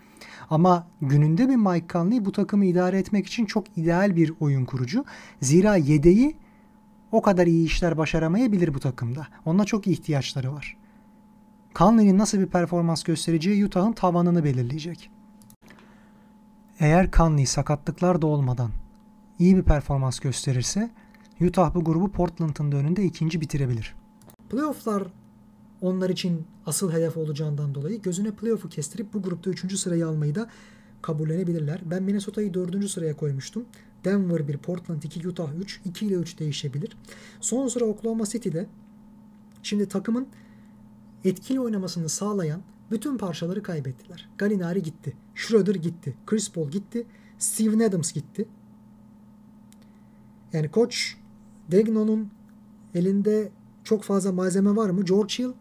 Ama 0.54 0.88
gününde 1.02 1.50
bir 1.50 1.56
Mike 1.56 1.88
Conley 1.90 2.26
bu 2.26 2.32
takımı 2.32 2.66
idare 2.66 3.00
etmek 3.00 3.28
için 3.28 3.46
çok 3.46 3.78
ideal 3.78 4.16
bir 4.16 4.34
oyun 4.40 4.66
kurucu. 4.66 5.06
Zira 5.42 5.76
yedeği 5.76 6.36
o 7.12 7.22
kadar 7.22 7.48
iyi 7.48 7.66
işler 7.66 7.98
başaramayabilir 7.98 8.74
bu 8.74 8.80
takımda. 8.80 9.28
Ona 9.46 9.66
çok 9.66 9.88
ihtiyaçları 9.88 10.54
var. 10.54 10.78
Conley'nin 11.76 12.18
nasıl 12.18 12.40
bir 12.40 12.46
performans 12.46 13.04
göstereceği 13.04 13.66
Utah'ın 13.66 13.94
tavanını 13.94 14.44
belirleyecek. 14.44 15.10
Eğer 16.80 17.12
Conley 17.12 17.46
sakatlıklar 17.46 18.22
da 18.22 18.28
olmadan 18.28 18.72
iyi 19.40 19.58
bir 19.58 19.64
performans 19.64 20.20
gösterirse 20.20 20.90
Utah 21.42 21.76
bu 21.76 21.84
grubu 21.84 22.12
Portland'ın 22.12 22.72
da 22.72 22.78
önünde 22.78 23.04
ikinci 23.04 23.42
bitirebilir. 23.42 23.96
Playoff'lar 24.50 25.04
onlar 25.84 26.10
için 26.10 26.46
asıl 26.66 26.92
hedef 26.92 27.18
olacağından 27.18 27.76
dolayı 27.76 28.02
gözüne 28.02 28.32
playoff'u 28.32 28.70
kestirip 28.70 29.14
bu 29.14 29.22
grupta 29.22 29.50
3. 29.50 29.80
sırayı 29.80 30.08
almayı 30.08 30.36
da 30.36 30.50
kabullenebilirler. 31.02 31.82
Ben 31.86 32.04
Minnesota'yı 32.04 32.54
4. 32.54 32.90
sıraya 32.90 33.18
koymuştum. 33.18 33.66
Denver 34.06 34.48
1, 34.48 34.58
Portland 34.58 35.04
2, 35.04 35.28
Utah 35.28 35.54
3. 35.60 35.82
2 35.86 36.06
ile 36.06 36.16
3 36.16 36.40
değişebilir. 36.40 36.98
Son 37.42 37.68
sıra 37.68 37.86
Oklahoma 37.86 38.26
City'de 38.26 38.68
şimdi 39.64 39.88
takımın 39.88 40.28
etkili 41.24 41.60
oynamasını 41.60 42.10
sağlayan 42.10 42.62
bütün 42.92 43.18
parçaları 43.18 43.64
kaybettiler. 43.64 44.30
Galinari 44.38 44.84
gitti. 44.84 45.14
Schroeder 45.36 45.76
gitti. 45.76 46.18
Chris 46.26 46.52
Paul 46.52 46.70
gitti. 46.70 47.08
Steven 47.40 47.80
Adams 47.80 48.14
gitti. 48.14 48.48
Yani 50.54 50.72
koç 50.72 51.18
Degno'nun 51.72 52.32
elinde 52.96 53.52
çok 53.84 54.04
fazla 54.04 54.32
malzeme 54.32 54.76
var 54.76 54.90
mı? 54.90 55.06
George 55.06 55.34
Hill 55.34 55.54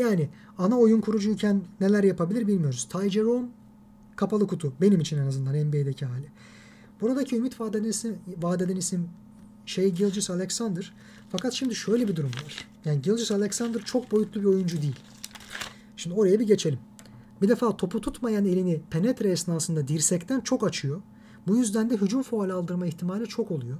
yani 0.00 0.28
ana 0.58 0.78
oyun 0.78 1.00
kurucuyken 1.00 1.62
neler 1.80 2.04
yapabilir 2.04 2.46
bilmiyoruz. 2.46 2.88
Ty 2.92 3.08
Jerome 3.08 3.48
kapalı 4.16 4.46
kutu. 4.46 4.72
Benim 4.80 5.00
için 5.00 5.18
en 5.18 5.26
azından 5.26 5.54
NBA'deki 5.54 6.06
hali. 6.06 6.26
Buradaki 7.00 7.36
ümit 7.36 7.60
vadeden 7.60 7.88
isim, 7.88 8.18
vadeden 8.42 8.76
isim 8.76 9.08
şey 9.66 9.90
Gilgis 9.90 10.30
Alexander. 10.30 10.92
Fakat 11.30 11.52
şimdi 11.52 11.74
şöyle 11.74 12.08
bir 12.08 12.16
durum 12.16 12.30
var. 12.30 12.68
Yani 12.84 13.02
Gilgis 13.02 13.30
Alexander 13.30 13.82
çok 13.82 14.12
boyutlu 14.12 14.40
bir 14.40 14.46
oyuncu 14.46 14.82
değil. 14.82 15.00
Şimdi 15.96 16.16
oraya 16.16 16.40
bir 16.40 16.46
geçelim. 16.46 16.78
Bir 17.42 17.48
defa 17.48 17.76
topu 17.76 18.00
tutmayan 18.00 18.44
elini 18.44 18.80
penetre 18.90 19.30
esnasında 19.30 19.88
dirsekten 19.88 20.40
çok 20.40 20.66
açıyor. 20.66 21.02
Bu 21.46 21.56
yüzden 21.56 21.90
de 21.90 21.96
hücum 21.96 22.22
faal 22.22 22.50
aldırma 22.50 22.86
ihtimali 22.86 23.26
çok 23.26 23.50
oluyor. 23.50 23.78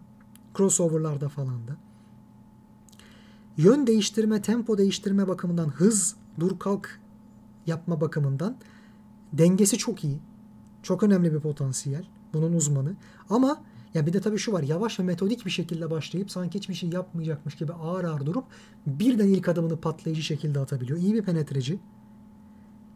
Crossover'larda 0.57 1.29
falan 1.29 1.69
da 1.69 1.77
yön 3.61 3.87
değiştirme, 3.87 4.43
tempo 4.43 4.79
değiştirme 4.79 5.29
bakımından, 5.29 5.69
hız, 5.69 6.17
dur 6.41 6.59
kalk 6.59 7.01
yapma 7.67 8.01
bakımından 8.01 8.57
dengesi 9.33 9.79
çok 9.79 10.05
iyi. 10.05 10.19
Çok 10.83 11.03
önemli 11.03 11.33
bir 11.33 11.41
potansiyel. 11.41 12.05
Bunun 12.35 12.53
uzmanı. 12.53 12.97
Ama 13.31 13.63
ya 13.95 14.07
bir 14.07 14.13
de 14.13 14.21
tabii 14.21 14.39
şu 14.39 14.53
var. 14.53 14.63
Yavaş 14.63 15.01
ve 15.01 15.03
metodik 15.03 15.47
bir 15.47 15.51
şekilde 15.51 15.91
başlayıp 15.91 16.31
sanki 16.31 16.59
hiçbir 16.59 16.75
şey 16.75 16.91
yapmayacakmış 16.91 17.55
gibi 17.55 17.73
ağır 17.73 18.05
ağır 18.05 18.27
durup 18.27 18.45
birden 18.87 19.29
ilk 19.29 19.49
adımını 19.49 19.77
patlayıcı 19.81 20.23
şekilde 20.23 20.61
atabiliyor. 20.61 20.99
İyi 20.99 21.15
bir 21.15 21.23
penetreci. 21.23 21.81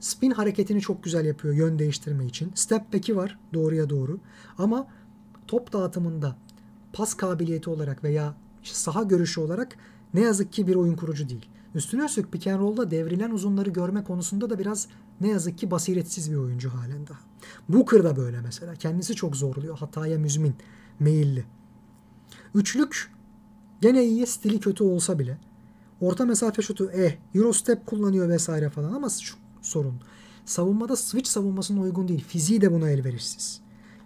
Spin 0.00 0.30
hareketini 0.30 0.80
çok 0.80 1.04
güzel 1.04 1.24
yapıyor 1.24 1.54
yön 1.54 1.78
değiştirme 1.78 2.26
için. 2.26 2.52
Step 2.54 2.92
back'i 2.92 3.16
var 3.16 3.38
doğruya 3.54 3.90
doğru. 3.90 4.20
Ama 4.58 4.86
top 5.46 5.72
dağıtımında 5.72 6.36
pas 6.92 7.14
kabiliyeti 7.14 7.70
olarak 7.70 8.04
veya 8.04 8.34
saha 8.62 9.02
görüşü 9.02 9.40
olarak 9.40 9.76
ne 10.14 10.20
yazık 10.20 10.52
ki 10.52 10.66
bir 10.66 10.74
oyun 10.74 10.96
kurucu 10.96 11.28
değil. 11.28 11.48
Üstüne 11.74 12.04
üstlük 12.04 12.32
pick 12.32 12.46
and 12.46 12.60
roll'da 12.60 12.90
devrilen 12.90 13.30
uzunları 13.30 13.70
görme 13.70 14.04
konusunda 14.04 14.50
da 14.50 14.58
biraz 14.58 14.88
ne 15.20 15.28
yazık 15.28 15.58
ki 15.58 15.70
basiretsiz 15.70 16.30
bir 16.30 16.36
oyuncu 16.36 16.70
halen 16.70 17.06
daha. 17.06 17.18
Booker 17.68 18.04
da 18.04 18.16
böyle 18.16 18.40
mesela. 18.40 18.74
Kendisi 18.74 19.14
çok 19.14 19.36
zorluyor. 19.36 19.78
Hataya 19.78 20.18
müzmin, 20.18 20.54
meyilli. 21.00 21.44
Üçlük 22.54 23.12
gene 23.80 24.04
iyi, 24.04 24.26
stili 24.26 24.60
kötü 24.60 24.84
olsa 24.84 25.18
bile. 25.18 25.38
Orta 26.00 26.24
mesafe 26.24 26.62
şutu 26.62 26.90
eh, 26.90 27.16
Eurostep 27.34 27.86
kullanıyor 27.86 28.28
vesaire 28.28 28.70
falan 28.70 28.92
ama 28.92 29.08
şu 29.08 29.36
sorun. 29.62 29.94
Savunmada 30.44 30.96
switch 30.96 31.28
savunmasına 31.28 31.80
uygun 31.80 32.08
değil. 32.08 32.24
Fiziği 32.24 32.60
de 32.60 32.72
buna 32.72 32.90
elverişsiz. 32.90 33.60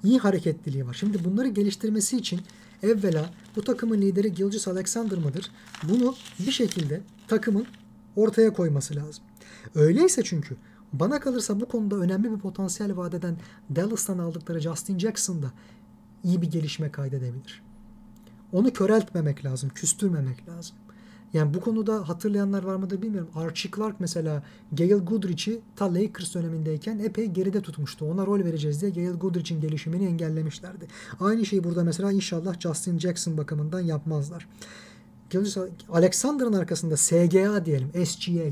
İyi 0.04 0.18
hareketliliği 0.18 0.86
var. 0.86 0.94
Şimdi 0.94 1.24
bunları 1.24 1.48
geliştirmesi 1.48 2.16
için 2.16 2.40
evvela 2.82 3.30
bu 3.56 3.64
takımın 3.64 4.00
lideri 4.00 4.34
Gilgis 4.34 4.68
Alexander 4.68 5.18
mıdır? 5.18 5.50
Bunu 5.82 6.14
bir 6.38 6.52
şekilde 6.52 7.00
takımın 7.28 7.66
ortaya 8.16 8.52
koyması 8.52 8.96
lazım. 8.96 9.24
Öyleyse 9.74 10.22
çünkü 10.24 10.56
bana 10.92 11.20
kalırsa 11.20 11.60
bu 11.60 11.68
konuda 11.68 11.96
önemli 11.96 12.32
bir 12.32 12.38
potansiyel 12.38 12.96
vadeden 12.96 13.36
Dallas'tan 13.76 14.18
aldıkları 14.18 14.60
Justin 14.60 14.98
Jackson 14.98 15.42
da 15.42 15.52
iyi 16.24 16.42
bir 16.42 16.50
gelişme 16.50 16.92
kaydedebilir. 16.92 17.62
Onu 18.52 18.72
köreltmemek 18.72 19.44
lazım, 19.44 19.70
küstürmemek 19.74 20.48
lazım. 20.48 20.76
Yani 21.32 21.54
bu 21.54 21.60
konuda 21.60 22.08
hatırlayanlar 22.08 22.62
var 22.62 22.76
mıdır 22.76 23.02
bilmiyorum. 23.02 23.30
Archie 23.34 23.70
Clark 23.76 24.00
mesela 24.00 24.42
Gail 24.72 24.98
Goodrich'i 24.98 25.60
ta 25.76 25.94
Lakers 25.94 26.34
dönemindeyken 26.34 26.98
epey 26.98 27.26
geride 27.26 27.60
tutmuştu. 27.60 28.04
Ona 28.04 28.26
rol 28.26 28.44
vereceğiz 28.44 28.80
diye 28.80 28.90
Gail 28.90 29.14
Goodrich'in 29.14 29.60
gelişimini 29.60 30.06
engellemişlerdi. 30.06 30.86
Aynı 31.20 31.46
şeyi 31.46 31.64
burada 31.64 31.84
mesela 31.84 32.12
inşallah 32.12 32.60
Justin 32.60 32.98
Jackson 32.98 33.36
bakımından 33.36 33.80
yapmazlar. 33.80 34.48
Alexander'ın 35.92 36.52
arkasında 36.52 36.96
SGA 36.96 37.66
diyelim. 37.66 38.06
SGA. 38.06 38.50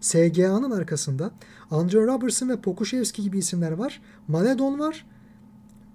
SGA'nın 0.00 0.70
arkasında 0.70 1.30
Andre 1.70 2.06
Robertson 2.06 2.48
ve 2.48 2.60
Pokuševski 2.60 3.22
gibi 3.22 3.38
isimler 3.38 3.72
var. 3.72 4.02
Maledon 4.28 4.78
var. 4.78 5.06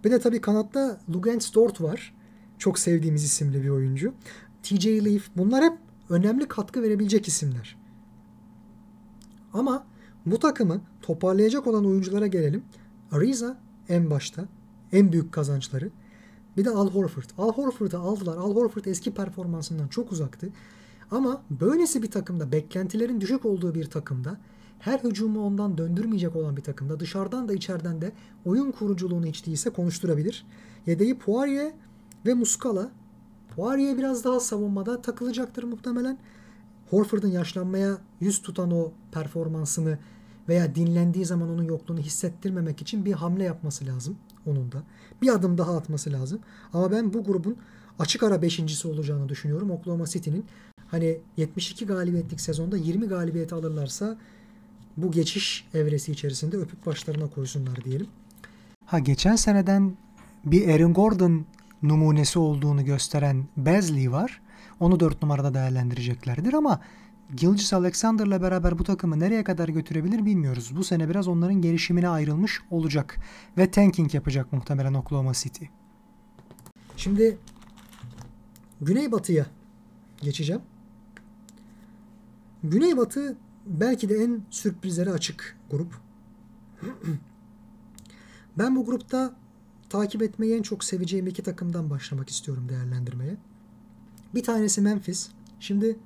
Bir 0.04 0.12
de 0.12 0.20
tabii 0.20 0.42
kanatta 0.42 1.00
Lugens 1.14 1.54
Dort 1.54 1.82
var. 1.82 2.14
Çok 2.58 2.80
sevdiğimiz 2.80 3.24
isimli 3.24 3.64
bir 3.64 3.70
oyuncu. 3.70 4.14
TJ 4.64 4.86
Leaf. 4.86 5.24
Bunlar 5.38 5.64
hep 5.64 5.74
önemli 6.10 6.48
katkı 6.48 6.82
verebilecek 6.82 7.28
isimler. 7.28 7.78
Ama 9.54 9.86
bu 10.26 10.40
takımı 10.40 10.82
toparlayacak 11.02 11.68
olan 11.68 11.86
oyunculara 11.86 12.28
gelelim. 12.28 12.64
Ariza 13.12 13.58
en 13.90 14.10
başta. 14.10 14.46
En 14.92 15.12
büyük 15.12 15.32
kazançları. 15.32 15.90
Bir 16.58 16.66
de 16.66 16.70
Al 16.70 16.90
Horford. 16.90 17.30
Al 17.38 17.54
Horford'u 17.54 17.98
aldılar. 17.98 18.38
Al 18.38 18.56
Horford 18.56 18.86
eski 18.86 19.14
performansından 19.14 19.88
çok 19.88 20.12
uzaktı. 20.12 20.50
Ama 21.12 21.44
böylesi 21.50 22.04
bir 22.04 22.12
takımda, 22.12 22.52
beklentilerin 22.52 23.22
düşük 23.22 23.46
olduğu 23.46 23.76
bir 23.76 23.86
takımda, 23.86 24.38
her 24.80 25.00
hücumu 25.00 25.46
ondan 25.46 25.78
döndürmeyecek 25.78 26.36
olan 26.36 26.58
bir 26.58 26.62
takımda, 26.62 27.00
dışarıdan 27.00 27.50
da 27.50 27.54
içeriden 27.54 28.02
de 28.02 28.12
oyun 28.46 28.72
kuruculuğunu 28.72 29.26
hiç 29.26 29.46
değilse 29.46 29.70
konuşturabilir. 29.70 30.46
Yedeği 30.86 31.18
Poirier 31.18 31.74
ve 32.26 32.34
Muscala. 32.34 32.92
Poirier 33.56 33.98
biraz 33.98 34.24
daha 34.24 34.40
savunmada 34.40 35.02
takılacaktır 35.02 35.64
muhtemelen. 35.64 36.18
Horford'un 36.90 37.28
yaşlanmaya 37.28 37.98
yüz 38.20 38.42
tutan 38.42 38.72
o 38.72 38.92
performansını 39.12 40.00
veya 40.48 40.76
dinlendiği 40.76 41.26
zaman 41.26 41.50
onun 41.50 41.64
yokluğunu 41.64 42.00
hissettirmemek 42.00 42.82
için 42.82 43.06
bir 43.06 43.14
hamle 43.14 43.44
yapması 43.44 43.86
lazım 43.86 44.18
onun 44.46 44.72
da. 44.72 44.84
Bir 45.22 45.30
adım 45.30 45.58
daha 45.58 45.78
atması 45.78 46.12
lazım. 46.12 46.40
Ama 46.74 46.92
ben 46.92 47.14
bu 47.14 47.24
grubun 47.24 47.58
açık 48.00 48.24
ara 48.24 48.42
beşincisi 48.42 48.88
olacağını 48.88 49.30
düşünüyorum. 49.30 49.72
Oklahoma 49.72 50.06
City'nin 50.06 50.46
hani 50.88 51.18
72 51.38 51.86
galibiyetlik 51.86 52.42
sezonda 52.42 52.78
20 52.78 53.08
galibiyet 53.08 53.54
alırlarsa 53.54 54.18
bu 54.98 55.12
geçiş 55.12 55.68
evresi 55.74 56.12
içerisinde 56.12 56.58
öpüp 56.58 56.86
başlarına 56.86 57.28
koysunlar 57.28 57.84
diyelim. 57.84 58.08
Ha 58.86 59.00
geçen 59.00 59.36
seneden 59.36 59.98
bir 60.46 60.68
Aaron 60.68 60.94
Gordon 60.94 61.46
numunesi 61.84 62.40
olduğunu 62.40 62.86
gösteren 62.86 63.48
Bezley 63.58 64.12
var. 64.12 64.42
Onu 64.80 65.00
4 65.00 65.22
numarada 65.22 65.54
değerlendireceklerdir 65.54 66.54
ama 66.54 66.80
Gilgis 67.36 67.74
Alexander'la 67.74 68.42
beraber 68.42 68.80
bu 68.80 68.84
takımı 68.84 69.20
nereye 69.20 69.44
kadar 69.44 69.70
götürebilir 69.70 70.26
bilmiyoruz. 70.26 70.72
Bu 70.76 70.84
sene 70.84 71.10
biraz 71.10 71.28
onların 71.28 71.62
gelişimine 71.62 72.10
ayrılmış 72.10 72.62
olacak. 72.72 73.18
Ve 73.58 73.72
tanking 73.72 74.14
yapacak 74.14 74.54
muhtemelen 74.54 74.94
Oklahoma 74.94 75.34
City. 75.34 75.66
Şimdi 76.98 77.38
Güneybatı'ya 78.82 79.46
geçeceğim. 80.22 80.62
Güneybatı 82.64 83.38
belki 83.66 84.10
de 84.10 84.16
en 84.16 84.42
sürprizlere 84.50 85.12
açık 85.12 85.58
grup. 85.72 85.94
ben 88.58 88.76
bu 88.76 88.86
grupta 88.86 89.36
takip 89.94 90.22
etmeyi 90.22 90.56
en 90.56 90.62
çok 90.62 90.84
seveceğim 90.84 91.28
iki 91.28 91.44
takımdan 91.44 91.90
başlamak 91.90 92.30
istiyorum 92.30 92.70
değerlendirmeye. 92.70 93.38
Bir 94.36 94.44
tanesi 94.44 94.82
Memphis. 94.82 95.30
Şimdi 95.60 96.00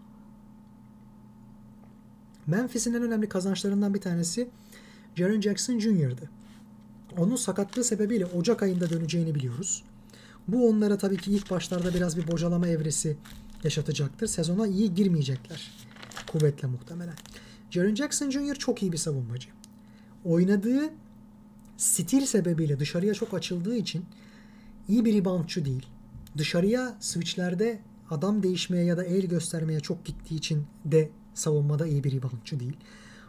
Memphis'in 2.48 2.94
en 2.94 3.02
önemli 3.02 3.30
kazançlarından 3.30 3.94
bir 3.94 4.02
tanesi 4.02 4.50
Jaren 5.16 5.42
Jackson 5.42 5.80
Jr.'dı. 5.80 6.30
Onun 7.18 7.36
sakatlığı 7.36 7.84
sebebiyle 7.84 8.26
Ocak 8.26 8.64
ayında 8.64 8.90
döneceğini 8.90 9.36
biliyoruz. 9.36 9.84
Bu 10.48 10.70
onlara 10.70 10.98
tabii 10.98 11.18
ki 11.18 11.32
ilk 11.32 11.52
başlarda 11.52 11.94
biraz 11.94 12.18
bir 12.18 12.28
bocalama 12.28 12.68
evresi 12.68 13.18
yaşatacaktır. 13.64 14.28
Sezona 14.28 14.68
iyi 14.68 14.94
girmeyecekler. 14.94 15.72
Kuvvetle 16.32 16.68
muhtemelen. 16.68 17.16
Jaren 17.72 17.96
Jackson 17.96 18.30
Jr. 18.30 18.56
çok 18.56 18.82
iyi 18.84 18.92
bir 18.92 18.98
savunmacı. 18.98 19.50
Oynadığı 20.26 20.90
stil 21.78 22.26
sebebiyle 22.26 22.80
dışarıya 22.80 23.14
çok 23.14 23.34
açıldığı 23.34 23.76
için 23.76 24.06
iyi 24.88 25.06
bir 25.06 25.14
reboundçu 25.14 25.66
değil. 25.66 25.86
Dışarıya 26.38 26.98
switchlerde 27.00 27.80
adam 28.10 28.44
değişmeye 28.44 28.84
ya 28.84 28.98
da 28.98 29.04
el 29.04 29.26
göstermeye 29.26 29.80
çok 29.80 30.06
gittiği 30.06 30.36
için 30.36 30.66
de 30.86 31.10
savunmada 31.34 31.88
iyi 31.88 32.04
bir 32.04 32.12
reboundçu 32.12 32.60
değil. 32.60 32.78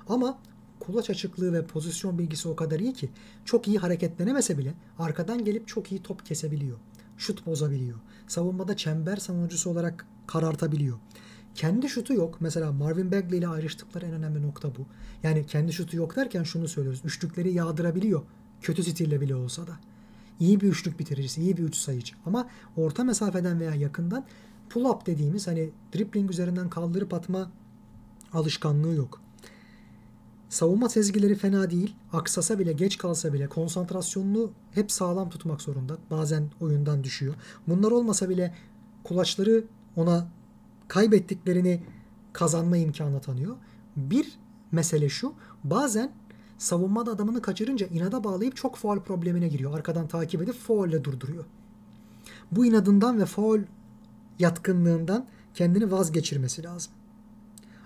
Ama 0.08 0.38
kulaç 0.80 1.10
açıklığı 1.10 1.52
ve 1.52 1.66
pozisyon 1.66 2.18
bilgisi 2.18 2.48
o 2.48 2.56
kadar 2.56 2.80
iyi 2.80 2.92
ki 2.92 3.10
çok 3.44 3.68
iyi 3.68 3.78
hareketlenemese 3.78 4.58
bile 4.58 4.74
arkadan 4.98 5.44
gelip 5.44 5.68
çok 5.68 5.92
iyi 5.92 6.02
top 6.02 6.26
kesebiliyor. 6.26 6.78
Şut 7.16 7.46
bozabiliyor. 7.46 7.98
Savunmada 8.26 8.76
çember 8.76 9.16
savunucusu 9.16 9.70
olarak 9.70 10.06
karartabiliyor. 10.26 10.98
Kendi 11.54 11.88
şutu 11.88 12.14
yok. 12.14 12.36
Mesela 12.40 12.72
Marvin 12.72 13.12
Bagley 13.12 13.38
ile 13.38 13.48
ayrıştıkları 13.48 14.06
en 14.06 14.12
önemli 14.12 14.42
nokta 14.42 14.68
bu. 14.68 14.86
Yani 15.22 15.46
kendi 15.46 15.72
şutu 15.72 15.96
yok 15.96 16.16
derken 16.16 16.42
şunu 16.42 16.68
söylüyoruz. 16.68 17.00
Üçlükleri 17.04 17.52
yağdırabiliyor. 17.52 18.22
Kötü 18.62 18.82
stille 18.82 19.20
bile 19.20 19.34
olsa 19.34 19.66
da. 19.66 19.76
İyi 20.40 20.60
bir 20.60 20.68
üçlük 20.68 20.98
bitiricisi, 20.98 21.40
iyi 21.42 21.56
bir 21.56 21.62
üç 21.62 21.76
sayıcı. 21.76 22.14
Ama 22.26 22.48
orta 22.76 23.04
mesafeden 23.04 23.60
veya 23.60 23.74
yakından 23.74 24.24
pull 24.70 24.84
up 24.84 25.06
dediğimiz 25.06 25.46
hani 25.46 25.70
dribbling 25.94 26.30
üzerinden 26.30 26.70
kaldırıp 26.70 27.14
atma 27.14 27.50
alışkanlığı 28.32 28.94
yok. 28.94 29.20
Savunma 30.48 30.88
sezgileri 30.88 31.34
fena 31.34 31.70
değil. 31.70 31.94
Aksasa 32.12 32.58
bile, 32.58 32.72
geç 32.72 32.98
kalsa 32.98 33.32
bile 33.32 33.46
konsantrasyonunu 33.48 34.50
hep 34.72 34.92
sağlam 34.92 35.30
tutmak 35.30 35.62
zorunda. 35.62 35.98
Bazen 36.10 36.50
oyundan 36.60 37.04
düşüyor. 37.04 37.34
Bunlar 37.66 37.90
olmasa 37.90 38.28
bile 38.28 38.54
kulaçları 39.04 39.64
ona 39.96 40.28
kaybettiklerini 40.88 41.82
kazanma 42.32 42.76
imkanı 42.76 43.20
tanıyor. 43.20 43.56
Bir 43.96 44.38
mesele 44.72 45.08
şu. 45.08 45.32
Bazen 45.64 46.12
savunmada 46.58 47.10
adamını 47.10 47.42
kaçırınca 47.42 47.86
inada 47.86 48.24
bağlayıp 48.24 48.56
çok 48.56 48.76
faul 48.76 49.00
problemine 49.00 49.48
giriyor. 49.48 49.74
Arkadan 49.74 50.08
takip 50.08 50.42
edip 50.42 50.54
faulle 50.54 51.04
durduruyor. 51.04 51.44
Bu 52.52 52.66
inadından 52.66 53.20
ve 53.20 53.26
faul 53.26 53.60
yatkınlığından 54.38 55.26
kendini 55.54 55.90
vazgeçirmesi 55.92 56.62
lazım 56.62 56.92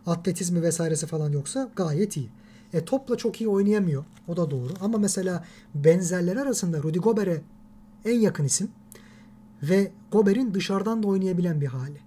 atletizmi 0.07 0.63
vesairesi 0.63 1.07
falan 1.07 1.33
yoksa 1.33 1.71
gayet 1.77 2.17
iyi. 2.17 2.29
E 2.73 2.85
topla 2.85 3.17
çok 3.17 3.41
iyi 3.41 3.49
oynayamıyor. 3.49 4.05
O 4.29 4.37
da 4.37 4.51
doğru. 4.51 4.73
Ama 4.81 4.99
mesela 4.99 5.45
benzerleri 5.75 6.41
arasında 6.41 6.83
Rudy 6.83 6.99
Gobert'e 6.99 7.43
en 8.05 8.21
yakın 8.21 8.45
isim 8.45 8.71
ve 9.63 9.93
Gobert'in 10.13 10.55
dışarıdan 10.55 11.03
da 11.03 11.09
oynayabilen 11.09 11.61
bir 11.61 11.67
hali. 11.67 12.01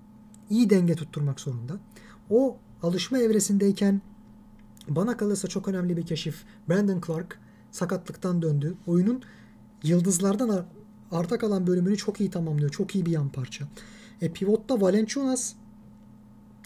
İyi 0.50 0.70
denge 0.70 0.96
tutturmak 0.96 1.40
zorunda. 1.40 1.74
O 2.30 2.58
alışma 2.84 3.18
evresindeyken 3.18 4.02
bana 4.88 5.18
kalırsa 5.18 5.48
çok 5.48 5.68
önemli 5.68 5.98
bir 5.98 6.06
keşif. 6.06 6.44
Brandon 6.70 7.02
Clark 7.08 7.40
sakatlıktan 7.72 8.42
döndü. 8.42 8.76
Oyunun 8.88 9.22
yıldızlardan 9.84 10.66
arta 11.12 11.38
kalan 11.38 11.68
bölümünü 11.68 11.98
çok 11.98 12.22
iyi 12.22 12.30
tamamlıyor. 12.30 12.70
Çok 12.70 12.96
iyi 12.96 13.06
bir 13.06 13.12
yan 13.12 13.30
parça. 13.30 13.66
E 14.22 14.32
pivotta 14.32 14.82
Valenciunas 14.82 15.54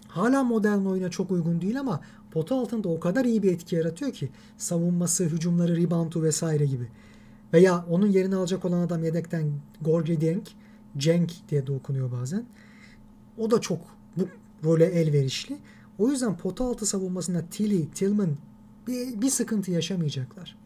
hala 0.07 0.43
modern 0.43 0.85
oyuna 0.85 1.09
çok 1.09 1.31
uygun 1.31 1.61
değil 1.61 1.79
ama 1.79 2.01
pota 2.31 2.55
altında 2.55 2.89
o 2.89 2.99
kadar 2.99 3.25
iyi 3.25 3.43
bir 3.43 3.51
etki 3.51 3.75
yaratıyor 3.75 4.11
ki 4.11 4.29
savunması, 4.57 5.23
hücumları, 5.23 5.77
reboundu 5.77 6.23
vesaire 6.23 6.65
gibi. 6.65 6.87
Veya 7.53 7.85
onun 7.89 8.07
yerini 8.07 8.35
alacak 8.35 8.65
olan 8.65 8.81
adam 8.81 9.03
yedekten 9.03 9.51
Gorgi 9.81 10.21
Denk, 10.21 10.47
Cenk 10.97 11.31
diye 11.49 11.67
de 11.67 11.71
okunuyor 11.71 12.11
bazen. 12.11 12.45
O 13.39 13.51
da 13.51 13.61
çok 13.61 13.79
bu 14.17 14.27
role 14.63 14.85
elverişli. 14.85 15.57
O 15.97 16.09
yüzden 16.09 16.37
pota 16.37 16.65
altı 16.65 16.85
savunmasında 16.85 17.45
Tilly, 17.51 17.91
Tillman 17.91 18.37
bir, 18.87 19.21
bir 19.21 19.29
sıkıntı 19.29 19.71
yaşamayacaklar. 19.71 20.57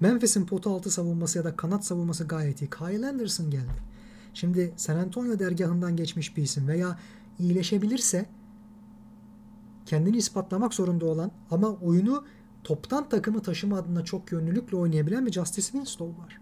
Memphis'in 0.00 0.46
pota 0.46 0.70
altı 0.70 0.90
savunması 0.90 1.38
ya 1.38 1.44
da 1.44 1.56
kanat 1.56 1.84
savunması 1.84 2.24
gayet 2.24 2.62
iyi. 2.62 2.70
Kyle 2.70 3.08
Anderson 3.08 3.50
geldi. 3.50 3.90
Şimdi 4.34 4.72
San 4.76 4.96
Antonio 4.96 5.38
dergahından 5.38 5.96
geçmiş 5.96 6.36
bir 6.36 6.42
isim 6.42 6.68
veya 6.68 6.98
iyileşebilirse 7.38 8.26
kendini 9.86 10.16
ispatlamak 10.16 10.74
zorunda 10.74 11.06
olan 11.06 11.30
ama 11.50 11.68
oyunu 11.68 12.24
toptan 12.64 13.08
takımı 13.08 13.42
taşıma 13.42 13.76
adına 13.76 14.04
çok 14.04 14.32
yönlülükle 14.32 14.76
oynayabilen 14.76 15.26
bir 15.26 15.32
Justice 15.32 15.66
Winslow 15.66 16.22
var. 16.22 16.40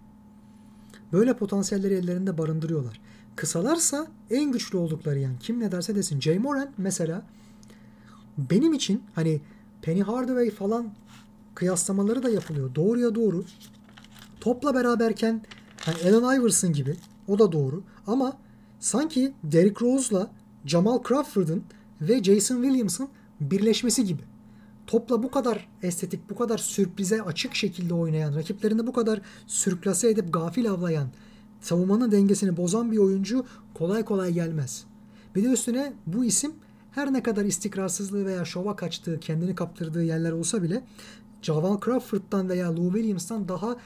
Böyle 1.13 1.37
potansiyelleri 1.37 1.95
ellerinde 1.95 2.39
barındırıyorlar. 2.39 3.01
Kısalarsa 3.39 4.07
en 4.31 4.53
güçlü 4.53 4.79
oldukları 4.79 5.19
yani 5.19 5.37
kim 5.41 5.61
ne 5.61 5.73
derse 5.73 5.95
desin. 5.95 6.21
Jay 6.21 6.39
Moran 6.39 6.71
mesela 6.79 7.23
benim 8.39 8.73
için 8.73 9.03
hani 9.15 9.41
Penny 9.83 10.03
Hardaway 10.03 10.51
falan 10.51 10.95
kıyaslamaları 11.55 12.23
da 12.23 12.31
yapılıyor. 12.31 12.75
Doğruya 12.75 13.15
doğru. 13.15 13.45
Topla 14.41 14.75
beraberken 14.75 15.43
hani 15.81 15.97
Allen 15.97 16.41
Iverson 16.41 16.73
gibi 16.73 16.97
o 17.29 17.39
da 17.39 17.53
doğru. 17.53 17.83
Ama 18.07 18.37
sanki 18.81 19.33
Derrick 19.45 19.87
Rose'la 19.87 20.31
Jamal 20.67 21.03
Crawford'ın 21.09 21.65
ve 22.01 22.25
Jason 22.25 22.63
Williams'ın 22.63 23.09
birleşmesi 23.41 24.05
gibi. 24.05 24.23
Topla 24.87 25.23
bu 25.23 25.31
kadar 25.31 25.69
estetik, 25.83 26.31
bu 26.31 26.37
kadar 26.37 26.59
sürprize 26.59 27.23
açık 27.23 27.55
şekilde 27.55 27.95
oynayan, 27.95 28.35
rakiplerini 28.35 28.87
bu 28.87 28.93
kadar 28.93 29.21
sürklase 29.47 30.09
edip 30.09 30.33
gafil 30.33 30.71
avlayan, 30.71 31.09
savunmanın 31.61 32.13
dengesini 32.13 32.57
bozan 32.57 32.93
bir 32.93 32.99
oyuncu 32.99 33.47
kolay 33.75 34.05
kolay 34.05 34.33
gelmez. 34.33 34.85
Bir 35.35 35.45
de 35.45 35.49
üstüne 35.49 35.93
bu 36.07 36.25
isim 36.25 36.53
her 36.91 37.13
ne 37.13 37.23
kadar 37.23 37.45
istikrarsızlığı 37.45 38.27
veya 38.27 38.45
şova 38.45 38.77
kaçtığı, 38.77 39.21
kendini 39.21 39.55
kaptırdığı 39.55 40.05
yerler 40.05 40.33
olsa 40.33 40.63
bile 40.63 40.85
Javal 41.43 41.81
Crawford'dan 41.81 42.49
veya 42.49 42.77
Lou 42.77 42.93
Williams'tan 42.93 43.49
daha 43.49 43.77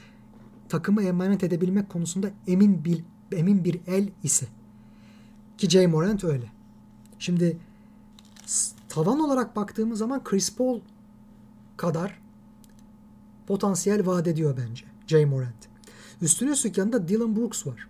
takımı 0.69 1.03
emanet 1.03 1.43
edebilmek 1.43 1.89
konusunda 1.89 2.31
emin 2.47 2.85
bir, 2.85 3.03
emin 3.31 3.63
bir 3.63 3.79
el 3.87 4.09
ise. 4.23 4.45
Ki 5.57 5.69
Jay 5.69 5.87
Morant 5.87 6.23
öyle. 6.23 6.51
Şimdi 7.19 7.57
tavan 8.89 9.19
olarak 9.19 9.55
baktığımız 9.55 9.99
zaman 9.99 10.23
Chris 10.23 10.55
Paul 10.55 10.79
kadar 11.77 12.19
potansiyel 13.47 14.05
vaat 14.05 14.27
ediyor 14.27 14.57
bence 14.57 14.85
Jay 15.07 15.25
Morant. 15.25 15.72
Üstüne 16.23 16.51
üstlük 16.51 16.77
yanında 16.77 17.07
Dylan 17.07 17.35
Brooks 17.35 17.67
var. 17.67 17.87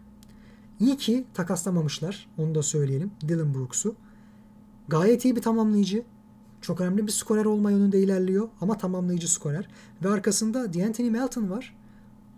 İyi 0.80 0.98
ki 0.98 1.26
takaslamamışlar. 1.34 2.28
Onu 2.38 2.56
da 2.56 2.64
söyleyelim. 2.64 3.12
Dylan 3.28 3.54
Brooks'u. 3.54 3.96
Gayet 4.88 5.26
iyi 5.26 5.36
bir 5.36 5.42
tamamlayıcı. 5.42 6.04
Çok 6.62 6.82
önemli 6.82 7.08
bir 7.08 7.12
skorer 7.12 7.46
olma 7.46 7.72
yönünde 7.72 8.00
ilerliyor 8.00 8.50
ama 8.62 8.78
tamamlayıcı 8.78 9.32
skorer. 9.32 9.68
Ve 10.04 10.10
arkasında 10.10 10.74
D'Anthony 10.74 11.10
Melton 11.10 11.50
var. 11.50 11.76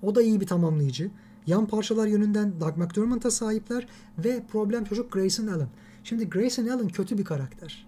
O 0.02 0.16
da 0.16 0.22
iyi 0.22 0.42
bir 0.42 0.48
tamamlayıcı. 0.48 1.12
Yan 1.48 1.68
parçalar 1.68 2.08
yönünden 2.08 2.60
Doug 2.60 2.78
McDermott'a 2.78 3.32
sahipler 3.32 3.88
ve 4.18 4.44
problem 4.52 4.84
çocuk 4.84 5.12
Grayson 5.12 5.48
Allen. 5.48 5.70
Şimdi 6.04 6.30
Grayson 6.30 6.68
Allen 6.68 6.88
kötü 6.88 7.18
bir 7.18 7.26
karakter. 7.26 7.88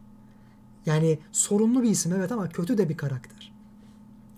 Yani 0.86 1.20
sorunlu 1.32 1.84
bir 1.84 1.90
isim 1.90 2.14
evet 2.14 2.32
ama 2.32 2.50
kötü 2.50 2.78
de 2.78 2.90
bir 2.90 2.98
karakter. 2.98 3.54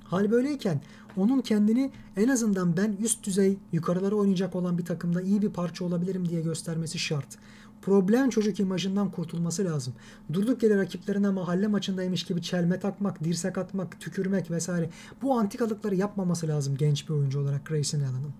Hal 0.03 0.31
böyleyken 0.31 0.81
onun 1.19 1.41
kendini 1.41 1.91
en 2.17 2.27
azından 2.27 2.77
ben 2.77 2.97
üst 3.03 3.25
düzey 3.25 3.57
yukarılara 3.71 4.15
oynayacak 4.15 4.55
olan 4.55 4.77
bir 4.77 4.85
takımda 4.85 5.21
iyi 5.21 5.41
bir 5.41 5.49
parça 5.49 5.85
olabilirim 5.85 6.29
diye 6.29 6.41
göstermesi 6.41 6.99
şart. 6.99 7.37
Problem 7.81 8.29
çocuk 8.29 8.59
imajından 8.59 9.11
kurtulması 9.11 9.65
lazım. 9.65 9.93
Durduk 10.33 10.63
yere 10.63 10.77
rakiplerine 10.77 11.29
mahalle 11.29 11.67
maçındaymış 11.67 12.23
gibi 12.23 12.41
çelme 12.41 12.79
takmak, 12.79 13.23
dirsek 13.23 13.57
atmak, 13.57 13.99
tükürmek 13.99 14.51
vesaire. 14.51 14.89
Bu 15.21 15.39
antikalıkları 15.39 15.95
yapmaması 15.95 16.47
lazım 16.47 16.77
genç 16.77 17.09
bir 17.09 17.13
oyuncu 17.13 17.39
olarak 17.39 17.65
Grayson 17.65 17.99
Allen'ın. 17.99 18.33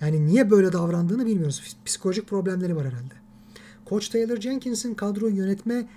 Yani 0.00 0.26
niye 0.26 0.50
böyle 0.50 0.72
davrandığını 0.72 1.26
bilmiyoruz. 1.26 1.76
Psikolojik 1.84 2.28
problemleri 2.28 2.76
var 2.76 2.86
herhalde. 2.86 3.14
Coach 3.86 4.08
Taylor 4.08 4.36
Jenkins'in 4.36 4.94
kadroyu 4.94 5.36
yönetme 5.36 5.88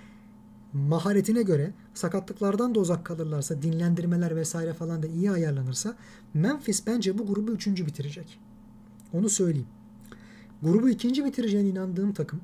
maharetine 0.72 1.42
göre 1.42 1.72
sakatlıklardan 1.94 2.74
da 2.74 2.80
uzak 2.80 3.04
kalırlarsa, 3.04 3.62
dinlendirmeler 3.62 4.36
vesaire 4.36 4.74
falan 4.74 5.02
da 5.02 5.06
iyi 5.06 5.30
ayarlanırsa 5.30 5.96
Memphis 6.34 6.86
bence 6.86 7.18
bu 7.18 7.26
grubu 7.26 7.52
üçüncü 7.52 7.86
bitirecek. 7.86 8.40
Onu 9.12 9.28
söyleyeyim. 9.28 9.68
Grubu 10.62 10.90
ikinci 10.90 11.24
bitireceğine 11.24 11.68
inandığım 11.68 12.12
takım, 12.12 12.40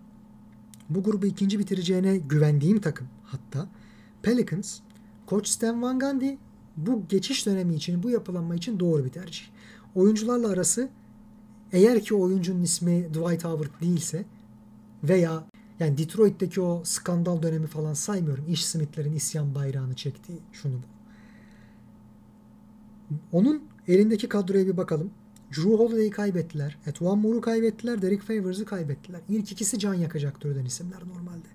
bu 0.89 1.03
grubu 1.03 1.27
ikinci 1.27 1.59
bitireceğine 1.59 2.17
güvendiğim 2.17 2.81
takım 2.81 3.07
hatta 3.25 3.69
Pelicans, 4.23 4.79
Coach 5.29 5.49
Stan 5.49 5.83
Van 5.83 5.99
Gundy 5.99 6.35
bu 6.77 7.03
geçiş 7.09 7.47
dönemi 7.47 7.75
için, 7.75 8.03
bu 8.03 8.11
yapılanma 8.11 8.55
için 8.55 8.81
doğru 8.81 9.05
bir 9.05 9.11
tercih. 9.11 9.45
Oyuncularla 9.95 10.49
arası 10.49 10.89
eğer 11.73 12.01
ki 12.01 12.15
oyuncunun 12.15 12.63
ismi 12.63 13.09
Dwight 13.09 13.45
Howard 13.45 13.81
değilse 13.81 14.25
veya 15.05 15.45
yani 15.81 15.99
Detroit'teki 15.99 16.61
o 16.61 16.83
skandal 16.85 17.43
dönemi 17.43 17.67
falan 17.67 17.95
saymıyorum. 17.95 18.45
İş 18.49 18.67
Smith'lerin 18.67 19.15
isyan 19.15 19.55
bayrağını 19.55 19.95
çektiği 19.95 20.39
şunu 20.53 20.75
bu. 20.75 20.87
Onun 23.33 23.63
elindeki 23.89 24.29
kadroya 24.29 24.67
bir 24.67 24.77
bakalım. 24.77 25.11
Drew 25.57 25.71
Holiday'i 25.71 26.11
kaybettiler. 26.11 26.79
Etwan 26.87 27.19
Moore'u 27.19 27.41
kaybettiler. 27.41 28.03
Derek 28.03 28.23
Favors'ı 28.23 28.65
kaybettiler. 28.65 29.21
İlk 29.29 29.53
ikisi 29.53 29.79
can 29.79 29.95
yakacak 29.95 30.41
türden 30.41 30.65
isimler 30.65 31.01
normalde. 31.09 31.49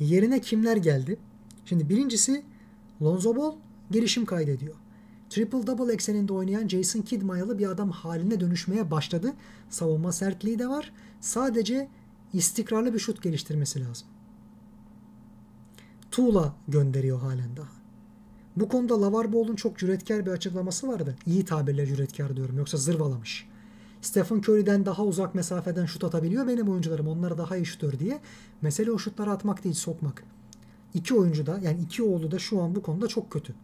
Yerine 0.00 0.40
kimler 0.40 0.76
geldi? 0.76 1.18
Şimdi 1.64 1.88
birincisi 1.88 2.42
Lonzo 3.02 3.36
Ball 3.36 3.54
gelişim 3.90 4.24
kaydediyor. 4.24 4.74
Triple 5.30 5.66
double 5.66 5.92
ekseninde 5.92 6.32
oynayan 6.32 6.68
Jason 6.68 7.00
Kidd 7.00 7.22
mayalı 7.22 7.58
bir 7.58 7.70
adam 7.70 7.90
haline 7.90 8.40
dönüşmeye 8.40 8.90
başladı. 8.90 9.32
Savunma 9.70 10.12
sertliği 10.12 10.58
de 10.58 10.68
var. 10.68 10.92
Sadece 11.20 11.88
istikrarlı 12.32 12.94
bir 12.94 12.98
şut 12.98 13.22
geliştirmesi 13.22 13.84
lazım. 13.84 14.08
Tuğla 16.10 16.54
gönderiyor 16.68 17.20
halen 17.20 17.56
daha. 17.56 17.80
Bu 18.56 18.68
konuda 18.68 19.02
Lavar 19.02 19.32
Ball'un 19.32 19.56
çok 19.56 19.78
cüretkar 19.78 20.26
bir 20.26 20.30
açıklaması 20.30 20.88
vardı. 20.88 21.16
İyi 21.26 21.44
tabirle 21.44 21.86
cüretkar 21.86 22.36
diyorum 22.36 22.58
yoksa 22.58 22.76
zırvalamış. 22.76 23.48
Stephen 24.02 24.38
Curry'den 24.38 24.86
daha 24.86 25.04
uzak 25.04 25.34
mesafeden 25.34 25.86
şut 25.86 26.04
atabiliyor 26.04 26.46
benim 26.46 26.68
oyuncularım. 26.68 27.08
Onlar 27.08 27.38
daha 27.38 27.56
iyi 27.56 27.66
şutör 27.66 27.98
diye. 27.98 28.20
Mesele 28.62 28.92
o 28.92 28.98
şutları 28.98 29.30
atmak 29.30 29.64
değil 29.64 29.74
sokmak. 29.74 30.24
İki 30.94 31.14
oyuncu 31.14 31.46
da 31.46 31.58
yani 31.62 31.80
iki 31.80 32.02
oğlu 32.02 32.30
da 32.30 32.38
şu 32.38 32.62
an 32.62 32.74
bu 32.74 32.82
konuda 32.82 33.08
çok 33.08 33.30
kötü. 33.30 33.54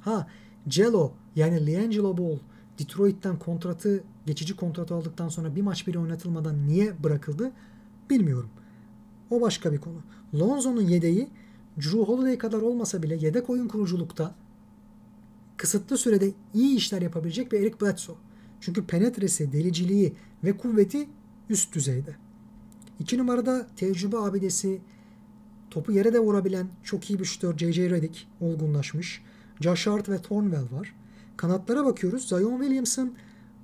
Ha 0.00 0.26
Jello 0.68 1.12
yani 1.36 1.66
Liangelo 1.66 2.18
Ball 2.18 2.38
Detroit'ten 2.80 3.38
kontratı 3.38 4.04
geçici 4.26 4.56
kontratı 4.56 4.94
aldıktan 4.94 5.28
sonra 5.28 5.56
bir 5.56 5.62
maç 5.62 5.86
bile 5.86 5.98
oynatılmadan 5.98 6.66
niye 6.66 7.02
bırakıldı 7.02 7.52
bilmiyorum. 8.10 8.50
O 9.30 9.40
başka 9.40 9.72
bir 9.72 9.78
konu. 9.78 10.02
Lonzo'nun 10.34 10.82
yedeği 10.82 11.28
Drew 11.76 11.98
Holiday 11.98 12.38
kadar 12.38 12.62
olmasa 12.62 13.02
bile 13.02 13.16
yedek 13.16 13.50
oyun 13.50 13.68
kuruculukta 13.68 14.34
kısıtlı 15.56 15.98
sürede 15.98 16.32
iyi 16.54 16.76
işler 16.76 17.02
yapabilecek 17.02 17.52
bir 17.52 17.60
Eric 17.60 17.80
Bledsoe. 17.80 18.16
Çünkü 18.60 18.86
penetresi, 18.86 19.52
deliciliği 19.52 20.14
ve 20.44 20.56
kuvveti 20.56 21.08
üst 21.48 21.74
düzeyde. 21.74 22.16
İki 23.00 23.18
numarada 23.18 23.66
tecrübe 23.76 24.16
abidesi, 24.16 24.80
topu 25.70 25.92
yere 25.92 26.12
de 26.12 26.18
vurabilen 26.18 26.68
çok 26.82 27.10
iyi 27.10 27.18
bir 27.18 27.24
şutör 27.24 27.58
J.J. 27.58 27.90
Redick 27.90 28.26
olgunlaşmış. 28.40 29.22
Josh 29.60 29.86
Hart 29.86 30.08
ve 30.08 30.22
Thornwell 30.22 30.78
var. 30.78 30.94
Kanatlara 31.40 31.84
bakıyoruz. 31.84 32.28
Zion 32.28 32.58
Williamson 32.58 33.12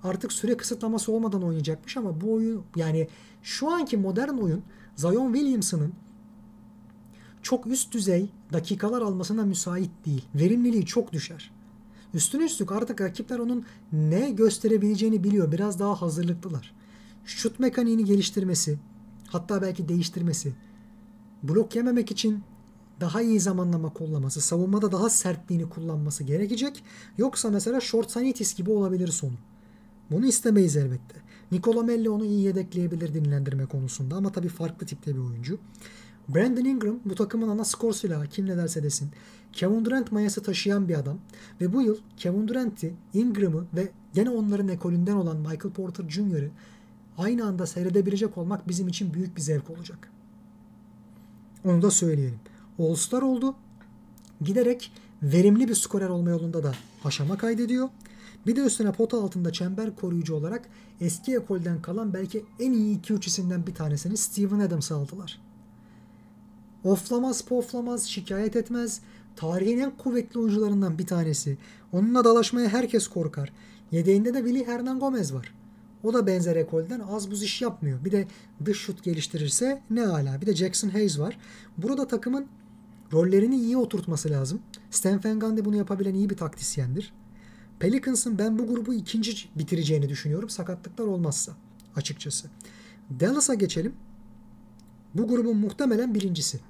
artık 0.02 0.32
süre 0.32 0.56
kısıtlaması 0.56 1.12
olmadan 1.12 1.42
oynayacakmış 1.42 1.96
ama 1.96 2.20
bu 2.20 2.32
oyun 2.32 2.62
yani 2.76 3.08
şu 3.42 3.70
anki 3.70 3.96
modern 3.96 4.38
oyun 4.38 4.62
Zion 4.94 5.32
Williamson'ın 5.32 5.92
çok 7.42 7.66
üst 7.66 7.92
düzey 7.92 8.30
dakikalar 8.52 9.02
almasına 9.02 9.44
müsait 9.44 9.90
değil. 10.06 10.24
Verimliliği 10.34 10.86
çok 10.86 11.12
düşer. 11.12 11.50
Üstüne 12.14 12.44
üstlük 12.44 12.72
artık 12.72 13.00
rakipler 13.00 13.38
onun 13.38 13.64
ne 13.92 14.30
gösterebileceğini 14.30 15.24
biliyor. 15.24 15.52
Biraz 15.52 15.78
daha 15.78 16.02
hazırlıklılar. 16.02 16.74
Şut 17.24 17.60
mekaniğini 17.60 18.04
geliştirmesi, 18.04 18.78
hatta 19.28 19.62
belki 19.62 19.88
değiştirmesi, 19.88 20.54
blok 21.42 21.76
yememek 21.76 22.10
için 22.10 22.42
daha 23.00 23.22
iyi 23.22 23.40
zamanlama 23.40 23.92
kullanması, 23.92 24.40
savunmada 24.40 24.92
daha 24.92 25.10
sertliğini 25.10 25.68
kullanması 25.68 26.24
gerekecek. 26.24 26.84
Yoksa 27.18 27.50
mesela 27.50 27.80
Short 27.80 28.10
Sanitis 28.10 28.54
gibi 28.54 28.70
olabilir 28.70 29.08
sonu. 29.08 29.34
Bunu 30.10 30.26
istemeyiz 30.26 30.76
elbette. 30.76 31.16
Nicola 31.52 31.82
Melli 31.82 32.10
onu 32.10 32.24
iyi 32.24 32.42
yedekleyebilir 32.42 33.14
dinlendirme 33.14 33.66
konusunda 33.66 34.16
ama 34.16 34.32
tabii 34.32 34.48
farklı 34.48 34.86
tipte 34.86 35.14
bir 35.14 35.20
oyuncu. 35.20 35.58
Brandon 36.28 36.64
Ingram 36.64 37.00
bu 37.04 37.14
takımın 37.14 37.48
ana 37.48 37.64
skor 37.64 37.92
silahı 37.92 38.26
kim 38.26 38.46
ne 38.46 38.56
derse 38.56 38.82
desin. 38.82 39.10
Kevin 39.52 39.84
Durant 39.84 40.12
mayası 40.12 40.42
taşıyan 40.42 40.88
bir 40.88 40.94
adam 40.94 41.18
ve 41.60 41.72
bu 41.72 41.82
yıl 41.82 41.96
Kevin 42.16 42.48
Durant'i, 42.48 42.94
Ingram'ı 43.14 43.64
ve 43.74 43.88
gene 44.14 44.30
onların 44.30 44.68
ekolünden 44.68 45.16
olan 45.16 45.36
Michael 45.36 45.74
Porter 45.74 46.08
Jr.'ı 46.08 46.50
aynı 47.18 47.46
anda 47.46 47.66
seyredebilecek 47.66 48.38
olmak 48.38 48.68
bizim 48.68 48.88
için 48.88 49.14
büyük 49.14 49.36
bir 49.36 49.42
zevk 49.42 49.70
olacak. 49.70 50.10
Onu 51.64 51.82
da 51.82 51.90
söyleyelim. 51.90 52.40
All-Star 52.78 53.22
oldu. 53.22 53.54
Giderek 54.40 54.92
verimli 55.22 55.68
bir 55.68 55.74
skorer 55.74 56.08
olma 56.08 56.30
yolunda 56.30 56.62
da 56.62 56.72
aşama 57.04 57.38
kaydediyor. 57.38 57.88
Bir 58.46 58.56
de 58.56 58.60
üstüne 58.60 58.92
pota 58.92 59.22
altında 59.22 59.52
çember 59.52 59.96
koruyucu 59.96 60.34
olarak 60.34 60.68
eski 61.00 61.34
ekolden 61.34 61.82
kalan 61.82 62.14
belki 62.14 62.44
en 62.60 62.72
iyi 62.72 63.00
2-3 63.00 63.26
isimden 63.26 63.66
bir 63.66 63.74
tanesini 63.74 64.16
Steven 64.16 64.58
Adams'ı 64.58 64.94
aldılar. 64.94 65.40
Oflamaz 66.84 67.42
poflamaz, 67.42 68.06
şikayet 68.06 68.56
etmez. 68.56 69.00
Tarihin 69.36 69.78
en 69.78 69.90
kuvvetli 69.90 70.40
oyuncularından 70.40 70.98
bir 70.98 71.06
tanesi. 71.06 71.58
Onunla 71.92 72.24
dalaşmaya 72.24 72.68
herkes 72.68 73.08
korkar. 73.08 73.52
Yedeğinde 73.92 74.34
de 74.34 74.38
Willy 74.38 74.66
Hernan 74.66 75.00
Gomez 75.00 75.34
var. 75.34 75.54
O 76.04 76.14
da 76.14 76.26
benzer 76.26 76.56
ekolden 76.56 77.00
az 77.00 77.30
buz 77.30 77.42
iş 77.42 77.62
yapmıyor. 77.62 78.04
Bir 78.04 78.12
de 78.12 78.26
dış 78.64 78.78
şut 78.78 79.02
geliştirirse 79.04 79.82
ne 79.90 80.00
hala. 80.00 80.40
Bir 80.40 80.46
de 80.46 80.56
Jackson 80.56 80.88
Hayes 80.88 81.18
var. 81.18 81.38
Burada 81.78 82.06
takımın 82.06 82.46
rollerini 83.12 83.56
iyi 83.56 83.76
oturtması 83.76 84.30
lazım. 84.30 84.60
Stan 84.90 85.20
Van 85.24 85.40
Gundy 85.40 85.64
bunu 85.64 85.76
yapabilen 85.76 86.14
iyi 86.14 86.30
bir 86.30 86.36
taktisyendir. 86.36 87.12
Pelicans'ın 87.78 88.38
ben 88.38 88.58
bu 88.58 88.66
grubu 88.66 88.94
ikinci 88.94 89.48
bitireceğini 89.58 90.08
düşünüyorum. 90.08 90.48
Sakatlıklar 90.48 91.06
olmazsa 91.06 91.52
açıkçası. 91.96 92.48
Dallas'a 93.20 93.54
geçelim. 93.54 93.94
Bu 95.14 95.28
grubun 95.28 95.56
muhtemelen 95.56 96.14
birincisi. 96.14 96.60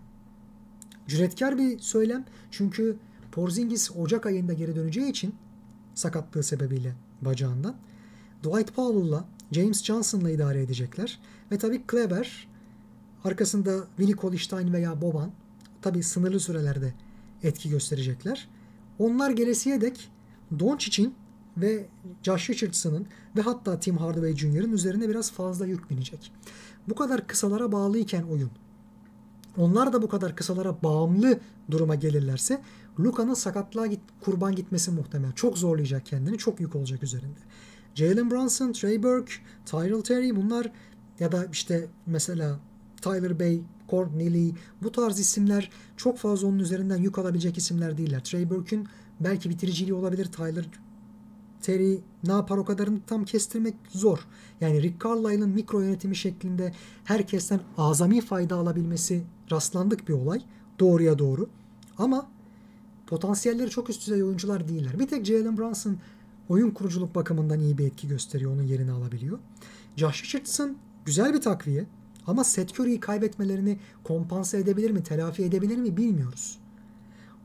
Cüretkar 1.06 1.58
bir 1.58 1.78
söylem. 1.78 2.24
Çünkü 2.50 2.96
Porzingis 3.32 3.90
Ocak 3.96 4.26
ayında 4.26 4.52
geri 4.52 4.76
döneceği 4.76 5.10
için 5.10 5.34
sakatlığı 5.94 6.42
sebebiyle 6.42 6.94
bacağından 7.22 7.76
Dwight 8.42 8.74
Powell'la 8.74 9.24
James 9.52 9.84
Johnson'la 9.84 10.30
idare 10.30 10.62
edecekler. 10.62 11.20
Ve 11.52 11.58
tabii 11.58 11.82
Kleber 11.86 12.48
arkasında 13.24 13.86
Willie 13.96 14.16
Kolstein 14.16 14.72
veya 14.72 15.02
Boban 15.02 15.30
tabii 15.86 16.02
sınırlı 16.02 16.40
sürelerde 16.40 16.94
etki 17.42 17.70
gösterecekler. 17.70 18.48
Onlar 18.98 19.30
gelesiye 19.30 19.80
dek 19.80 20.10
Doncic'in 20.58 21.14
ve 21.56 21.86
Josh 22.22 22.50
Richardson'ın 22.50 23.06
ve 23.36 23.40
hatta 23.40 23.80
Tim 23.80 23.96
Hardaway 23.96 24.36
Jr.'ın 24.36 24.72
üzerine 24.72 25.08
biraz 25.08 25.32
fazla 25.32 25.66
yük 25.66 25.90
binecek. 25.90 26.32
Bu 26.88 26.94
kadar 26.94 27.26
kısalara 27.26 27.72
bağlıyken 27.72 28.22
oyun. 28.22 28.50
Onlar 29.56 29.92
da 29.92 30.02
bu 30.02 30.08
kadar 30.08 30.36
kısalara 30.36 30.82
bağımlı 30.82 31.40
duruma 31.70 31.94
gelirlerse 31.94 32.62
Luka'nın 33.00 33.34
sakatlığa 33.34 33.86
git, 33.86 34.00
kurban 34.20 34.54
gitmesi 34.54 34.90
muhtemel. 34.90 35.32
Çok 35.32 35.58
zorlayacak 35.58 36.06
kendini. 36.06 36.38
Çok 36.38 36.60
yük 36.60 36.76
olacak 36.76 37.02
üzerinde. 37.02 37.38
Jalen 37.94 38.30
Brunson, 38.30 38.72
Trey 38.72 39.02
Burke, 39.02 39.32
Tyrell 39.66 40.02
Terry 40.02 40.36
bunlar 40.36 40.72
ya 41.20 41.32
da 41.32 41.46
işte 41.52 41.88
mesela 42.06 42.60
Tyler 43.02 43.40
Bay, 43.40 43.60
Cord 43.88 44.18
Neely 44.18 44.52
bu 44.82 44.92
tarz 44.92 45.20
isimler 45.20 45.70
çok 45.96 46.18
fazla 46.18 46.48
onun 46.48 46.58
üzerinden 46.58 46.96
yük 46.96 47.18
alabilecek 47.18 47.58
isimler 47.58 47.98
değiller. 47.98 48.24
Trey 48.24 48.50
Burke'ün 48.50 48.86
belki 49.20 49.50
bitiriciliği 49.50 49.94
olabilir. 49.94 50.24
Tyler 50.24 50.64
Terry 51.62 52.00
ne 52.24 52.32
yapar 52.32 52.58
o 52.58 52.64
kadarını 52.64 52.98
tam 53.06 53.24
kestirmek 53.24 53.74
zor. 53.88 54.18
Yani 54.60 54.82
Rick 54.82 55.04
Carlisle'ın 55.04 55.50
mikro 55.50 55.80
yönetimi 55.80 56.16
şeklinde 56.16 56.72
herkesten 57.04 57.60
azami 57.78 58.20
fayda 58.20 58.56
alabilmesi 58.56 59.22
rastlandık 59.52 60.08
bir 60.08 60.12
olay. 60.12 60.42
Doğruya 60.78 61.18
doğru. 61.18 61.48
Ama 61.98 62.28
potansiyelleri 63.06 63.70
çok 63.70 63.90
üst 63.90 64.06
düzey 64.06 64.22
oyuncular 64.22 64.68
değiller. 64.68 64.98
Bir 64.98 65.06
tek 65.06 65.26
Jalen 65.26 65.58
Brunson 65.58 65.96
oyun 66.48 66.70
kuruculuk 66.70 67.14
bakımından 67.14 67.60
iyi 67.60 67.78
bir 67.78 67.86
etki 67.86 68.08
gösteriyor. 68.08 68.52
Onun 68.52 68.62
yerini 68.62 68.92
alabiliyor. 68.92 69.38
Josh 69.96 70.24
Richardson 70.24 70.76
güzel 71.04 71.34
bir 71.34 71.40
takviye. 71.40 71.86
Ama 72.26 72.44
Seth 72.44 72.80
Curry'i 72.80 73.00
kaybetmelerini 73.00 73.78
kompanse 74.04 74.58
edebilir 74.58 74.90
mi, 74.90 75.02
telafi 75.02 75.42
edebilir 75.42 75.76
mi 75.76 75.96
bilmiyoruz. 75.96 76.58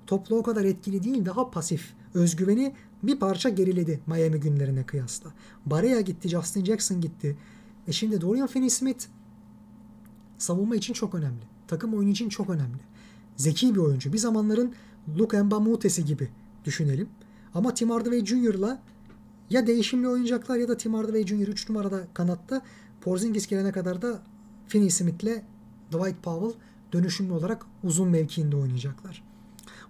Topla 0.07 0.35
o 0.35 0.43
kadar 0.43 0.65
etkili 0.65 1.03
değil, 1.03 1.25
daha 1.25 1.51
pasif. 1.51 1.93
Özgüveni 2.13 2.73
bir 3.03 3.19
parça 3.19 3.49
geriledi 3.49 3.99
Miami 4.07 4.39
günlerine 4.39 4.85
kıyasla. 4.85 5.33
Barea 5.65 6.01
gitti, 6.01 6.29
Justin 6.29 6.65
Jackson 6.65 7.01
gitti. 7.01 7.37
E 7.87 7.91
şimdi 7.91 8.21
Dorian 8.21 8.47
Finney-Smith 8.47 9.05
savunma 10.37 10.75
için 10.75 10.93
çok 10.93 11.15
önemli. 11.15 11.43
Takım 11.67 11.93
oyunu 11.93 12.09
için 12.09 12.29
çok 12.29 12.49
önemli. 12.49 12.79
Zeki 13.37 13.75
bir 13.75 13.79
oyuncu. 13.79 14.13
Bir 14.13 14.17
zamanların 14.17 14.73
Luke 15.19 15.41
Mbamutesi 15.41 16.05
gibi 16.05 16.29
düşünelim. 16.65 17.09
Ama 17.53 17.73
Tim 17.73 17.89
Hardaway 17.89 18.25
Jr.'la 18.25 18.81
ya 19.49 19.67
değişimli 19.67 20.07
oynayacaklar 20.07 20.57
ya 20.57 20.67
da 20.67 20.77
Tim 20.77 20.93
Hardaway 20.93 21.27
Jr. 21.27 21.47
3 21.47 21.69
numarada 21.69 22.07
kanatta 22.13 22.61
Porzingis 23.01 23.47
gelene 23.47 23.71
kadar 23.71 24.01
da 24.01 24.21
Finney 24.71 24.89
Smith'le 24.89 25.41
Dwight 25.91 26.23
Powell 26.23 26.53
dönüşümlü 26.93 27.33
olarak 27.33 27.65
uzun 27.83 28.09
mevkiinde 28.09 28.55
oynayacaklar. 28.55 29.23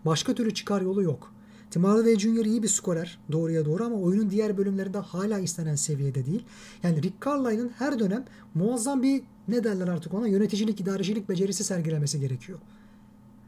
Başka 0.05 0.35
türlü 0.35 0.53
çıkar 0.53 0.81
yolu 0.81 1.03
yok. 1.03 1.33
Tim 1.71 1.83
Hardaway 1.83 2.19
Jr. 2.19 2.45
iyi 2.45 2.63
bir 2.63 2.67
skorer 2.67 3.19
doğruya 3.31 3.65
doğru 3.65 3.85
ama 3.85 3.95
oyunun 3.95 4.29
diğer 4.29 4.57
bölümlerinde 4.57 4.97
hala 4.97 5.39
istenen 5.39 5.75
seviyede 5.75 6.25
değil. 6.25 6.45
Yani 6.83 7.01
Rick 7.01 7.25
Carlisle'ın 7.25 7.71
her 7.77 7.99
dönem 7.99 8.25
muazzam 8.53 9.03
bir 9.03 9.23
ne 9.47 9.63
derler 9.63 9.87
artık 9.87 10.13
ona 10.13 10.27
yöneticilik, 10.27 10.81
idarecilik 10.81 11.29
becerisi 11.29 11.63
sergilemesi 11.63 12.19
gerekiyor. 12.19 12.59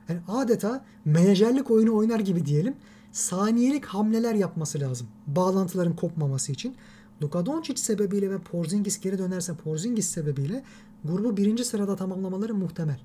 Yani 0.10 0.20
adeta 0.28 0.86
menajerlik 1.06 1.72
oyunu 1.72 1.96
oynar 1.96 2.20
gibi 2.20 2.46
diyelim. 2.46 2.76
Saniyelik 3.12 3.86
hamleler 3.86 4.36
yapması 4.36 4.80
lazım. 4.80 5.08
Bağlantıların 5.28 5.96
kopmaması 5.96 6.52
için. 6.52 6.76
Luka 7.22 7.46
Doncic 7.46 7.82
sebebiyle 7.82 8.30
ve 8.30 8.38
Porzingis 8.38 9.00
geri 9.00 9.18
dönerse 9.18 9.56
Porzingis 9.56 10.08
sebebiyle 10.08 10.64
grubu 11.06 11.38
birinci 11.38 11.66
sırada 11.66 11.96
tamamlamaları 11.96 12.56
muhtemel. 12.56 13.00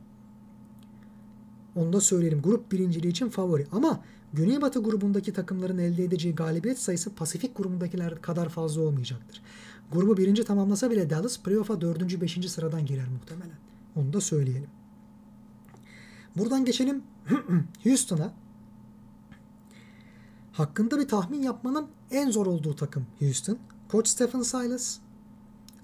Onu 1.76 1.92
da 1.92 2.00
söyleyelim. 2.00 2.42
Grup 2.42 2.72
birinciliği 2.72 3.12
için 3.12 3.28
favori. 3.28 3.66
Ama 3.72 4.00
Güneybatı 4.32 4.82
grubundaki 4.82 5.32
takımların 5.32 5.78
elde 5.78 6.04
edeceği 6.04 6.34
galibiyet 6.34 6.78
sayısı 6.78 7.14
Pasifik 7.14 7.56
grubundakiler 7.56 8.22
kadar 8.22 8.48
fazla 8.48 8.82
olmayacaktır. 8.82 9.42
Grubu 9.92 10.16
birinci 10.16 10.44
tamamlasa 10.44 10.90
bile 10.90 11.10
Dallas 11.10 11.42
playoff'a 11.42 11.80
dördüncü, 11.80 12.20
beşinci 12.20 12.48
sıradan 12.48 12.86
girer 12.86 13.08
muhtemelen. 13.08 13.56
Onu 13.96 14.12
da 14.12 14.20
söyleyelim. 14.20 14.70
Buradan 16.36 16.64
geçelim 16.64 17.02
Houston'a. 17.84 18.32
Hakkında 20.52 20.98
bir 20.98 21.08
tahmin 21.08 21.42
yapmanın 21.42 21.86
en 22.10 22.30
zor 22.30 22.46
olduğu 22.46 22.76
takım 22.76 23.06
Houston. 23.18 23.58
Coach 23.90 24.08
Stephen 24.08 24.42
Silas, 24.42 24.98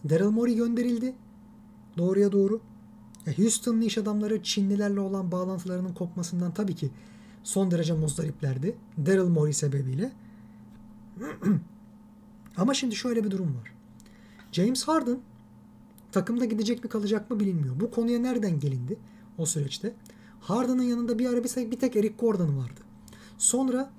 Daryl 0.09 0.31
Morey 0.31 0.55
gönderildi. 0.55 1.15
Doğruya 1.99 2.33
doğru. 2.33 2.61
E, 3.27 3.39
Houston'lı 3.39 3.85
iş 3.85 3.99
adamları 3.99 4.43
Çinlilerle 4.43 5.01
olan 5.01 5.33
bağlantılarının 5.33 5.95
kopmasından 5.95 6.55
tabii 6.55 6.75
ki 6.75 6.91
son 7.43 7.71
derece 7.71 7.93
muzdariplerdi. 7.93 8.77
Daryl 9.07 9.29
Morey 9.29 9.53
sebebiyle. 9.53 10.13
Ama 12.57 12.75
şimdi 12.75 12.97
şöyle 12.97 13.25
bir 13.25 13.31
durum 13.31 13.57
var. 13.57 13.73
James 14.53 14.85
Harden 14.85 15.19
takımda 16.13 16.45
gidecek 16.45 16.85
mi 16.85 16.91
kalacak 16.91 17.31
mı 17.31 17.41
bilinmiyor. 17.41 17.81
Bu 17.81 17.91
konuya 17.91 18.19
nereden 18.19 18.61
gelindi 18.61 18.99
o 19.39 19.47
süreçte? 19.47 19.95
Harden'ın 20.41 20.83
yanında 20.83 21.19
bir 21.19 21.27
ara 21.27 21.45
bir 21.45 21.79
tek 21.79 21.97
Eric 21.97 22.15
Gordon 22.19 22.59
vardı. 22.59 22.81
Sonra 23.39 23.91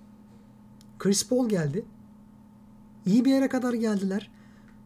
Chris 1.00 1.30
Paul 1.30 1.50
geldi. 1.50 1.86
İyi 3.06 3.26
bir 3.26 3.32
yere 3.32 3.48
kadar 3.48 3.74
geldiler. 3.74 4.32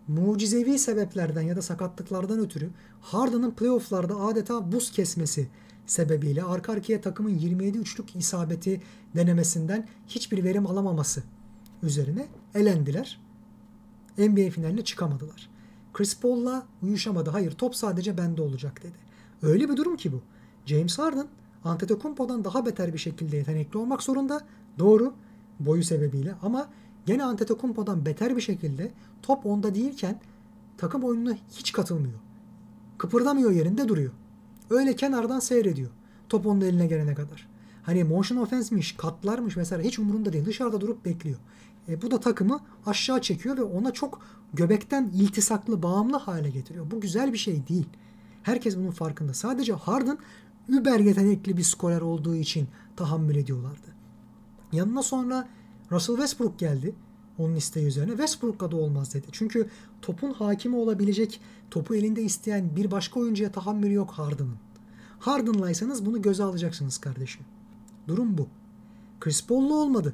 Mucizevi 0.10 0.80
sebeplerden 0.80 1.42
ya 1.42 1.56
da 1.56 1.62
sakatlıklardan 1.62 2.40
ötürü 2.40 2.70
Harden'ın 3.02 3.52
playofflarda 3.52 4.16
adeta 4.16 4.72
buz 4.72 4.92
kesmesi 4.92 5.48
sebebiyle 5.86 6.44
arka 6.44 6.74
arkaya 6.74 7.02
takımın 7.02 7.30
27 7.30 7.78
üçlük 7.78 8.16
isabeti 8.16 8.82
denemesinden 9.16 9.88
hiçbir 10.08 10.44
verim 10.44 10.68
alamaması 10.68 11.24
üzerine 11.84 12.28
elendiler. 12.56 13.22
NBA 14.18 14.50
finaline 14.50 14.84
çıkamadılar. 14.84 15.50
Chris 15.94 16.20
Paul'la 16.20 16.64
uyuşamadı. 16.84 17.30
Hayır 17.30 17.52
top 17.52 17.76
sadece 17.76 18.18
bende 18.18 18.42
olacak 18.42 18.84
dedi. 18.84 18.98
Öyle 19.42 19.70
bir 19.70 19.78
durum 19.78 19.98
ki 19.98 20.12
bu. 20.12 20.22
James 20.66 21.00
Harden 21.00 21.28
Antetokounmpo'dan 21.64 22.44
daha 22.44 22.66
beter 22.66 22.94
bir 22.94 23.00
şekilde 23.00 23.38
yetenekli 23.38 23.78
olmak 23.78 24.04
zorunda. 24.04 24.42
Doğru. 24.80 25.14
Boyu 25.60 25.84
sebebiyle 25.84 26.36
ama 26.42 26.70
gene 27.10 27.24
Antetokounmpo'dan 27.24 28.06
beter 28.06 28.36
bir 28.36 28.42
şekilde 28.42 28.92
top 29.22 29.46
onda 29.46 29.76
değilken 29.76 30.20
takım 30.78 31.04
oyununa 31.04 31.38
hiç 31.52 31.72
katılmıyor. 31.72 32.20
Kıpırdamıyor 32.98 33.52
yerinde 33.52 33.88
duruyor. 33.88 34.12
Öyle 34.70 34.96
kenardan 34.96 35.40
seyrediyor. 35.40 35.90
Top 36.30 36.46
onun 36.46 36.62
eline 36.62 36.88
gelene 36.88 37.16
kadar. 37.16 37.48
Hani 37.84 38.04
motion 38.04 38.38
offense'miş, 38.38 38.92
katlarmış 38.98 39.56
mesela 39.56 39.84
hiç 39.84 40.00
umurunda 40.00 40.34
değil. 40.34 40.46
Dışarıda 40.46 40.82
durup 40.82 41.06
bekliyor. 41.06 41.40
E, 41.88 42.02
bu 42.02 42.12
da 42.12 42.20
takımı 42.20 42.60
aşağı 42.86 43.22
çekiyor 43.22 43.58
ve 43.58 43.64
ona 43.64 43.94
çok 43.94 44.22
göbekten 44.54 45.12
iltisaklı, 45.14 45.84
bağımlı 45.84 46.18
hale 46.18 46.50
getiriyor. 46.50 46.92
Bu 46.92 47.02
güzel 47.02 47.34
bir 47.34 47.38
şey 47.38 47.68
değil. 47.68 47.90
Herkes 48.44 48.78
bunun 48.78 48.92
farkında. 48.92 49.34
Sadece 49.34 49.74
Harden 49.74 50.18
über 50.68 51.00
yetenekli 51.00 51.58
bir 51.58 51.64
skorer 51.64 52.02
olduğu 52.02 52.36
için 52.36 52.68
tahammül 52.96 53.36
ediyorlardı. 53.36 53.88
Yanına 54.72 55.04
sonra 55.04 55.48
Russell 55.92 56.16
Westbrook 56.16 56.60
geldi. 56.60 56.96
Onun 57.38 57.56
isteği 57.56 57.86
üzerine 57.86 58.12
Westbrook'la 58.12 58.72
da 58.72 58.76
olmaz 58.76 59.14
dedi. 59.14 59.28
Çünkü 59.32 59.70
topun 60.02 60.34
hakimi 60.34 60.76
olabilecek, 60.76 61.42
topu 61.72 61.96
elinde 61.96 62.24
isteyen 62.24 62.76
bir 62.76 62.92
başka 62.92 63.20
oyuncuya 63.20 63.52
tahammülü 63.52 63.94
yok 63.94 64.12
Harden'ın. 64.12 64.58
Harden'laysanız 65.20 66.06
bunu 66.06 66.22
göze 66.22 66.44
alacaksınız 66.44 66.98
kardeşim. 66.98 67.46
Durum 68.08 68.38
bu. 68.38 68.48
Chris 69.20 69.48
Paul'lu 69.48 69.76
olmadı. 69.76 70.14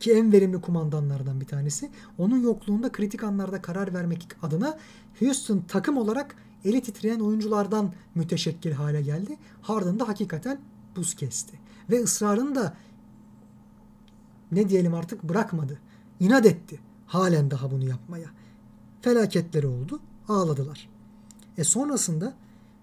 Ki 0.00 0.12
en 0.12 0.32
verimli 0.32 0.60
kumandanlardan 0.60 1.40
bir 1.40 1.46
tanesi. 1.46 1.90
Onun 2.18 2.38
yokluğunda 2.38 2.92
kritik 2.92 3.24
anlarda 3.24 3.62
karar 3.62 3.94
vermek 3.94 4.28
adına 4.42 4.78
Houston 5.18 5.64
takım 5.68 5.96
olarak 5.96 6.36
eli 6.64 6.82
titreyen 6.82 7.20
oyunculardan 7.20 7.92
müteşekkil 8.14 8.72
hale 8.72 9.02
geldi. 9.02 9.36
Harden 9.62 10.00
da 10.00 10.08
hakikaten 10.08 10.60
buz 10.96 11.14
kesti. 11.14 11.58
Ve 11.90 12.02
ısrarını 12.02 12.54
da 12.54 12.76
ne 14.52 14.68
diyelim 14.68 14.94
artık 14.94 15.22
bırakmadı. 15.22 15.78
İnat 16.20 16.46
etti. 16.46 16.80
Halen 17.06 17.50
daha 17.50 17.70
bunu 17.70 17.84
yapmaya. 17.84 18.30
Felaketleri 19.02 19.66
oldu. 19.66 20.00
Ağladılar. 20.28 20.88
E 21.58 21.64
sonrasında 21.64 22.34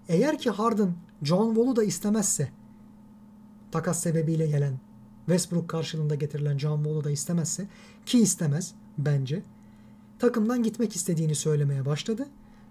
eğer 0.08 0.38
ki 0.38 0.50
Harden 0.50 0.94
John 1.22 1.54
Wall'u 1.54 1.76
da 1.76 1.84
istemezse 1.84 2.48
takas 3.72 4.02
sebebiyle 4.02 4.46
gelen 4.46 4.80
Westbrook 5.26 5.68
karşılığında 5.68 6.14
getirilen 6.14 6.58
John 6.58 6.76
Wall'u 6.76 7.04
da 7.04 7.10
istemezse 7.10 7.68
ki 8.06 8.18
istemez 8.18 8.74
bence 8.98 9.42
takımdan 10.18 10.62
gitmek 10.62 10.96
istediğini 10.96 11.34
söylemeye 11.34 11.86
başladı. 11.86 12.26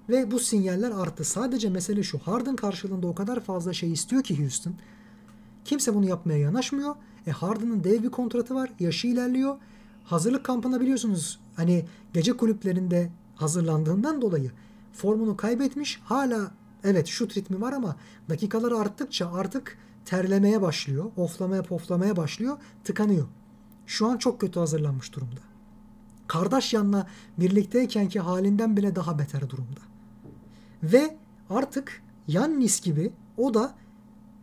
Ve 0.10 0.32
bu 0.32 0.40
sinyaller 0.40 0.92
arttı. 0.92 1.24
Sadece 1.24 1.70
mesele 1.70 2.04
şu. 2.04 2.20
Harden 2.20 2.56
karşılığında 2.56 3.08
o 3.08 3.16
kadar 3.16 3.40
fazla 3.40 3.74
şey 3.74 3.92
istiyor 3.92 4.24
ki 4.24 4.42
Houston. 4.42 4.74
Kimse 5.66 5.96
bunu 5.96 6.06
yapmaya 6.06 6.40
yanaşmıyor. 6.40 6.96
E 7.28 7.32
Harden'ın 7.32 7.84
dev 7.84 8.04
bir 8.04 8.10
kontratı 8.10 8.56
var. 8.56 8.72
Yaşı 8.80 9.08
ilerliyor. 9.08 9.58
Hazırlık 10.04 10.44
kampına 10.44 10.82
biliyorsunuz 10.82 11.40
hani 11.56 11.86
gece 12.14 12.38
kulüplerinde 12.38 13.12
hazırlandığından 13.36 14.22
dolayı 14.22 14.52
formunu 14.94 15.38
kaybetmiş. 15.38 16.02
Hala 16.04 16.52
evet 16.84 17.08
şut 17.08 17.38
ritmi 17.38 17.62
var 17.62 17.74
ama 17.74 17.96
dakikaları 18.30 18.78
arttıkça 18.78 19.32
artık 19.32 19.78
terlemeye 20.06 20.62
başlıyor. 20.62 21.06
Oflamaya 21.18 21.64
poflamaya 21.64 22.18
başlıyor. 22.18 22.58
Tıkanıyor. 22.84 23.28
Şu 23.88 24.08
an 24.08 24.18
çok 24.18 24.42
kötü 24.42 24.60
hazırlanmış 24.60 25.14
durumda. 25.16 25.42
Kardashian'la 26.28 27.08
birlikteyken 27.38 28.10
ki 28.10 28.20
halinden 28.20 28.78
bile 28.78 28.96
daha 28.96 29.20
beter 29.20 29.50
durumda. 29.50 29.80
Ve 30.84 31.18
artık 31.50 32.02
Yannis 32.28 32.82
gibi 32.82 33.14
o 33.38 33.54
da 33.54 33.76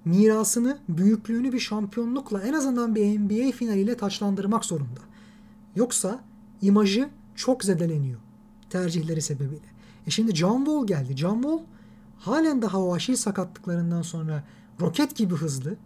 mirasını, 0.04 0.78
büyüklüğünü 0.88 1.52
bir 1.52 1.60
şampiyonlukla 1.60 2.42
en 2.42 2.52
azından 2.52 2.94
bir 2.94 3.18
NBA 3.18 3.52
finaliyle 3.52 3.96
taçlandırmak 3.96 4.64
zorunda. 4.64 5.00
Yoksa 5.76 6.20
imajı 6.62 7.08
çok 7.34 7.64
zedeleniyor 7.64 8.18
tercihleri 8.70 9.22
sebebiyle. 9.22 9.72
E 10.06 10.10
şimdi 10.10 10.34
John 10.34 10.64
Wall 10.64 10.86
geldi. 10.86 11.16
John 11.16 11.42
Wall 11.42 11.60
halen 12.18 12.62
daha 12.62 12.80
o 12.80 12.94
aşil 12.94 13.16
sakatlıklarından 13.16 14.02
sonra 14.02 14.44
roket 14.80 15.16
gibi 15.16 15.34
hızlı. 15.34 15.76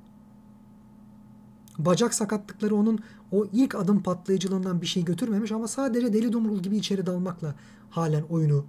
Bacak 1.79 2.15
sakatlıkları 2.15 2.77
onun 2.77 2.99
o 3.33 3.47
ilk 3.53 3.75
adım 3.75 4.03
patlayıcılığından 4.03 4.81
bir 4.81 4.87
şey 4.87 5.05
götürmemiş 5.05 5.53
ama 5.53 5.69
sadece 5.69 6.13
deli 6.13 6.33
dumrul 6.33 6.59
gibi 6.59 6.77
içeri 6.77 7.07
dalmakla 7.07 7.55
halen 7.91 8.23
oyunu 8.23 8.65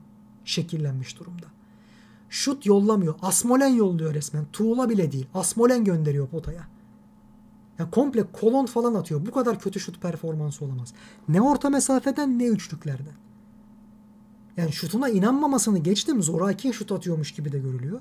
şekillenmiş 0.45 1.20
durumda. 1.20 1.45
Şut 2.30 2.66
yollamıyor. 2.66 3.16
Asmolen 3.22 3.68
yolluyor 3.68 4.14
resmen. 4.14 4.46
Tuğla 4.54 4.90
bile 4.90 5.12
değil. 5.12 5.28
Asmolen 5.34 5.84
gönderiyor 5.84 6.28
potaya. 6.28 6.68
Yani 7.80 7.92
komple 7.92 8.24
kolon 8.34 8.66
falan 8.66 8.94
atıyor. 8.94 9.26
Bu 9.26 9.32
kadar 9.32 9.60
kötü 9.60 9.80
şut 9.80 10.02
performansı 10.02 10.66
olamaz. 10.66 10.94
Ne 11.30 11.42
orta 11.42 11.70
mesafeden 11.70 12.40
ne 12.40 12.46
üçlüklerden. 12.46 13.14
Yani 14.58 14.72
şutuna 14.72 15.10
inanmamasını 15.10 15.80
geçtim. 15.80 16.24
Zoraki 16.24 16.74
şut 16.74 16.92
atıyormuş 16.92 17.32
gibi 17.32 17.52
de 17.52 17.60
görülüyor. 17.60 18.00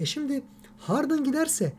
E 0.00 0.06
şimdi 0.06 0.42
Harden 0.78 1.24
giderse 1.24 1.72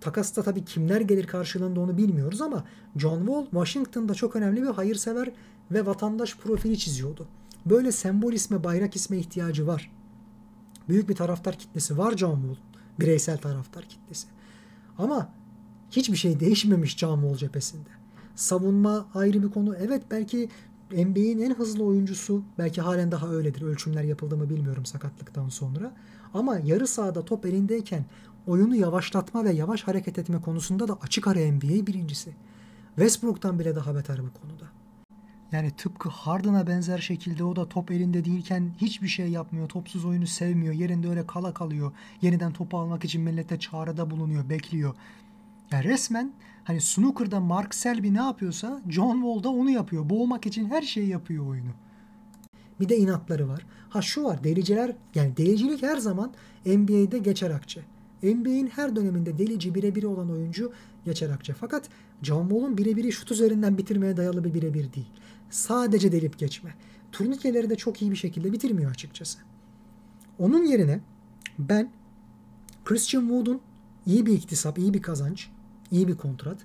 takasta 0.00 0.42
tabii 0.42 0.64
kimler 0.64 1.00
gelir 1.00 1.26
karşılığında 1.26 1.80
onu 1.80 1.96
bilmiyoruz 1.96 2.40
ama 2.40 2.64
John 2.96 3.18
Wall 3.18 3.44
Washington'da 3.44 4.14
çok 4.14 4.36
önemli 4.36 4.62
bir 4.62 4.68
hayırsever 4.68 5.32
ve 5.70 5.86
vatandaş 5.86 6.36
profili 6.36 6.78
çiziyordu. 6.78 7.28
Böyle 7.66 7.92
sembol 7.92 8.32
isme, 8.32 8.64
bayrak 8.64 8.96
isme 8.96 9.18
ihtiyacı 9.18 9.66
var. 9.66 9.90
Büyük 10.88 11.08
bir 11.08 11.16
taraftar 11.16 11.58
kitlesi 11.58 11.98
var 11.98 12.16
John 12.16 12.40
Wall. 12.40 12.56
Bireysel 13.00 13.38
taraftar 13.38 13.84
kitlesi. 13.84 14.26
Ama 14.98 15.28
hiçbir 15.90 16.16
şey 16.16 16.40
değişmemiş 16.40 16.96
John 16.96 17.20
Wall 17.20 17.36
cephesinde. 17.36 17.88
Savunma 18.34 19.06
ayrı 19.14 19.42
bir 19.42 19.50
konu. 19.50 19.76
Evet 19.76 20.02
belki 20.10 20.48
NBA'in 20.92 21.38
en 21.38 21.54
hızlı 21.54 21.84
oyuncusu. 21.84 22.42
Belki 22.58 22.80
halen 22.80 23.12
daha 23.12 23.28
öyledir. 23.28 23.62
Ölçümler 23.62 24.04
yapıldı 24.04 24.36
mı 24.36 24.50
bilmiyorum 24.50 24.86
sakatlıktan 24.86 25.48
sonra. 25.48 25.92
Ama 26.34 26.58
yarı 26.58 26.86
sahada 26.86 27.24
top 27.24 27.46
elindeyken 27.46 28.04
oyunu 28.46 28.76
yavaşlatma 28.76 29.44
ve 29.44 29.52
yavaş 29.52 29.82
hareket 29.82 30.18
etme 30.18 30.40
konusunda 30.40 30.88
da 30.88 30.98
açık 31.02 31.26
ara 31.26 31.52
NBA 31.52 31.86
birincisi. 31.86 32.34
Westbrook'tan 32.96 33.58
bile 33.58 33.74
daha 33.74 33.94
beter 33.94 34.18
bu 34.18 34.40
konuda. 34.40 34.79
Yani 35.52 35.70
tıpkı 35.70 36.08
Harden'a 36.08 36.66
benzer 36.66 36.98
şekilde 36.98 37.44
o 37.44 37.56
da 37.56 37.68
top 37.68 37.90
elinde 37.90 38.24
değilken 38.24 38.70
hiçbir 38.80 39.08
şey 39.08 39.28
yapmıyor. 39.28 39.68
Topsuz 39.68 40.04
oyunu 40.04 40.26
sevmiyor. 40.26 40.74
Yerinde 40.74 41.08
öyle 41.08 41.26
kala 41.26 41.54
kalıyor. 41.54 41.92
Yeniden 42.22 42.52
topu 42.52 42.78
almak 42.78 43.04
için 43.04 43.22
millete 43.22 43.58
çağrıda 43.58 44.10
bulunuyor, 44.10 44.48
bekliyor. 44.48 44.94
Yani 45.70 45.84
resmen 45.84 46.32
hani 46.64 46.80
snooker'da 46.80 47.40
Mark 47.40 47.74
Selby 47.74 48.14
ne 48.14 48.22
yapıyorsa 48.22 48.82
John 48.88 49.14
Wall 49.14 49.42
da 49.42 49.48
onu 49.48 49.70
yapıyor. 49.70 50.10
Boğmak 50.10 50.46
için 50.46 50.70
her 50.70 50.82
şeyi 50.82 51.08
yapıyor 51.08 51.46
oyunu. 51.46 51.70
Bir 52.80 52.88
de 52.88 52.96
inatları 52.96 53.48
var. 53.48 53.66
Ha 53.90 54.02
şu 54.02 54.24
var 54.24 54.44
deliciler 54.44 54.96
yani 55.14 55.36
delicilik 55.36 55.82
her 55.82 55.96
zaman 55.96 56.32
NBA'de 56.66 57.18
geçer 57.18 57.50
akçe. 57.50 57.80
NBA'in 58.22 58.66
her 58.66 58.96
döneminde 58.96 59.38
delici 59.38 59.74
birebiri 59.74 60.06
olan 60.06 60.30
oyuncu 60.30 60.72
geçer 61.04 61.30
akçe. 61.30 61.52
Fakat 61.52 61.88
John 62.22 62.48
Wall'un 62.48 62.78
birebiri 62.78 63.12
şut 63.12 63.32
üzerinden 63.32 63.78
bitirmeye 63.78 64.16
dayalı 64.16 64.44
bir 64.44 64.54
birebir 64.54 64.92
değil. 64.92 65.10
Sadece 65.50 66.12
delip 66.12 66.38
geçme. 66.38 66.74
Turnikeleri 67.12 67.70
de 67.70 67.76
çok 67.76 68.02
iyi 68.02 68.10
bir 68.10 68.16
şekilde 68.16 68.52
bitirmiyor 68.52 68.90
açıkçası. 68.90 69.38
Onun 70.38 70.64
yerine 70.64 71.00
ben 71.58 71.92
Christian 72.84 73.22
Wood'un 73.22 73.60
iyi 74.06 74.26
bir 74.26 74.32
iktisap, 74.32 74.78
iyi 74.78 74.94
bir 74.94 75.02
kazanç, 75.02 75.50
iyi 75.90 76.08
bir 76.08 76.16
kontrat. 76.16 76.58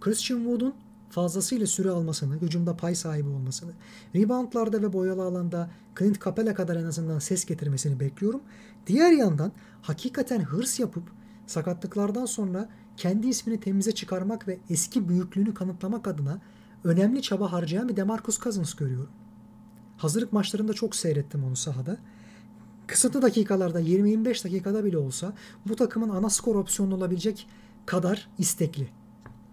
Christian 0.00 0.38
Wood'un 0.38 0.74
fazlasıyla 1.10 1.66
süre 1.66 1.90
almasını, 1.90 2.40
hücumda 2.40 2.76
pay 2.76 2.94
sahibi 2.94 3.28
olmasını, 3.28 3.70
reboundlarda 4.14 4.82
ve 4.82 4.92
boyalı 4.92 5.22
alanda 5.22 5.70
Clint 5.98 6.24
Capela 6.24 6.54
kadar 6.54 6.76
en 6.76 6.84
azından 6.84 7.18
ses 7.18 7.44
getirmesini 7.44 8.00
bekliyorum. 8.00 8.40
Diğer 8.86 9.12
yandan 9.12 9.52
hakikaten 9.82 10.40
hırs 10.40 10.80
yapıp 10.80 11.02
sakatlıklardan 11.46 12.26
sonra 12.26 12.68
kendi 12.96 13.26
ismini 13.26 13.60
temize 13.60 13.92
çıkarmak 13.92 14.48
ve 14.48 14.58
eski 14.70 15.08
büyüklüğünü 15.08 15.54
kanıtlamak 15.54 16.08
adına 16.08 16.40
önemli 16.84 17.22
çaba 17.22 17.52
harcayan 17.52 17.88
bir 17.88 17.96
Demarcus 17.96 18.40
Cousins 18.40 18.74
görüyorum. 18.74 19.10
Hazırlık 19.96 20.32
maçlarında 20.32 20.72
çok 20.72 20.96
seyrettim 20.96 21.44
onu 21.44 21.56
sahada. 21.56 21.96
Kısıtlı 22.86 23.22
dakikalarda 23.22 23.80
20-25 23.80 24.44
dakikada 24.44 24.84
bile 24.84 24.98
olsa 24.98 25.32
bu 25.68 25.76
takımın 25.76 26.08
ana 26.08 26.30
skor 26.30 26.56
opsiyonu 26.56 26.94
olabilecek 26.94 27.46
kadar 27.86 28.28
istekli. 28.38 28.88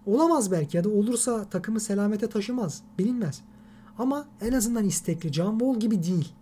Olamaz 0.06 0.52
belki 0.52 0.76
ya 0.76 0.84
da 0.84 0.88
olursa 0.88 1.44
takımı 1.44 1.80
selamete 1.80 2.28
taşımaz. 2.28 2.82
Bilinmez. 2.98 3.42
Ama 3.98 4.28
en 4.40 4.52
azından 4.52 4.84
istekli. 4.84 5.32
John 5.32 5.58
Wall 5.58 5.80
gibi 5.80 6.02
değil. 6.02 6.32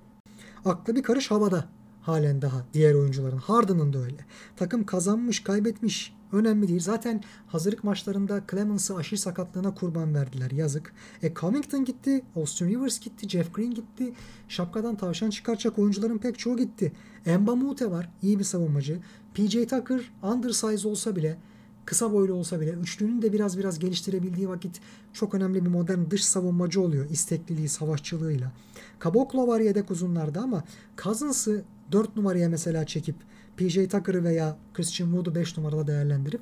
Aklı 0.64 0.97
bir 0.97 1.03
karış 1.03 1.30
havada 1.30 1.64
halen 2.03 2.43
daha 2.43 2.64
diğer 2.74 2.95
oyuncuların. 2.95 3.39
Harden'ın 3.39 3.93
da 3.93 3.99
öyle. 3.99 4.24
Takım 4.57 4.87
kazanmış, 4.87 5.41
kaybetmiş. 5.41 6.15
Önemli 6.32 6.68
değil. 6.68 6.80
Zaten 6.80 7.22
hazırlık 7.46 7.84
maçlarında 7.84 8.42
Clemens'ı 8.50 8.96
aşırı 8.96 9.20
sakatlığına 9.20 9.74
kurban 9.74 10.14
verdiler. 10.14 10.50
Yazık. 10.50 10.92
E 11.22 11.34
Covington 11.34 11.84
gitti. 11.84 12.22
Austin 12.36 12.68
Rivers 12.68 13.00
gitti. 13.00 13.28
Jeff 13.28 13.54
Green 13.54 13.74
gitti. 13.74 14.12
Şapkadan 14.48 14.96
tavşan 14.96 15.30
çıkaracak 15.30 15.78
oyuncuların 15.78 16.18
pek 16.18 16.38
çoğu 16.38 16.56
gitti. 16.56 16.92
Emba 17.26 17.54
Mute 17.54 17.90
var. 17.90 18.10
iyi 18.22 18.38
bir 18.38 18.44
savunmacı. 18.44 18.98
PJ 19.34 19.52
Tucker 19.52 20.12
undersize 20.22 20.88
olsa 20.88 21.16
bile 21.16 21.38
kısa 21.86 22.12
boylu 22.12 22.34
olsa 22.34 22.60
bile 22.60 22.70
üçlünün 22.70 23.22
de 23.22 23.32
biraz 23.32 23.58
biraz 23.58 23.78
geliştirebildiği 23.78 24.48
vakit 24.48 24.80
çok 25.12 25.34
önemli 25.34 25.64
bir 25.64 25.70
modern 25.70 26.10
dış 26.10 26.24
savunmacı 26.24 26.80
oluyor 26.80 27.10
istekliliği, 27.10 27.68
savaşçılığıyla. 27.68 28.52
Kaboklo 28.98 29.46
var 29.46 29.60
yedek 29.60 29.90
uzunlarda 29.90 30.40
ama 30.40 30.64
Cousins'ı 31.02 31.64
4 31.92 32.16
numaraya 32.16 32.48
mesela 32.48 32.86
çekip 32.86 33.16
PJ 33.57 33.74
Tucker'ı 33.74 34.24
veya 34.24 34.57
Christian 34.74 35.07
Wood'u 35.07 35.34
5 35.34 35.57
numarada 35.57 35.86
değerlendirip 35.86 36.40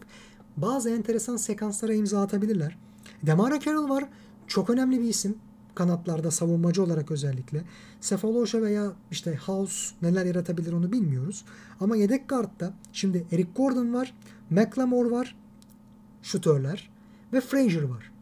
bazı 0.57 0.91
enteresan 0.91 1.37
sekanslara 1.37 1.95
imza 1.95 2.23
atabilirler. 2.23 2.79
Demara 3.23 3.61
Carroll 3.61 3.89
var. 3.89 4.05
Çok 4.47 4.71
önemli 4.71 5.01
bir 5.01 5.09
isim. 5.09 5.39
Kanatlarda 5.75 6.31
savunmacı 6.31 6.83
olarak 6.83 7.11
özellikle. 7.11 7.65
Sefalosha 8.01 8.62
veya 8.62 8.93
işte 9.11 9.37
House 9.37 9.95
neler 10.03 10.25
yaratabilir 10.25 10.73
onu 10.73 10.93
bilmiyoruz. 10.93 11.45
Ama 11.81 11.97
yedek 11.97 12.29
guardda 12.29 12.73
şimdi 12.93 13.27
Eric 13.33 13.49
Gordon 13.57 13.95
var. 13.95 14.15
McLemore 14.51 15.11
var. 15.11 15.37
Şutörler. 16.23 16.91
Ve 17.33 17.41
Frazier 17.41 17.83
var. 17.83 18.12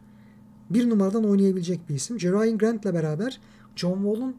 Bir 0.69 0.89
numaradan 0.89 1.25
oynayabilecek 1.25 1.89
bir 1.89 1.95
isim. 1.95 2.19
Jermaine 2.19 2.57
Grant'le 2.57 2.93
beraber 2.93 3.39
John 3.75 3.95
Wall'un 3.95 4.35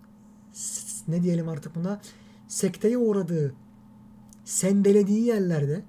ne 1.09 1.23
diyelim 1.23 1.49
artık 1.49 1.75
buna 1.75 2.01
sekteye 2.49 2.99
uğradığı 2.99 3.55
sendelediği 4.45 5.25
yerlerde 5.25 5.83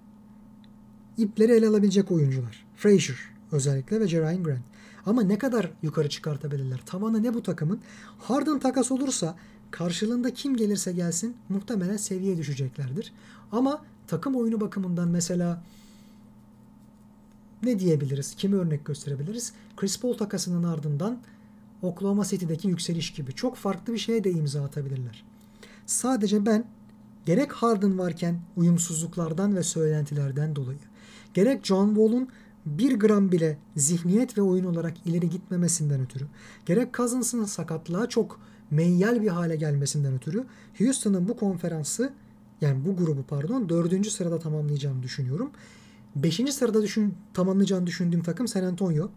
ipleri 1.18 1.52
ele 1.52 1.68
alabilecek 1.68 2.12
oyuncular. 2.12 2.66
Frazier 2.76 3.18
özellikle 3.52 4.00
ve 4.00 4.08
Jermaine 4.08 4.44
Grant. 4.44 4.62
Ama 5.06 5.22
ne 5.22 5.38
kadar 5.38 5.72
yukarı 5.84 6.10
çıkartabilirler? 6.10 6.80
Tavanı 6.86 7.24
ne 7.24 7.34
bu 7.34 7.44
takımın? 7.44 7.80
Harden 8.20 8.60
takas 8.60 8.92
olursa 8.92 9.36
karşılığında 9.72 10.34
kim 10.34 10.56
gelirse 10.58 10.92
gelsin 10.92 11.36
muhtemelen 11.50 11.98
seviye 11.98 12.38
düşeceklerdir. 12.38 13.14
Ama 13.52 13.86
takım 14.08 14.36
oyunu 14.36 14.62
bakımından 14.62 15.08
mesela 15.08 15.64
ne 17.64 17.80
diyebiliriz? 17.80 18.36
Kimi 18.36 18.56
örnek 18.56 18.86
gösterebiliriz? 18.86 19.54
Chris 19.78 20.00
Paul 20.00 20.14
takasının 20.14 20.64
ardından 20.64 21.20
Oklahoma 21.82 22.26
City'deki 22.26 22.68
yükseliş 22.68 23.14
gibi 23.14 23.34
çok 23.34 23.56
farklı 23.56 23.94
bir 23.94 23.98
şeye 23.98 24.24
de 24.24 24.32
imza 24.32 24.64
atabilirler. 24.64 25.24
Sadece 25.86 26.46
ben 26.46 26.66
gerek 27.26 27.54
Harden 27.54 27.98
varken 27.98 28.40
uyumsuzluklardan 28.56 29.56
ve 29.56 29.64
söylentilerden 29.64 30.56
dolayı 30.56 30.80
gerek 31.34 31.66
John 31.66 31.88
Wall'un 31.88 32.28
bir 32.66 33.00
gram 33.00 33.32
bile 33.32 33.58
zihniyet 33.76 34.38
ve 34.38 34.42
oyun 34.42 34.66
olarak 34.66 34.94
ileri 35.06 35.30
gitmemesinden 35.30 36.02
ötürü 36.02 36.26
gerek 36.66 36.94
Cousins'ın 36.94 37.46
sakatlığa 37.46 38.10
çok 38.10 38.40
meyyal 38.72 39.22
bir 39.22 39.28
hale 39.28 39.56
gelmesinden 39.56 40.14
ötürü 40.14 40.44
Houston'ın 40.78 41.28
bu 41.28 41.38
konferansı 41.38 42.14
yani 42.62 42.86
bu 42.86 42.96
grubu 42.96 43.24
pardon 43.24 43.70
dördüncü 43.70 44.10
sırada 44.12 44.40
tamamlayacağını 44.40 45.04
düşünüyorum. 45.04 45.52
Beşinci 46.16 46.52
sırada 46.52 46.82
düşün, 46.82 47.14
tamamlayacağını 47.34 47.88
düşündüğüm 47.88 48.24
takım 48.24 48.48
San 48.48 48.64
Antonio. 48.64 49.10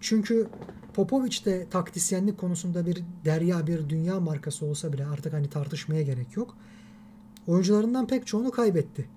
Çünkü 0.00 0.46
Popovic 0.94 1.44
de 1.44 1.66
taktisyenlik 1.70 2.38
konusunda 2.38 2.86
bir 2.86 3.02
derya 3.24 3.66
bir 3.66 3.88
dünya 3.88 4.20
markası 4.20 4.66
olsa 4.66 4.92
bile 4.92 5.06
artık 5.06 5.32
hani 5.32 5.50
tartışmaya 5.50 6.02
gerek 6.02 6.36
yok. 6.36 6.56
Oyuncularından 7.46 8.06
pek 8.06 8.26
çoğunu 8.26 8.50
kaybetti. 8.50 9.08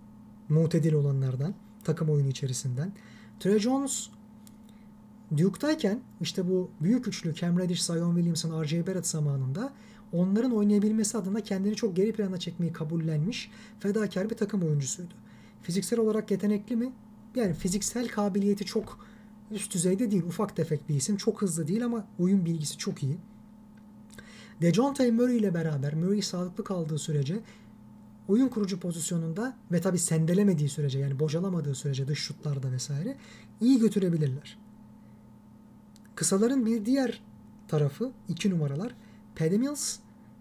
Mutedil 0.50 0.94
olanlardan, 0.94 1.54
takım 1.84 2.10
oyunu 2.10 2.28
içerisinden. 2.28 2.94
Trey 3.40 3.60
Jones 3.60 4.10
Duke'dayken 5.38 6.02
işte 6.22 6.50
bu 6.50 6.70
büyük 6.82 7.08
üçlü 7.08 7.36
Cam 7.36 7.60
Reddish, 7.60 7.84
Zion 7.84 8.16
Williamson, 8.16 8.64
R.J. 8.64 8.88
Barrett 8.88 9.08
zamanında 9.08 9.74
onların 10.14 10.52
oynayabilmesi 10.52 11.18
adına 11.18 11.42
kendini 11.42 11.76
çok 11.76 11.96
geri 11.96 12.14
plana 12.14 12.38
çekmeyi 12.38 12.74
kabullenmiş 12.74 13.52
fedakar 13.80 14.30
bir 14.30 14.36
takım 14.36 14.64
oyuncusuydu. 14.64 15.14
Fiziksel 15.62 16.00
olarak 16.00 16.32
yetenekli 16.32 16.76
mi? 16.76 16.92
Yani 17.36 17.54
fiziksel 17.54 18.08
kabiliyeti 18.08 18.66
çok 18.66 19.00
üst 19.52 19.74
düzeyde 19.74 20.12
değil. 20.12 20.24
Ufak 20.24 20.56
tefek 20.56 20.90
bir 20.90 20.96
isim. 20.96 21.18
Çok 21.18 21.42
hızlı 21.42 21.68
değil 21.68 21.86
ama 21.86 22.08
oyun 22.20 22.46
bilgisi 22.46 22.78
çok 22.78 23.04
iyi. 23.04 23.18
DeJounte 24.62 25.12
Murray 25.12 25.38
ile 25.38 25.54
beraber 25.54 25.94
Murray 25.94 26.22
sağlıklı 26.22 26.64
kaldığı 26.64 27.00
sürece 27.00 27.40
oyun 28.28 28.48
kurucu 28.48 28.80
pozisyonunda 28.80 29.58
ve 29.72 29.82
tabi 29.82 30.00
sendelemediği 30.00 30.70
sürece 30.70 31.00
yani 31.00 31.20
bocalamadığı 31.20 31.76
sürece 31.76 32.08
dış 32.08 32.20
şutlarda 32.20 32.72
vesaire 32.72 33.18
iyi 33.62 33.80
götürebilirler. 33.80 34.58
Kısaların 36.16 36.66
bir 36.66 36.86
diğer 36.86 37.22
tarafı 37.68 38.12
iki 38.30 38.50
numaralar. 38.50 38.96
Paddy 39.36 39.58
Mills 39.58 40.00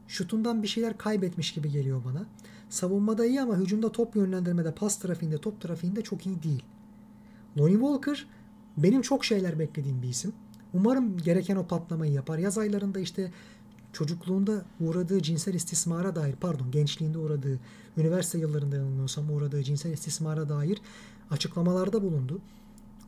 şutundan 0.08 0.62
bir 0.62 0.68
şeyler 0.68 0.98
kaybetmiş 0.98 1.52
gibi 1.52 1.70
geliyor 1.70 2.02
bana. 2.04 2.26
Savunmada 2.70 3.26
iyi 3.26 3.40
ama 3.40 3.56
hücumda 3.56 3.92
top 3.92 4.16
yönlendirmede, 4.16 4.74
pas 4.74 4.98
trafiğinde, 4.98 5.38
top 5.38 5.60
trafiğinde 5.60 6.02
çok 6.02 6.26
iyi 6.26 6.42
değil. 6.42 6.64
Lonnie 7.58 7.72
Walker 7.72 8.26
benim 8.76 9.02
çok 9.02 9.24
şeyler 9.24 9.58
beklediğim 9.58 10.02
bir 10.02 10.08
isim. 10.08 10.32
Umarım 10.74 11.18
gereken 11.18 11.56
o 11.56 11.66
patlamayı 11.66 12.12
yapar. 12.12 12.38
Yaz 12.38 12.58
aylarında 12.58 13.00
işte 13.00 13.32
çocukluğunda 13.96 14.64
uğradığı 14.80 15.22
cinsel 15.22 15.54
istismara 15.54 16.16
dair, 16.16 16.36
pardon 16.36 16.70
gençliğinde 16.70 17.18
uğradığı, 17.18 17.60
üniversite 17.96 18.38
yıllarında 18.38 18.76
yanılmıyorsam 18.76 19.30
uğradığı 19.30 19.62
cinsel 19.62 19.92
istismara 19.92 20.48
dair 20.48 20.80
açıklamalarda 21.30 22.02
bulundu. 22.02 22.40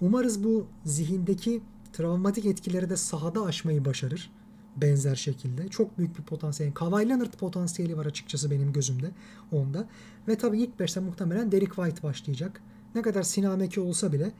Umarız 0.00 0.44
bu 0.44 0.66
zihindeki 0.84 1.62
travmatik 1.92 2.46
etkileri 2.46 2.90
de 2.90 2.96
sahada 2.96 3.44
aşmayı 3.44 3.84
başarır. 3.84 4.30
Benzer 4.76 5.14
şekilde. 5.14 5.68
Çok 5.68 5.98
büyük 5.98 6.18
bir 6.18 6.22
potansiyel. 6.22 6.72
Kawhi 6.72 7.08
Leonard 7.08 7.32
potansiyeli 7.32 7.96
var 7.96 8.06
açıkçası 8.06 8.50
benim 8.50 8.72
gözümde 8.72 9.10
onda. 9.52 9.88
Ve 10.28 10.38
tabii 10.38 10.62
ilk 10.62 10.80
beşte 10.80 11.00
muhtemelen 11.00 11.52
Derek 11.52 11.74
White 11.74 12.02
başlayacak. 12.02 12.62
Ne 12.94 13.02
kadar 13.02 13.22
sinameki 13.22 13.80
olsa 13.80 14.12
bile 14.12 14.32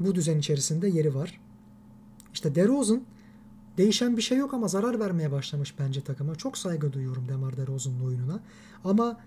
bu 0.00 0.14
düzen 0.14 0.38
içerisinde 0.38 0.88
yeri 0.88 1.14
var. 1.14 1.40
İşte 2.34 2.54
DeRozan 2.54 3.02
değişen 3.78 4.16
bir 4.16 4.22
şey 4.22 4.38
yok 4.38 4.54
ama 4.54 4.68
zarar 4.68 5.00
vermeye 5.00 5.32
başlamış 5.32 5.78
bence 5.78 6.00
takıma. 6.00 6.34
Çok 6.34 6.58
saygı 6.58 6.92
duyuyorum 6.92 7.28
Demar 7.28 7.56
DeRozan'ın 7.56 8.00
oyununa. 8.00 8.40
Ama 8.84 9.20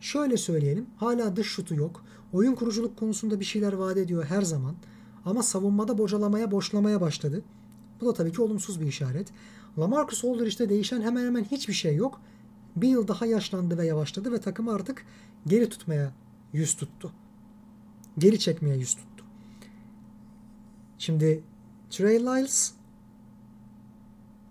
şöyle 0.00 0.36
söyleyelim. 0.36 0.86
Hala 0.96 1.36
dış 1.36 1.46
şutu 1.46 1.74
yok. 1.74 2.04
Oyun 2.32 2.54
kuruculuk 2.54 2.96
konusunda 2.96 3.40
bir 3.40 3.44
şeyler 3.44 3.72
vaat 3.72 3.96
ediyor 3.96 4.24
her 4.24 4.42
zaman. 4.42 4.74
Ama 5.24 5.42
savunmada 5.42 5.98
bocalamaya, 5.98 6.50
boşlamaya 6.50 7.00
başladı. 7.00 7.42
Bu 8.00 8.06
da 8.06 8.14
tabii 8.14 8.32
ki 8.32 8.42
olumsuz 8.42 8.80
bir 8.80 8.86
işaret. 8.86 9.32
Lamarcus 9.78 10.24
Aldridge'de 10.24 10.68
değişen 10.68 11.02
hemen 11.02 11.24
hemen 11.24 11.44
hiçbir 11.44 11.72
şey 11.72 11.96
yok. 11.96 12.20
Bir 12.76 12.88
yıl 12.88 13.08
daha 13.08 13.26
yaşlandı 13.26 13.78
ve 13.78 13.86
yavaşladı 13.86 14.32
ve 14.32 14.40
takımı 14.40 14.72
artık 14.72 15.06
geri 15.46 15.68
tutmaya 15.68 16.12
yüz 16.52 16.74
tuttu. 16.74 17.12
Geri 18.18 18.38
çekmeye 18.38 18.76
yüz 18.76 18.94
tuttu. 18.94 19.24
Şimdi 20.98 21.44
Trey 21.90 22.20
Lyles, 22.20 22.72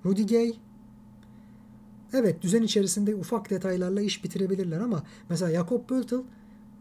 Rudy 0.06 0.26
Gay, 0.26 0.58
evet 2.14 2.42
düzen 2.42 2.64
içerisinde 2.64 3.16
ufak 3.16 3.50
detaylarla 3.50 4.02
iş 4.02 4.24
bitirebilirler 4.24 4.80
ama 4.80 5.04
mesela 5.30 5.52
Jakob 5.52 5.90
Böltel 5.90 6.20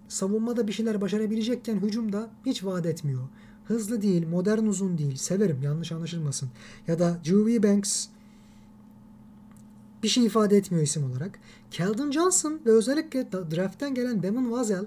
savunmada 0.09 0.69
bir 0.69 0.73
şeyler 0.73 1.01
başarabilecekken 1.01 1.77
hücumda 1.77 2.31
hiç 2.47 2.65
vaat 2.65 2.87
etmiyor. 2.87 3.23
Hızlı 3.65 4.03
değil, 4.03 4.27
modern 4.27 4.67
uzun 4.67 4.99
değil. 4.99 5.17
Severim 5.17 5.63
yanlış 5.63 5.93
anlaşılmasın. 5.93 6.49
Ya 6.87 6.99
da 6.99 7.19
Juvie 7.25 7.63
Banks 7.63 8.07
bir 10.03 10.09
şey 10.09 10.27
ifade 10.27 10.57
etmiyor 10.57 10.85
isim 10.85 11.11
olarak. 11.11 11.39
Keldon 11.71 12.11
Johnson 12.11 12.61
ve 12.67 12.71
özellikle 12.71 13.33
draft'ten 13.33 13.95
gelen 13.95 14.23
Devon 14.23 14.53
Vazel 14.53 14.87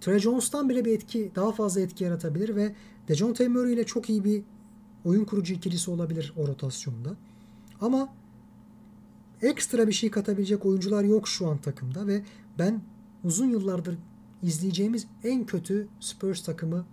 Trey 0.00 0.18
Jones'tan 0.18 0.68
bile 0.68 0.84
bir 0.84 0.92
etki, 0.92 1.30
daha 1.34 1.52
fazla 1.52 1.80
etki 1.80 2.04
yaratabilir 2.04 2.56
ve 2.56 2.74
Dejounte 3.08 3.48
Murray 3.48 3.72
ile 3.72 3.84
çok 3.84 4.10
iyi 4.10 4.24
bir 4.24 4.42
oyun 5.06 5.24
kurucu 5.24 5.54
ikilisi 5.54 5.90
olabilir 5.90 6.32
o 6.36 6.48
rotasyonda. 6.48 7.10
Ama 7.80 8.08
ekstra 9.42 9.88
bir 9.88 9.92
şey 9.92 10.10
katabilecek 10.10 10.66
oyuncular 10.66 11.04
yok 11.04 11.28
şu 11.28 11.50
an 11.50 11.58
takımda 11.58 12.06
ve 12.06 12.22
ben 12.58 12.80
uzun 13.24 13.46
yıllardır 13.46 13.98
izleyeceğimiz 14.42 15.06
en 15.24 15.46
kötü 15.46 15.88
Spurs 16.00 16.42
takımı 16.42 16.84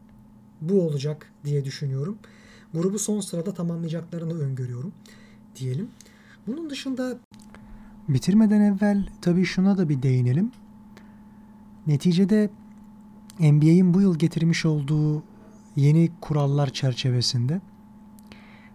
bu 0.62 0.82
olacak 0.82 1.32
diye 1.46 1.66
düşünüyorum. 1.66 2.18
Grubu 2.74 3.00
son 3.00 3.20
sırada 3.20 3.54
tamamlayacaklarını 3.54 4.40
öngörüyorum 4.40 4.94
diyelim. 5.56 5.88
Bunun 6.48 6.70
dışında 6.70 7.18
bitirmeden 8.08 8.62
evvel 8.62 9.10
tabii 9.22 9.46
şuna 9.46 9.78
da 9.78 9.90
bir 9.90 10.02
değinelim. 10.02 10.52
Neticede 11.88 12.50
NBA'in 13.40 13.94
bu 13.94 14.02
yıl 14.02 14.18
getirmiş 14.18 14.66
olduğu 14.66 15.24
yeni 15.76 16.12
kurallar 16.22 16.70
çerçevesinde 16.70 17.62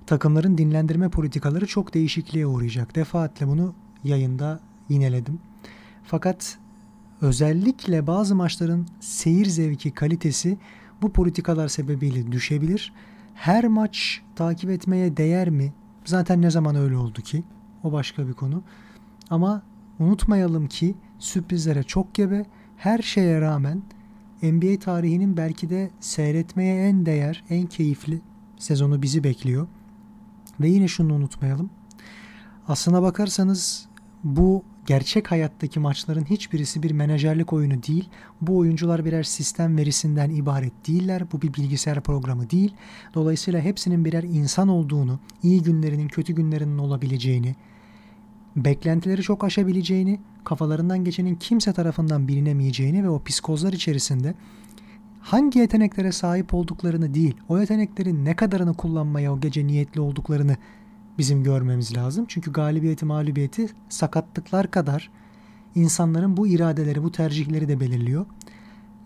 takımların 0.08 0.58
dinlendirme 0.58 1.08
politikaları 1.08 1.66
çok 1.66 1.94
değişikliğe 1.94 2.46
uğrayacak. 2.46 2.94
Defaatle 2.94 3.48
bunu 3.48 3.74
yayında 4.04 4.60
yineledim. 4.88 5.40
Fakat 6.04 6.58
özellikle 7.20 8.06
bazı 8.06 8.34
maçların 8.34 8.86
seyir 9.00 9.46
zevki 9.46 9.90
kalitesi 9.90 10.58
bu 11.02 11.12
politikalar 11.12 11.68
sebebiyle 11.68 12.32
düşebilir. 12.32 12.92
Her 13.34 13.68
maç 13.68 14.22
takip 14.36 14.70
etmeye 14.70 15.16
değer 15.16 15.50
mi? 15.50 15.72
Zaten 16.04 16.42
ne 16.42 16.50
zaman 16.50 16.76
öyle 16.76 16.96
oldu 16.96 17.22
ki? 17.22 17.44
O 17.84 17.92
başka 17.92 18.28
bir 18.28 18.32
konu. 18.34 18.62
Ama 19.30 19.62
unutmayalım 19.98 20.66
ki 20.66 20.94
sürprizlere 21.18 21.82
çok 21.82 22.14
gebe. 22.14 22.46
Her 22.76 22.98
şeye 22.98 23.40
rağmen 23.40 23.82
NBA 24.42 24.78
tarihinin 24.78 25.36
belki 25.36 25.70
de 25.70 25.90
seyretmeye 26.00 26.88
en 26.88 27.06
değer, 27.06 27.44
en 27.50 27.66
keyifli 27.66 28.20
sezonu 28.58 29.02
bizi 29.02 29.24
bekliyor. 29.24 29.66
Ve 30.60 30.68
yine 30.68 30.88
şunu 30.88 31.14
unutmayalım. 31.14 31.70
Aslına 32.68 33.02
bakarsanız 33.02 33.88
bu 34.24 34.64
gerçek 34.86 35.30
hayattaki 35.30 35.80
maçların 35.80 36.24
hiçbirisi 36.24 36.82
bir 36.82 36.90
menajerlik 36.90 37.52
oyunu 37.52 37.82
değil. 37.82 38.08
Bu 38.40 38.56
oyuncular 38.56 39.04
birer 39.04 39.22
sistem 39.22 39.76
verisinden 39.76 40.30
ibaret 40.30 40.88
değiller. 40.88 41.22
Bu 41.32 41.42
bir 41.42 41.54
bilgisayar 41.54 42.00
programı 42.00 42.50
değil. 42.50 42.74
Dolayısıyla 43.14 43.60
hepsinin 43.60 44.04
birer 44.04 44.22
insan 44.22 44.68
olduğunu, 44.68 45.18
iyi 45.42 45.62
günlerinin 45.62 46.08
kötü 46.08 46.32
günlerinin 46.32 46.78
olabileceğini, 46.78 47.54
beklentileri 48.56 49.22
çok 49.22 49.44
aşabileceğini, 49.44 50.20
kafalarından 50.44 51.04
geçenin 51.04 51.34
kimse 51.34 51.72
tarafından 51.72 52.28
bilinemeyeceğini 52.28 53.04
ve 53.04 53.08
o 53.08 53.22
psikozlar 53.22 53.72
içerisinde 53.72 54.34
hangi 55.20 55.58
yeteneklere 55.58 56.12
sahip 56.12 56.54
olduklarını 56.54 57.14
değil, 57.14 57.36
o 57.48 57.58
yeteneklerin 57.58 58.24
ne 58.24 58.36
kadarını 58.36 58.74
kullanmaya 58.74 59.32
o 59.32 59.40
gece 59.40 59.66
niyetli 59.66 60.00
olduklarını 60.00 60.56
bizim 61.18 61.44
görmemiz 61.44 61.96
lazım. 61.96 62.24
Çünkü 62.28 62.52
galibiyeti 62.52 63.04
mağlubiyeti 63.04 63.68
sakatlıklar 63.88 64.70
kadar 64.70 65.10
insanların 65.74 66.36
bu 66.36 66.46
iradeleri, 66.46 67.02
bu 67.02 67.12
tercihleri 67.12 67.68
de 67.68 67.80
belirliyor. 67.80 68.26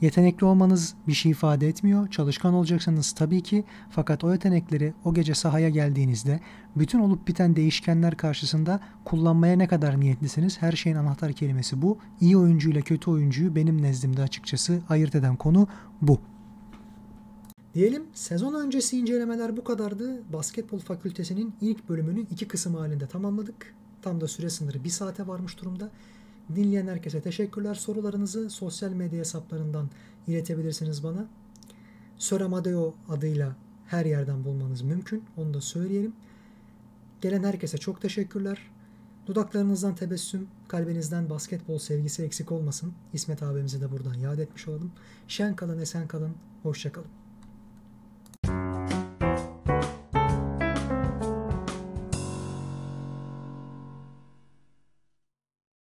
Yetenekli 0.02 0.44
olmanız 0.44 0.94
bir 1.08 1.12
şey 1.12 1.32
ifade 1.32 1.68
etmiyor. 1.68 2.08
Çalışkan 2.10 2.54
olacaksanız 2.54 3.12
tabii 3.12 3.42
ki 3.42 3.64
fakat 3.90 4.24
o 4.24 4.32
yetenekleri 4.32 4.94
o 5.04 5.14
gece 5.14 5.34
sahaya 5.34 5.68
geldiğinizde 5.68 6.40
bütün 6.76 6.98
olup 6.98 7.28
biten 7.28 7.56
değişkenler 7.56 8.16
karşısında 8.16 8.80
kullanmaya 9.04 9.56
ne 9.56 9.68
kadar 9.68 10.00
niyetlisiniz? 10.00 10.62
Her 10.62 10.72
şeyin 10.72 10.96
anahtar 10.96 11.32
kelimesi 11.32 11.82
bu. 11.82 11.98
İyi 12.20 12.36
oyuncu 12.36 12.70
ile 12.70 12.82
kötü 12.82 13.10
oyuncuyu 13.10 13.56
benim 13.56 13.82
nezdimde 13.82 14.22
açıkçası 14.22 14.82
ayırt 14.88 15.14
eden 15.14 15.36
konu 15.36 15.68
bu. 16.00 16.20
Diyelim 17.74 18.02
sezon 18.14 18.54
öncesi 18.54 18.98
incelemeler 18.98 19.56
bu 19.56 19.64
kadardı. 19.64 20.32
Basketbol 20.32 20.78
fakültesinin 20.78 21.54
ilk 21.60 21.88
bölümünü 21.88 22.20
iki 22.20 22.48
kısım 22.48 22.74
halinde 22.74 23.06
tamamladık. 23.06 23.74
Tam 24.02 24.20
da 24.20 24.28
süre 24.28 24.50
sınırı 24.50 24.84
bir 24.84 24.90
saate 24.90 25.26
varmış 25.26 25.60
durumda. 25.60 25.90
Dinleyen 26.56 26.86
herkese 26.86 27.20
teşekkürler. 27.20 27.74
Sorularınızı 27.74 28.50
sosyal 28.50 28.92
medya 28.92 29.18
hesaplarından 29.18 29.90
iletebilirsiniz 30.26 31.04
bana. 31.04 31.26
Sir 32.18 32.40
Amadeo 32.40 32.94
adıyla 33.08 33.56
her 33.86 34.06
yerden 34.06 34.44
bulmanız 34.44 34.82
mümkün. 34.82 35.24
Onu 35.36 35.54
da 35.54 35.60
söyleyelim. 35.60 36.12
Gelen 37.20 37.44
herkese 37.44 37.78
çok 37.78 38.00
teşekkürler. 38.00 38.58
Dudaklarınızdan 39.26 39.94
tebessüm, 39.94 40.48
kalbinizden 40.68 41.30
basketbol 41.30 41.78
sevgisi 41.78 42.22
eksik 42.22 42.52
olmasın. 42.52 42.92
İsmet 43.12 43.42
abimizi 43.42 43.80
de 43.80 43.92
buradan 43.92 44.14
yad 44.14 44.38
etmiş 44.38 44.68
olalım. 44.68 44.92
Şen 45.28 45.56
kalın, 45.56 45.78
esen 45.78 46.08
kalın, 46.08 46.34
hoşça 46.62 46.92
kalın. 46.92 47.21